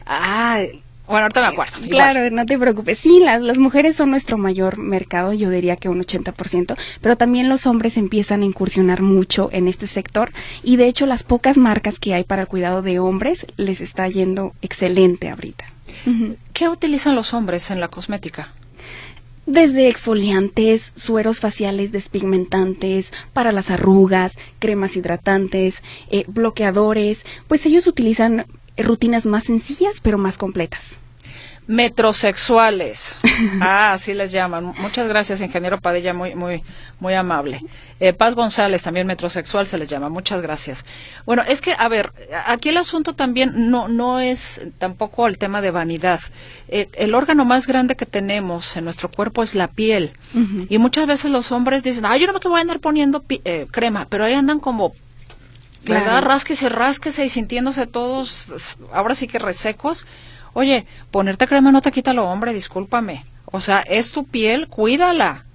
Ay, 0.06 0.84
bueno, 1.12 1.26
ahorita 1.26 1.42
me 1.42 1.48
acuerdo. 1.48 1.78
Claro, 1.90 2.30
no 2.32 2.46
te 2.46 2.58
preocupes. 2.58 2.98
Sí, 2.98 3.20
las, 3.20 3.42
las 3.42 3.60
mujeres 3.60 3.96
son 3.96 4.10
nuestro 4.10 4.38
mayor 4.38 4.78
mercado, 4.78 5.34
yo 5.34 5.50
diría 5.50 5.76
que 5.76 5.90
un 5.90 6.02
80%, 6.02 6.78
pero 7.02 7.16
también 7.16 7.50
los 7.50 7.68
hombres 7.68 7.98
empiezan 7.98 8.42
a 8.42 8.46
incursionar 8.46 9.02
mucho 9.02 9.50
en 9.52 9.68
este 9.68 9.88
sector 9.88 10.32
y 10.64 10.78
de 10.78 10.88
hecho 10.88 11.06
las 11.06 11.24
pocas 11.24 11.58
marcas 11.58 12.00
que 12.00 12.14
hay 12.14 12.24
para 12.24 12.44
el 12.44 12.48
cuidado 12.48 12.82
de 12.82 13.00
hombres 13.00 13.46
les 13.58 13.82
está 13.82 14.08
yendo 14.08 14.54
excelente 14.62 15.30
ahorita. 15.30 15.66
¿Qué 16.54 16.70
utilizan 16.70 17.16
los 17.16 17.34
hombres 17.34 17.70
en 17.70 17.80
la 17.80 17.90
cosmética? 17.90 18.50
desde 19.46 19.90
exfoliantes, 19.90 20.94
sueros 20.96 21.40
faciales 21.40 21.92
despigmentantes, 21.92 23.12
para 23.34 23.52
las 23.52 23.70
arrugas, 23.70 24.38
cremas 24.60 24.96
hidratantes, 24.96 25.82
eh, 26.10 26.24
bloqueadores, 26.28 27.26
pues 27.48 27.66
ellos 27.66 27.88
utilizan 27.88 28.46
rutinas 28.78 29.26
más 29.26 29.46
sencillas 29.46 30.00
pero 30.02 30.18
más 30.18 30.38
completas. 30.38 30.98
Metrosexuales. 31.68 33.18
Ah, 33.60 33.94
así 33.94 34.14
les 34.14 34.32
llaman. 34.32 34.74
Muchas 34.82 35.08
gracias, 35.08 35.42
ingeniero 35.42 35.80
Padilla, 35.80 36.14
muy, 36.14 36.36
muy, 36.36 36.64
muy 37.00 37.16
amable. 37.16 37.60
Eh, 38.00 38.14
Paz 38.14 38.36
González, 38.36 38.84
también 38.84 39.08
metrosexual 39.08 39.66
se 39.66 39.80
les 39.80 39.88
llama. 39.90 40.10
Muchas 40.10 40.44
gracias. 40.44 40.86
Bueno, 41.26 41.42
es 41.48 41.60
que, 41.60 41.74
a 41.78 41.88
ver, 41.88 42.12
aquí 42.46 42.70
el 42.70 42.78
asunto 42.78 43.14
también 43.14 43.72
no, 43.72 43.88
no 43.88 44.20
es 44.20 44.68
tampoco 44.78 45.26
el 45.26 45.40
tema 45.40 45.62
de 45.62 45.72
vanidad. 45.72 46.20
Eh, 46.68 46.88
el 46.94 47.16
órgano 47.16 47.46
más 47.46 47.66
grande 47.66 47.96
que 47.96 48.06
tenemos 48.06 48.78
en 48.78 48.84
nuestro 48.84 49.10
cuerpo 49.10 49.42
es 49.42 49.56
la 49.56 49.68
piel. 49.68 50.14
Y 50.70 50.78
muchas 50.78 51.08
veces 51.08 51.32
los 51.32 51.52
hombres 51.52 51.82
dicen, 51.82 52.06
ay, 52.06 52.20
yo 52.20 52.28
no 52.28 52.34
me 52.34 52.40
voy 52.40 52.60
a 52.60 52.62
andar 52.62 52.80
poniendo 52.80 53.24
eh, 53.30 53.66
crema, 53.72 54.06
pero 54.08 54.26
ahí 54.26 54.34
andan 54.34 54.60
como 54.60 54.94
¿verdad? 55.84 56.22
Rásquese, 56.22 56.70
rásquese 56.70 57.26
y 57.26 57.30
sintiéndose 57.30 57.88
todos, 57.88 58.78
ahora 58.94 59.16
sí 59.16 59.28
que 59.28 59.40
resecos. 59.40 60.06
Oye, 60.54 60.86
ponerte 61.12 61.48
crema 61.48 61.72
no 61.72 61.82
te 61.82 61.92
quita 61.92 62.14
lo 62.14 62.26
hombre, 62.26 62.54
discúlpame. 62.54 63.26
O 63.46 63.60
sea, 63.60 63.80
es 63.82 64.12
tu 64.12 64.26
piel, 64.26 64.68
cuídala. 64.68 65.46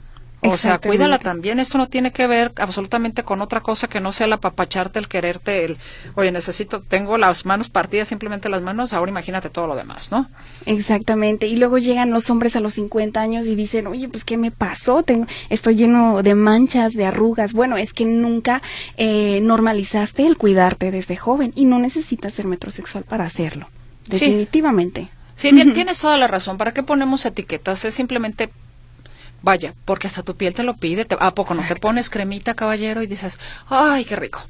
O 0.42 0.56
sea, 0.56 0.78
cuídala 0.78 1.18
también. 1.18 1.58
Esto 1.58 1.78
no 1.78 1.88
tiene 1.88 2.12
que 2.12 2.26
ver 2.26 2.52
absolutamente 2.56 3.24
con 3.24 3.40
otra 3.40 3.62
cosa 3.62 3.88
que 3.88 4.00
no 4.00 4.12
sea 4.12 4.26
el 4.26 4.32
apapacharte, 4.32 4.98
el 4.98 5.08
quererte, 5.08 5.64
el, 5.64 5.78
oye, 6.14 6.30
necesito, 6.30 6.82
tengo 6.82 7.18
las 7.18 7.46
manos 7.46 7.68
partidas, 7.68 8.08
simplemente 8.08 8.48
las 8.48 8.62
manos, 8.62 8.92
ahora 8.92 9.10
imagínate 9.10 9.50
todo 9.50 9.66
lo 9.66 9.74
demás, 9.74 10.12
¿no? 10.12 10.28
Exactamente. 10.66 11.46
Y 11.46 11.56
luego 11.56 11.78
llegan 11.78 12.10
los 12.10 12.30
hombres 12.30 12.54
a 12.54 12.60
los 12.60 12.74
50 12.74 13.20
años 13.20 13.46
y 13.46 13.54
dicen, 13.54 13.86
oye, 13.86 14.08
pues, 14.08 14.24
¿qué 14.24 14.36
me 14.36 14.50
pasó? 14.50 15.02
Tengo, 15.02 15.26
estoy 15.48 15.76
lleno 15.76 16.22
de 16.22 16.34
manchas, 16.34 16.94
de 16.94 17.06
arrugas. 17.06 17.52
Bueno, 17.52 17.76
es 17.76 17.92
que 17.92 18.04
nunca 18.04 18.62
eh, 18.96 19.40
normalizaste 19.42 20.26
el 20.26 20.36
cuidarte 20.36 20.90
desde 20.90 21.16
joven 21.16 21.52
y 21.56 21.64
no 21.64 21.78
necesitas 21.78 22.34
ser 22.34 22.46
metrosexual 22.46 23.04
para 23.04 23.24
hacerlo. 23.24 23.68
Definitivamente. 24.06 25.08
Sí, 25.36 25.50
tienes 25.74 25.98
toda 25.98 26.16
la 26.16 26.26
razón. 26.26 26.56
¿Para 26.56 26.72
qué 26.72 26.82
ponemos 26.82 27.26
etiquetas? 27.26 27.84
Es 27.84 27.94
simplemente 27.94 28.50
Vaya, 29.42 29.74
porque 29.84 30.06
hasta 30.08 30.24
tu 30.24 30.34
piel 30.34 30.54
te 30.54 30.64
lo 30.64 30.74
pide. 30.74 31.06
¿A 31.20 31.34
poco 31.34 31.54
no 31.54 31.62
te 31.66 31.76
pones 31.76 32.10
cremita, 32.10 32.54
caballero, 32.54 33.02
y 33.02 33.06
dices, 33.06 33.38
ay, 33.68 34.04
qué 34.04 34.16
rico? 34.16 34.42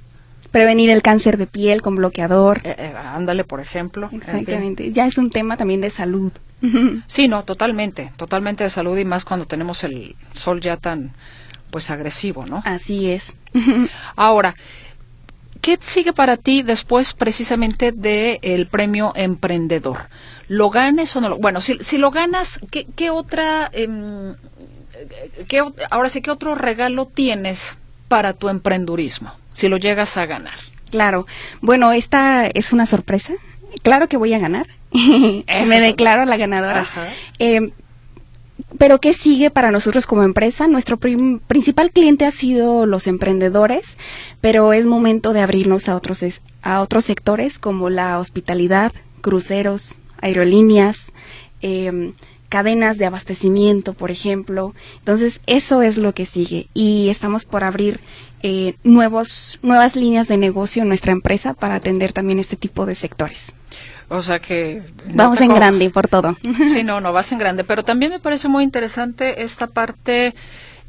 Prevenir 0.50 0.88
el 0.88 1.02
cáncer 1.02 1.36
de 1.36 1.46
piel 1.46 1.82
con 1.82 1.96
bloqueador. 1.96 2.62
Eh, 2.64 2.74
eh, 2.78 2.94
ándale, 2.96 3.44
por 3.44 3.60
ejemplo. 3.60 4.08
Exactamente. 4.10 4.90
Ya 4.92 5.06
es 5.06 5.18
un 5.18 5.28
tema 5.28 5.56
también 5.56 5.80
de 5.80 5.90
salud. 5.90 6.32
Sí, 7.06 7.28
no, 7.28 7.44
totalmente, 7.44 8.10
totalmente 8.16 8.64
de 8.64 8.70
salud 8.70 8.96
y 8.96 9.04
más 9.04 9.24
cuando 9.24 9.46
tenemos 9.46 9.84
el 9.84 10.16
sol 10.32 10.60
ya 10.60 10.78
tan, 10.78 11.12
pues, 11.70 11.90
agresivo, 11.90 12.46
¿no? 12.46 12.62
Así 12.64 13.10
es. 13.10 13.34
Ahora, 14.16 14.56
¿qué 15.66 15.76
sigue 15.80 16.12
para 16.12 16.36
ti 16.36 16.62
después 16.62 17.12
precisamente 17.12 17.90
del 17.90 18.38
el 18.42 18.68
premio 18.68 19.12
emprendedor? 19.16 20.08
¿Lo 20.46 20.70
ganes 20.70 21.16
o 21.16 21.20
no 21.20 21.28
lo? 21.28 21.38
Bueno, 21.38 21.60
si, 21.60 21.76
si 21.80 21.98
lo 21.98 22.12
ganas, 22.12 22.60
¿qué, 22.70 22.86
qué 22.94 23.10
otra 23.10 23.68
em, 23.72 24.36
¿qué, 25.48 25.64
ahora 25.90 26.08
sí, 26.08 26.22
¿qué 26.22 26.30
otro 26.30 26.54
regalo 26.54 27.06
tienes 27.06 27.78
para 28.06 28.32
tu 28.32 28.48
emprendurismo 28.48 29.32
si 29.54 29.66
lo 29.66 29.76
llegas 29.76 30.16
a 30.16 30.26
ganar? 30.26 30.54
Claro. 30.92 31.26
Bueno, 31.62 31.90
esta 31.90 32.46
es 32.46 32.72
una 32.72 32.86
sorpresa. 32.86 33.32
Claro 33.82 34.06
que 34.06 34.16
voy 34.16 34.34
a 34.34 34.38
ganar. 34.38 34.68
Me 34.92 35.80
declaro 35.80 36.24
la 36.26 36.36
ganadora. 36.36 36.86
Eh, 37.40 37.72
pero 38.78 39.00
¿qué 39.00 39.12
sigue 39.12 39.50
para 39.50 39.70
nosotros 39.70 40.06
como 40.06 40.22
empresa? 40.22 40.68
Nuestro 40.68 40.98
principal 40.98 41.90
cliente 41.90 42.24
ha 42.24 42.30
sido 42.30 42.86
los 42.86 43.06
emprendedores, 43.06 43.96
pero 44.40 44.72
es 44.72 44.86
momento 44.86 45.32
de 45.32 45.40
abrirnos 45.40 45.88
a 45.88 45.96
otros, 45.96 46.24
a 46.62 46.80
otros 46.80 47.04
sectores 47.04 47.58
como 47.58 47.90
la 47.90 48.18
hospitalidad, 48.18 48.92
cruceros, 49.20 49.98
aerolíneas, 50.20 51.12
eh, 51.62 52.12
cadenas 52.48 52.98
de 52.98 53.06
abastecimiento, 53.06 53.94
por 53.94 54.10
ejemplo. 54.10 54.74
Entonces, 54.98 55.40
eso 55.46 55.82
es 55.82 55.96
lo 55.96 56.14
que 56.14 56.26
sigue. 56.26 56.68
Y 56.74 57.08
estamos 57.08 57.44
por 57.44 57.64
abrir 57.64 58.00
eh, 58.42 58.76
nuevos, 58.84 59.58
nuevas 59.62 59.96
líneas 59.96 60.28
de 60.28 60.36
negocio 60.36 60.82
en 60.82 60.88
nuestra 60.88 61.12
empresa 61.12 61.54
para 61.54 61.74
atender 61.74 62.12
también 62.12 62.38
este 62.38 62.56
tipo 62.56 62.86
de 62.86 62.94
sectores. 62.94 63.55
O 64.08 64.22
sea 64.22 64.38
que... 64.38 64.82
Vamos 65.12 65.40
en 65.40 65.54
grande 65.54 65.90
por 65.90 66.08
todo. 66.08 66.36
Sí, 66.72 66.82
no, 66.84 67.00
no, 67.00 67.12
vas 67.12 67.32
en 67.32 67.38
grande. 67.38 67.64
Pero 67.64 67.84
también 67.84 68.12
me 68.12 68.20
parece 68.20 68.48
muy 68.48 68.64
interesante 68.64 69.42
esta 69.42 69.66
parte, 69.66 70.34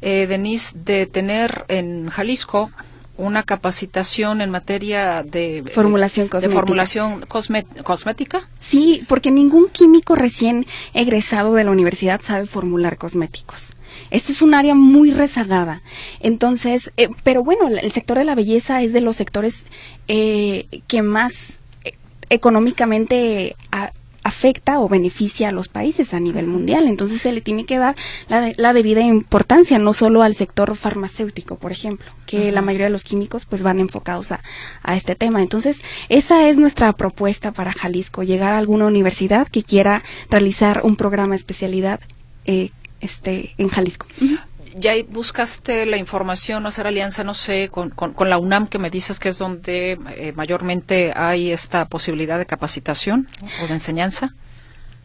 eh, 0.00 0.26
Denise, 0.26 0.76
de 0.76 1.06
tener 1.06 1.64
en 1.68 2.08
Jalisco 2.08 2.70
una 3.18 3.42
capacitación 3.42 4.40
en 4.40 4.50
materia 4.50 5.24
de 5.24 5.64
formulación 5.74 6.28
cosmética. 6.28 6.48
De 6.48 6.54
formulación 6.54 7.26
cosmética. 7.82 8.48
Sí, 8.60 9.04
porque 9.08 9.32
ningún 9.32 9.68
químico 9.68 10.14
recién 10.14 10.66
egresado 10.94 11.54
de 11.54 11.64
la 11.64 11.72
universidad 11.72 12.20
sabe 12.22 12.46
formular 12.46 12.96
cosméticos. 12.96 13.72
Este 14.10 14.30
es 14.30 14.40
un 14.40 14.54
área 14.54 14.76
muy 14.76 15.10
rezagada. 15.10 15.82
Entonces, 16.20 16.92
eh, 16.96 17.08
pero 17.24 17.42
bueno, 17.42 17.68
el 17.68 17.92
sector 17.92 18.18
de 18.18 18.24
la 18.24 18.36
belleza 18.36 18.82
es 18.82 18.92
de 18.92 19.00
los 19.00 19.16
sectores 19.16 19.64
eh, 20.06 20.66
que 20.86 21.02
más 21.02 21.57
económicamente 22.30 23.56
afecta 24.24 24.80
o 24.80 24.88
beneficia 24.88 25.48
a 25.48 25.52
los 25.52 25.68
países 25.68 26.12
a 26.12 26.20
nivel 26.20 26.46
mundial. 26.46 26.86
Entonces 26.86 27.20
se 27.20 27.32
le 27.32 27.40
tiene 27.40 27.64
que 27.64 27.78
dar 27.78 27.96
la, 28.28 28.52
la 28.56 28.72
debida 28.72 29.00
importancia, 29.00 29.78
no 29.78 29.94
solo 29.94 30.22
al 30.22 30.34
sector 30.34 30.76
farmacéutico, 30.76 31.56
por 31.56 31.72
ejemplo, 31.72 32.10
que 32.26 32.52
la 32.52 32.60
mayoría 32.60 32.86
de 32.86 32.92
los 32.92 33.04
químicos 33.04 33.46
pues 33.46 33.62
van 33.62 33.78
enfocados 33.78 34.32
a, 34.32 34.40
a, 34.82 34.96
este 34.96 35.14
tema. 35.14 35.40
Entonces, 35.40 35.80
esa 36.08 36.48
es 36.48 36.58
nuestra 36.58 36.92
propuesta 36.92 37.52
para 37.52 37.72
Jalisco, 37.72 38.22
llegar 38.22 38.52
a 38.52 38.58
alguna 38.58 38.86
universidad 38.86 39.48
que 39.48 39.62
quiera 39.62 40.02
realizar 40.30 40.82
un 40.84 40.96
programa 40.96 41.30
de 41.30 41.36
especialidad 41.36 42.00
eh, 42.44 42.70
este, 43.00 43.54
en 43.58 43.68
Jalisco 43.68 44.06
ya 44.76 44.92
buscaste 45.08 45.86
la 45.86 45.96
información 45.96 46.64
o 46.64 46.68
hacer 46.68 46.86
alianza, 46.86 47.24
no 47.24 47.34
sé, 47.34 47.68
con, 47.68 47.90
con, 47.90 48.30
la 48.30 48.38
UNAM, 48.38 48.66
que 48.66 48.78
me 48.78 48.90
dices 48.90 49.18
que 49.18 49.30
es 49.30 49.38
donde 49.38 49.98
eh, 50.16 50.32
mayormente 50.34 51.12
hay 51.14 51.50
esta 51.50 51.86
posibilidad 51.86 52.38
de 52.38 52.46
capacitación 52.46 53.28
o 53.62 53.66
de 53.66 53.74
enseñanza? 53.74 54.34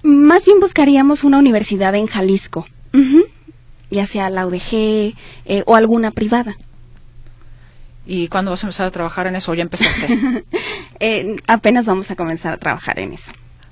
Más 0.04 0.46
bien 0.46 0.60
buscaríamos 0.60 1.24
una 1.24 1.38
universidad 1.38 1.96
en 1.96 2.08
Jalisco, 2.08 2.68
ya 3.90 4.06
sea 4.06 4.30
la 4.30 4.46
UDG 4.46 5.16
eh, 5.46 5.64
o 5.66 5.76
alguna 5.76 6.12
privada. 6.12 6.58
¿Y 8.06 8.28
cuándo 8.28 8.52
vas 8.52 8.64
a 8.64 8.68
empezar 8.68 8.88
a 8.88 8.92
trabajar 8.92 9.28
en 9.28 9.38
eso 9.38 9.52
o 9.52 9.56
ya 9.56 9.64
empezaste? 9.64 10.44
Eh, 11.00 11.36
apenas 11.48 11.86
vamos 11.86 12.10
a 12.12 12.16
comenzar 12.16 12.54
a 12.54 12.58
trabajar 12.58 12.98
en 13.00 13.12
eso 13.12 13.30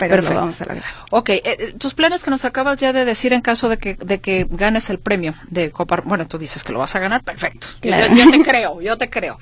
pero 0.09 0.21
lo 0.21 0.33
vamos 0.33 0.61
a 0.61 0.65
lograr. 0.65 0.85
Ok, 1.09 1.29
eh, 1.29 1.41
eh, 1.45 1.73
tus 1.77 1.93
planes 1.93 2.23
que 2.23 2.31
nos 2.31 2.45
acabas 2.45 2.77
ya 2.77 2.93
de 2.93 3.05
decir 3.05 3.33
en 3.33 3.41
caso 3.41 3.69
de 3.69 3.77
que, 3.77 3.95
de 3.95 4.19
que 4.19 4.47
ganes 4.49 4.89
el 4.89 4.99
premio 4.99 5.33
de 5.49 5.71
Copa, 5.71 6.01
bueno, 6.03 6.27
tú 6.27 6.37
dices 6.37 6.63
que 6.63 6.73
lo 6.73 6.79
vas 6.79 6.95
a 6.95 6.99
ganar, 6.99 7.23
perfecto. 7.23 7.67
Yo, 7.81 8.31
te 8.31 8.43
creo, 8.43 8.81
yo 8.81 8.97
te 8.97 9.09
creo. 9.09 9.39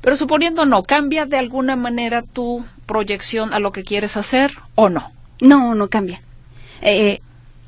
Pero 0.00 0.16
suponiendo 0.16 0.64
no, 0.64 0.82
¿cambia 0.82 1.26
de 1.26 1.38
alguna 1.38 1.76
manera 1.76 2.22
tu 2.22 2.64
proyección 2.86 3.52
a 3.52 3.58
lo 3.58 3.72
que 3.72 3.84
quieres 3.84 4.16
hacer 4.16 4.52
o 4.74 4.88
no? 4.88 5.12
No, 5.40 5.74
no 5.74 5.88
cambia. 5.88 6.22
Eh, 6.82 7.20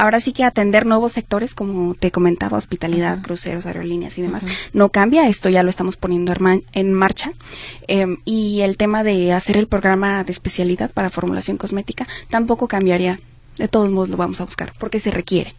ahora 0.03 0.19
sí 0.19 0.33
que 0.33 0.43
atender 0.43 0.85
nuevos 0.85 1.13
sectores, 1.13 1.55
como 1.55 1.95
te 1.95 2.11
comentaba, 2.11 2.59
hospitalidad, 2.59 3.23
cruceros, 3.23 3.67
aerolíneas 3.67 4.19
y 4.19 4.23
demás, 4.23 4.43
no 4.73 4.89
cambia. 4.89 5.29
Esto 5.29 5.49
ya 5.49 5.63
lo 5.63 5.71
estamos 5.71 5.97
poniendo 5.97 6.35
en 6.73 6.93
marcha. 6.93 7.33
Em, 7.87 8.17
y 8.25 8.63
el 8.63 8.77
tema 8.77 9.05
de 9.05 9.33
hacer 9.33 9.57
el 9.57 9.69
programa 9.69 10.25
de 10.25 10.33
especialidad 10.33 10.91
para 10.91 11.09
formulación 11.09 11.57
cosmética 11.57 12.09
tampoco 12.31 12.67
cambiaría. 12.67 13.21
De 13.59 13.69
todos 13.69 13.93
modos 13.93 14.09
lo 14.09 14.17
vamos 14.17 14.41
a 14.41 14.45
buscar, 14.45 14.73
porque 14.77 14.99
se 14.99 15.13
requiere. 15.13 15.55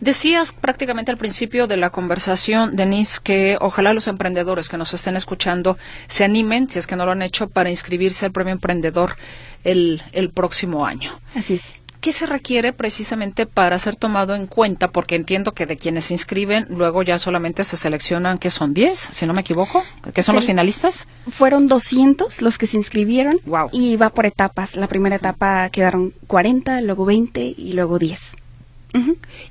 Decías 0.00 0.50
prácticamente 0.52 1.12
al 1.12 1.18
principio 1.18 1.68
de 1.68 1.76
la 1.76 1.90
conversación, 1.90 2.74
Denise, 2.74 3.20
que 3.22 3.58
ojalá 3.60 3.92
los 3.92 4.08
emprendedores 4.08 4.68
que 4.68 4.76
nos 4.76 4.92
estén 4.92 5.16
escuchando 5.16 5.78
se 6.08 6.24
animen, 6.24 6.68
si 6.68 6.80
es 6.80 6.88
que 6.88 6.96
no 6.96 7.06
lo 7.06 7.12
han 7.12 7.22
hecho, 7.22 7.48
para 7.48 7.70
inscribirse 7.70 8.26
al 8.26 8.32
premio 8.32 8.54
emprendedor 8.54 9.16
el, 9.62 10.02
el 10.10 10.30
próximo 10.30 10.84
año. 10.84 11.12
Así 11.36 11.54
es. 11.54 11.81
¿Qué 12.02 12.12
se 12.12 12.26
requiere 12.26 12.72
precisamente 12.72 13.46
para 13.46 13.78
ser 13.78 13.94
tomado 13.94 14.34
en 14.34 14.48
cuenta? 14.48 14.90
Porque 14.90 15.14
entiendo 15.14 15.52
que 15.52 15.66
de 15.66 15.76
quienes 15.76 16.06
se 16.06 16.14
inscriben, 16.14 16.66
luego 16.68 17.04
ya 17.04 17.16
solamente 17.20 17.62
se 17.62 17.76
seleccionan, 17.76 18.38
que 18.38 18.50
son 18.50 18.74
10, 18.74 18.98
si 18.98 19.24
no 19.24 19.32
me 19.32 19.42
equivoco, 19.42 19.84
que 20.12 20.24
son 20.24 20.34
los 20.34 20.44
finalistas. 20.44 21.06
Fueron 21.30 21.68
200 21.68 22.42
los 22.42 22.58
que 22.58 22.66
se 22.66 22.76
inscribieron 22.76 23.38
wow. 23.46 23.68
y 23.70 23.94
va 23.94 24.10
por 24.10 24.26
etapas. 24.26 24.74
La 24.74 24.88
primera 24.88 25.14
etapa 25.14 25.70
quedaron 25.70 26.12
40, 26.26 26.80
luego 26.80 27.04
20 27.04 27.54
y 27.56 27.72
luego 27.72 28.00
10. 28.00 28.18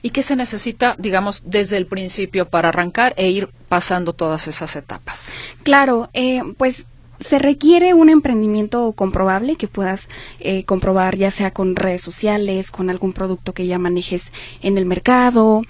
¿Y 0.01 0.09
qué 0.09 0.21
se 0.21 0.35
necesita, 0.35 0.95
digamos, 0.99 1.43
desde 1.45 1.77
el 1.77 1.85
principio 1.85 2.49
para 2.49 2.67
arrancar 2.67 3.13
e 3.15 3.29
ir 3.29 3.47
pasando 3.69 4.11
todas 4.11 4.47
esas 4.47 4.75
etapas? 4.75 5.31
Claro, 5.63 6.09
eh, 6.13 6.41
pues 6.57 6.85
se 7.21 7.39
requiere 7.39 7.93
un 7.93 8.09
emprendimiento 8.09 8.91
comprobable 8.93 9.55
que 9.55 9.67
puedas 9.67 10.09
eh, 10.39 10.63
comprobar 10.65 11.15
ya 11.17 11.31
sea 11.31 11.51
con 11.51 11.75
redes 11.75 12.01
sociales, 12.01 12.71
con 12.71 12.89
algún 12.89 13.13
producto 13.13 13.53
que 13.53 13.67
ya 13.67 13.79
manejes 13.79 14.23
en 14.61 14.77
el 14.77 14.85
mercado. 14.85 15.61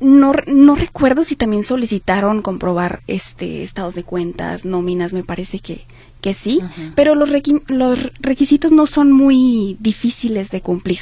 no, 0.00 0.32
no 0.46 0.74
recuerdo 0.74 1.24
si 1.24 1.36
también 1.36 1.62
solicitaron 1.62 2.42
comprobar 2.42 3.02
este 3.06 3.62
estados 3.62 3.94
de 3.94 4.02
cuentas, 4.02 4.64
nóminas, 4.64 5.12
me 5.12 5.22
parece 5.22 5.58
que, 5.58 5.84
que 6.20 6.34
sí, 6.34 6.60
pero 6.94 7.14
los, 7.14 7.30
los 7.68 8.12
requisitos 8.20 8.72
no 8.72 8.86
son 8.86 9.12
muy 9.12 9.76
difíciles 9.78 10.50
de 10.50 10.62
cumplir. 10.62 11.00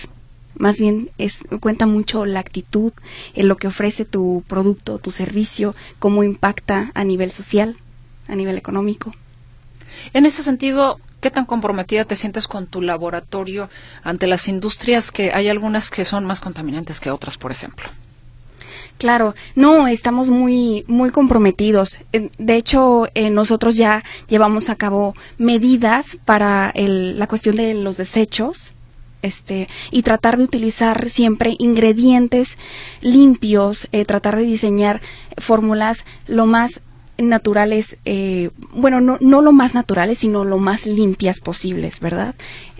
Más 0.56 0.78
bien 0.78 1.10
es 1.18 1.44
cuenta 1.60 1.86
mucho 1.86 2.24
la 2.26 2.38
actitud, 2.40 2.92
en 3.34 3.48
lo 3.48 3.56
que 3.56 3.66
ofrece 3.66 4.04
tu 4.04 4.44
producto, 4.46 4.98
tu 4.98 5.10
servicio, 5.10 5.74
cómo 5.98 6.22
impacta 6.22 6.92
a 6.94 7.02
nivel 7.02 7.32
social, 7.32 7.76
a 8.28 8.34
nivel 8.34 8.56
económico. 8.56 9.12
En 10.12 10.26
ese 10.26 10.42
sentido, 10.42 10.98
¿qué 11.20 11.30
tan 11.30 11.44
comprometida 11.46 12.04
te 12.04 12.16
sientes 12.16 12.48
con 12.48 12.66
tu 12.66 12.82
laboratorio 12.82 13.68
ante 14.02 14.26
las 14.26 14.48
industrias 14.48 15.10
que 15.10 15.32
hay 15.32 15.48
algunas 15.48 15.90
que 15.90 16.04
son 16.04 16.24
más 16.24 16.40
contaminantes 16.40 17.00
que 17.00 17.10
otras, 17.10 17.38
por 17.38 17.52
ejemplo? 17.52 17.88
Claro, 18.98 19.34
no, 19.54 19.88
estamos 19.88 20.30
muy, 20.30 20.84
muy 20.86 21.10
comprometidos. 21.10 22.00
De 22.38 22.56
hecho, 22.56 23.08
eh, 23.14 23.28
nosotros 23.30 23.76
ya 23.76 24.04
llevamos 24.28 24.70
a 24.70 24.76
cabo 24.76 25.14
medidas 25.36 26.16
para 26.24 26.72
la 26.74 27.26
cuestión 27.26 27.56
de 27.56 27.74
los 27.74 27.96
desechos. 27.96 28.72
Este, 29.22 29.68
y 29.90 30.02
tratar 30.02 30.36
de 30.36 30.44
utilizar 30.44 31.08
siempre 31.08 31.56
ingredientes 31.58 32.58
limpios, 33.00 33.88
eh, 33.90 34.04
tratar 34.04 34.36
de 34.36 34.42
diseñar 34.42 35.00
fórmulas 35.38 36.04
lo 36.26 36.44
más 36.44 36.82
naturales, 37.18 37.96
eh, 38.04 38.50
bueno, 38.72 39.00
no, 39.00 39.18
no 39.20 39.42
lo 39.42 39.52
más 39.52 39.74
naturales, 39.74 40.18
sino 40.18 40.44
lo 40.44 40.58
más 40.58 40.86
limpias 40.86 41.40
posibles, 41.40 42.00
¿verdad? 42.00 42.34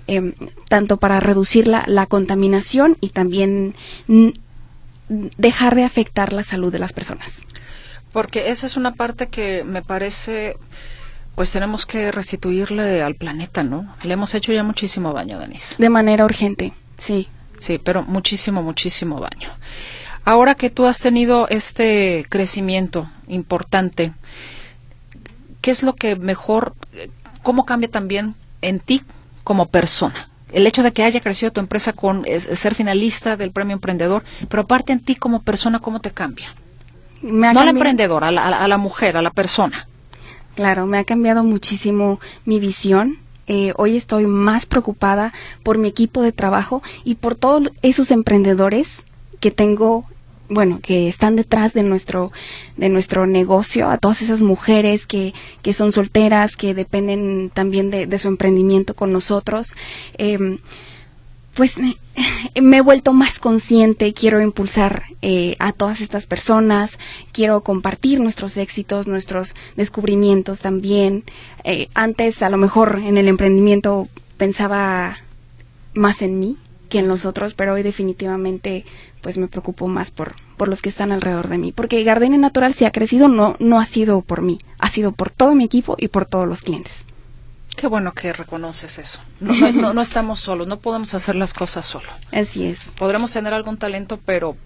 Em, 0.06 0.34
tanto 0.68 0.98
para 0.98 1.20
reducir 1.20 1.66
la, 1.66 1.84
la 1.86 2.06
contaminación 2.06 2.96
y 3.00 3.08
también 3.08 3.74
dejar 5.08 5.74
de 5.74 5.84
afectar 5.84 6.32
la 6.32 6.42
salud 6.42 6.72
de 6.72 6.78
las 6.78 6.92
personas. 6.92 7.42
Porque 8.12 8.50
esa 8.50 8.66
es 8.66 8.76
una 8.76 8.94
parte 8.94 9.28
que 9.28 9.64
me 9.64 9.82
parece, 9.82 10.56
pues 11.34 11.50
tenemos 11.50 11.86
que 11.86 12.12
restituirle 12.12 13.02
al 13.02 13.14
planeta, 13.14 13.62
¿no? 13.62 13.94
Le 14.02 14.12
hemos 14.12 14.34
hecho 14.34 14.52
ya 14.52 14.62
muchísimo 14.62 15.12
daño, 15.12 15.38
Denise. 15.38 15.76
De 15.78 15.90
manera 15.90 16.24
urgente, 16.24 16.72
sí. 16.98 17.28
Sí, 17.58 17.78
pero 17.82 18.02
muchísimo, 18.02 18.62
muchísimo 18.62 19.20
daño. 19.20 19.48
Ahora 20.24 20.54
que 20.54 20.70
tú 20.70 20.86
has 20.86 21.00
tenido 21.00 21.48
este 21.48 22.26
crecimiento 22.28 23.10
importante, 23.28 24.12
¿qué 25.60 25.70
es 25.70 25.82
lo 25.82 25.94
que 25.94 26.16
mejor, 26.16 26.74
cómo 27.42 27.66
cambia 27.66 27.90
también 27.90 28.34
en 28.62 28.80
ti 28.80 29.02
como 29.42 29.66
persona? 29.66 30.28
el 30.52 30.68
hecho 30.68 30.84
de 30.84 30.92
que 30.92 31.02
haya 31.02 31.20
crecido 31.20 31.50
tu 31.50 31.58
empresa 31.58 31.92
con 31.92 32.24
ser 32.24 32.76
finalista 32.76 33.36
del 33.36 33.50
premio 33.50 33.74
emprendedor, 33.74 34.22
pero 34.48 34.62
aparte 34.62 34.92
en 34.92 35.00
ti 35.00 35.16
como 35.16 35.42
persona, 35.42 35.80
¿cómo 35.80 36.00
te 36.00 36.12
cambia? 36.12 36.54
no 37.22 37.60
al 37.60 37.68
emprendedor, 37.68 38.22
a 38.22 38.30
la, 38.30 38.46
a 38.46 38.68
la, 38.68 38.78
mujer, 38.78 39.16
a 39.16 39.22
la 39.22 39.30
persona. 39.30 39.88
Claro, 40.54 40.86
me 40.86 40.98
ha 40.98 41.04
cambiado 41.04 41.42
muchísimo 41.42 42.20
mi 42.44 42.60
visión. 42.60 43.18
Eh, 43.46 43.72
hoy 43.76 43.96
estoy 43.96 44.26
más 44.26 44.66
preocupada 44.66 45.32
por 45.62 45.78
mi 45.78 45.88
equipo 45.88 46.22
de 46.22 46.32
trabajo 46.32 46.82
y 47.02 47.16
por 47.16 47.34
todos 47.34 47.72
esos 47.82 48.10
emprendedores 48.10 48.88
que 49.40 49.50
tengo 49.50 50.04
bueno, 50.54 50.80
que 50.80 51.08
están 51.08 51.36
detrás 51.36 51.74
de 51.74 51.82
nuestro, 51.82 52.32
de 52.76 52.88
nuestro 52.88 53.26
negocio, 53.26 53.88
a 53.88 53.98
todas 53.98 54.22
esas 54.22 54.42
mujeres 54.42 55.06
que, 55.06 55.34
que 55.62 55.72
son 55.72 55.92
solteras, 55.92 56.56
que 56.56 56.74
dependen 56.74 57.50
también 57.52 57.90
de, 57.90 58.18
su 58.18 58.28
emprendimiento 58.28 58.94
con 58.94 59.12
nosotros. 59.12 59.74
Em, 60.16 60.58
pues 61.54 61.76
me 62.60 62.76
he 62.76 62.80
vuelto 62.80 63.12
más 63.12 63.38
consciente, 63.38 64.12
quiero 64.12 64.40
impulsar 64.40 65.04
eh, 65.22 65.56
a 65.58 65.72
todas 65.72 66.00
estas 66.00 66.26
personas, 66.26 66.98
quiero 67.32 67.62
compartir 67.62 68.20
nuestros 68.20 68.56
éxitos, 68.56 69.06
nuestros 69.06 69.54
descubrimientos 69.76 70.60
también. 70.60 71.24
Eh, 71.64 71.88
antes 71.94 72.42
a 72.42 72.50
lo 72.50 72.56
mejor 72.56 73.00
en 73.04 73.18
el 73.18 73.28
emprendimiento 73.28 74.08
pensaba 74.36 75.18
más 75.94 76.22
en 76.22 76.38
mí, 76.38 76.56
que 76.88 76.98
en 76.98 77.08
los 77.08 77.24
otros, 77.24 77.54
pero 77.54 77.74
hoy 77.74 77.82
definitivamente 77.82 78.84
pues 79.22 79.38
me 79.38 79.48
preocupo 79.48 79.88
más 79.88 80.10
por, 80.10 80.34
por 80.56 80.68
los 80.68 80.82
que 80.82 80.88
están 80.88 81.12
alrededor 81.12 81.48
de 81.48 81.58
mí, 81.58 81.72
porque 81.72 82.02
Gardenia 82.04 82.38
Natural 82.38 82.74
si 82.74 82.84
ha 82.84 82.92
crecido 82.92 83.28
no, 83.28 83.56
no 83.58 83.78
ha 83.78 83.86
sido 83.86 84.20
por 84.20 84.42
mí, 84.42 84.58
ha 84.78 84.88
sido 84.88 85.12
por 85.12 85.30
todo 85.30 85.54
mi 85.54 85.64
equipo 85.64 85.96
y 85.98 86.08
por 86.08 86.26
todos 86.26 86.46
los 86.48 86.62
clientes. 86.62 86.92
Qué 87.76 87.88
bueno 87.88 88.12
que 88.12 88.32
reconoces 88.32 88.98
eso. 88.98 89.20
No, 89.40 89.92
no, 89.92 90.00
estamos 90.00 90.40
solos, 90.40 90.66
no 90.66 90.78
podemos 90.78 91.12
hacer 91.14 91.34
las 91.34 91.52
cosas 91.52 91.84
solo. 91.84 92.08
Así 92.32 92.66
es. 92.66 92.78
Podremos 92.98 93.32
tener 93.32 93.52
algún 93.52 93.76
talento, 93.76 94.18
pero 94.24 94.56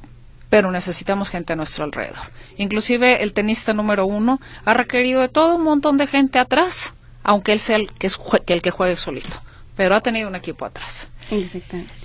pero 0.50 0.70
necesitamos 0.70 1.28
gente 1.28 1.52
a 1.52 1.56
nuestro 1.56 1.84
alrededor. 1.84 2.30
Inclusive 2.56 3.22
el 3.22 3.32
tenista 3.32 3.74
número 3.74 4.06
uno 4.06 4.40
ha 4.64 4.74
requerido 4.74 5.20
de 5.20 5.28
todo 5.28 5.56
un 5.56 5.62
montón 5.62 5.96
de 5.98 6.06
gente 6.06 6.38
atrás, 6.38 6.94
aunque 7.22 7.52
él 7.52 7.58
sea 7.58 7.76
el 7.76 7.92
que, 7.92 8.06
es, 8.06 8.18
el 8.46 8.62
que 8.62 8.70
juegue 8.70 8.96
solito, 8.96 9.42
pero 9.76 9.94
ha 9.94 10.00
tenido 10.00 10.28
un 10.28 10.34
equipo 10.34 10.64
atrás. 10.64 11.08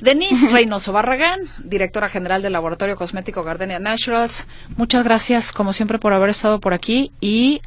Denise 0.02 0.48
Reynoso 0.52 0.92
Barragán, 0.92 1.42
directora 1.64 2.10
general 2.10 2.42
del 2.42 2.54
Laboratorio 2.54 2.96
Cosmético 2.96 3.44
Gardenia 3.44 3.80
Naturals. 3.80 4.46
Muchas 4.76 5.04
gracias, 5.04 5.52
como 5.52 5.74
siempre, 5.74 6.00
por 6.00 6.14
haber 6.14 6.30
estado 6.30 6.60
por 6.60 6.74
aquí 6.74 7.12
y 7.22 7.62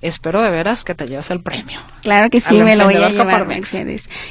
espero 0.00 0.42
de 0.42 0.50
veras 0.50 0.84
que 0.84 0.94
te 0.94 1.06
lleves 1.06 1.30
el 1.30 1.42
premio. 1.42 1.80
Claro 2.02 2.28
que 2.30 2.40
sí, 2.40 2.54
me 2.62 2.76
lo 2.76 2.84
voy 2.84 2.96
a 2.96 3.08
llevar. 3.08 3.46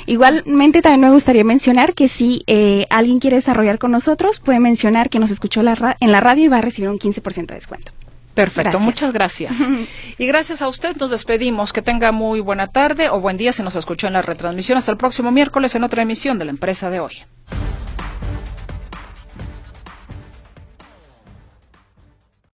Igualmente 0.05 0.82
también 0.82 1.01
me 1.01 1.11
gustaría 1.11 1.43
mencionar 1.43 1.93
que 1.93 2.07
si 2.07 2.43
eh, 2.47 2.86
alguien 2.89 3.19
quiere 3.19 3.38
desarrollar 3.38 3.80
con 3.80 3.91
nosotros, 3.91 4.39
puede 4.39 4.59
mencionar 4.59 5.09
que 5.09 5.19
nos 5.19 5.32
escuchó 5.32 5.61
en 5.61 6.11
la 6.11 6.19
radio 6.19 6.45
y 6.45 6.47
va 6.47 6.57
a 6.57 6.61
recibir 6.61 6.89
un 6.89 6.99
15% 6.99 7.47
de 7.47 7.55
descuento. 7.55 7.91
Perfecto, 8.34 8.80
muchas 8.80 9.14
gracias. 9.14 9.56
y 10.18 10.28
gracias 10.28 10.62
a 10.62 10.68
usted 10.68 10.96
nos 10.98 11.12
despedimos. 11.12 11.74
Que 11.74 11.82
tenga 11.82 12.12
muy 12.12 12.40
buena 12.40 12.68
tarde 12.68 13.10
o 13.10 13.20
buen 13.20 13.38
día 13.38 13.54
si 13.54 13.64
nos 13.64 13.76
escuchó 13.76 14.08
en 14.08 14.14
la 14.14 14.22
retransmisión. 14.22 14.78
Hasta 14.78 14.92
el 14.92 14.98
próximo 14.98 15.32
miércoles 15.32 15.76
en 15.76 15.84
otra 15.84 16.02
emisión 16.02 16.40
de 16.40 16.46
la 16.46 16.52
empresa 16.52 16.90
de 16.90 17.00
hoy. 17.00 17.24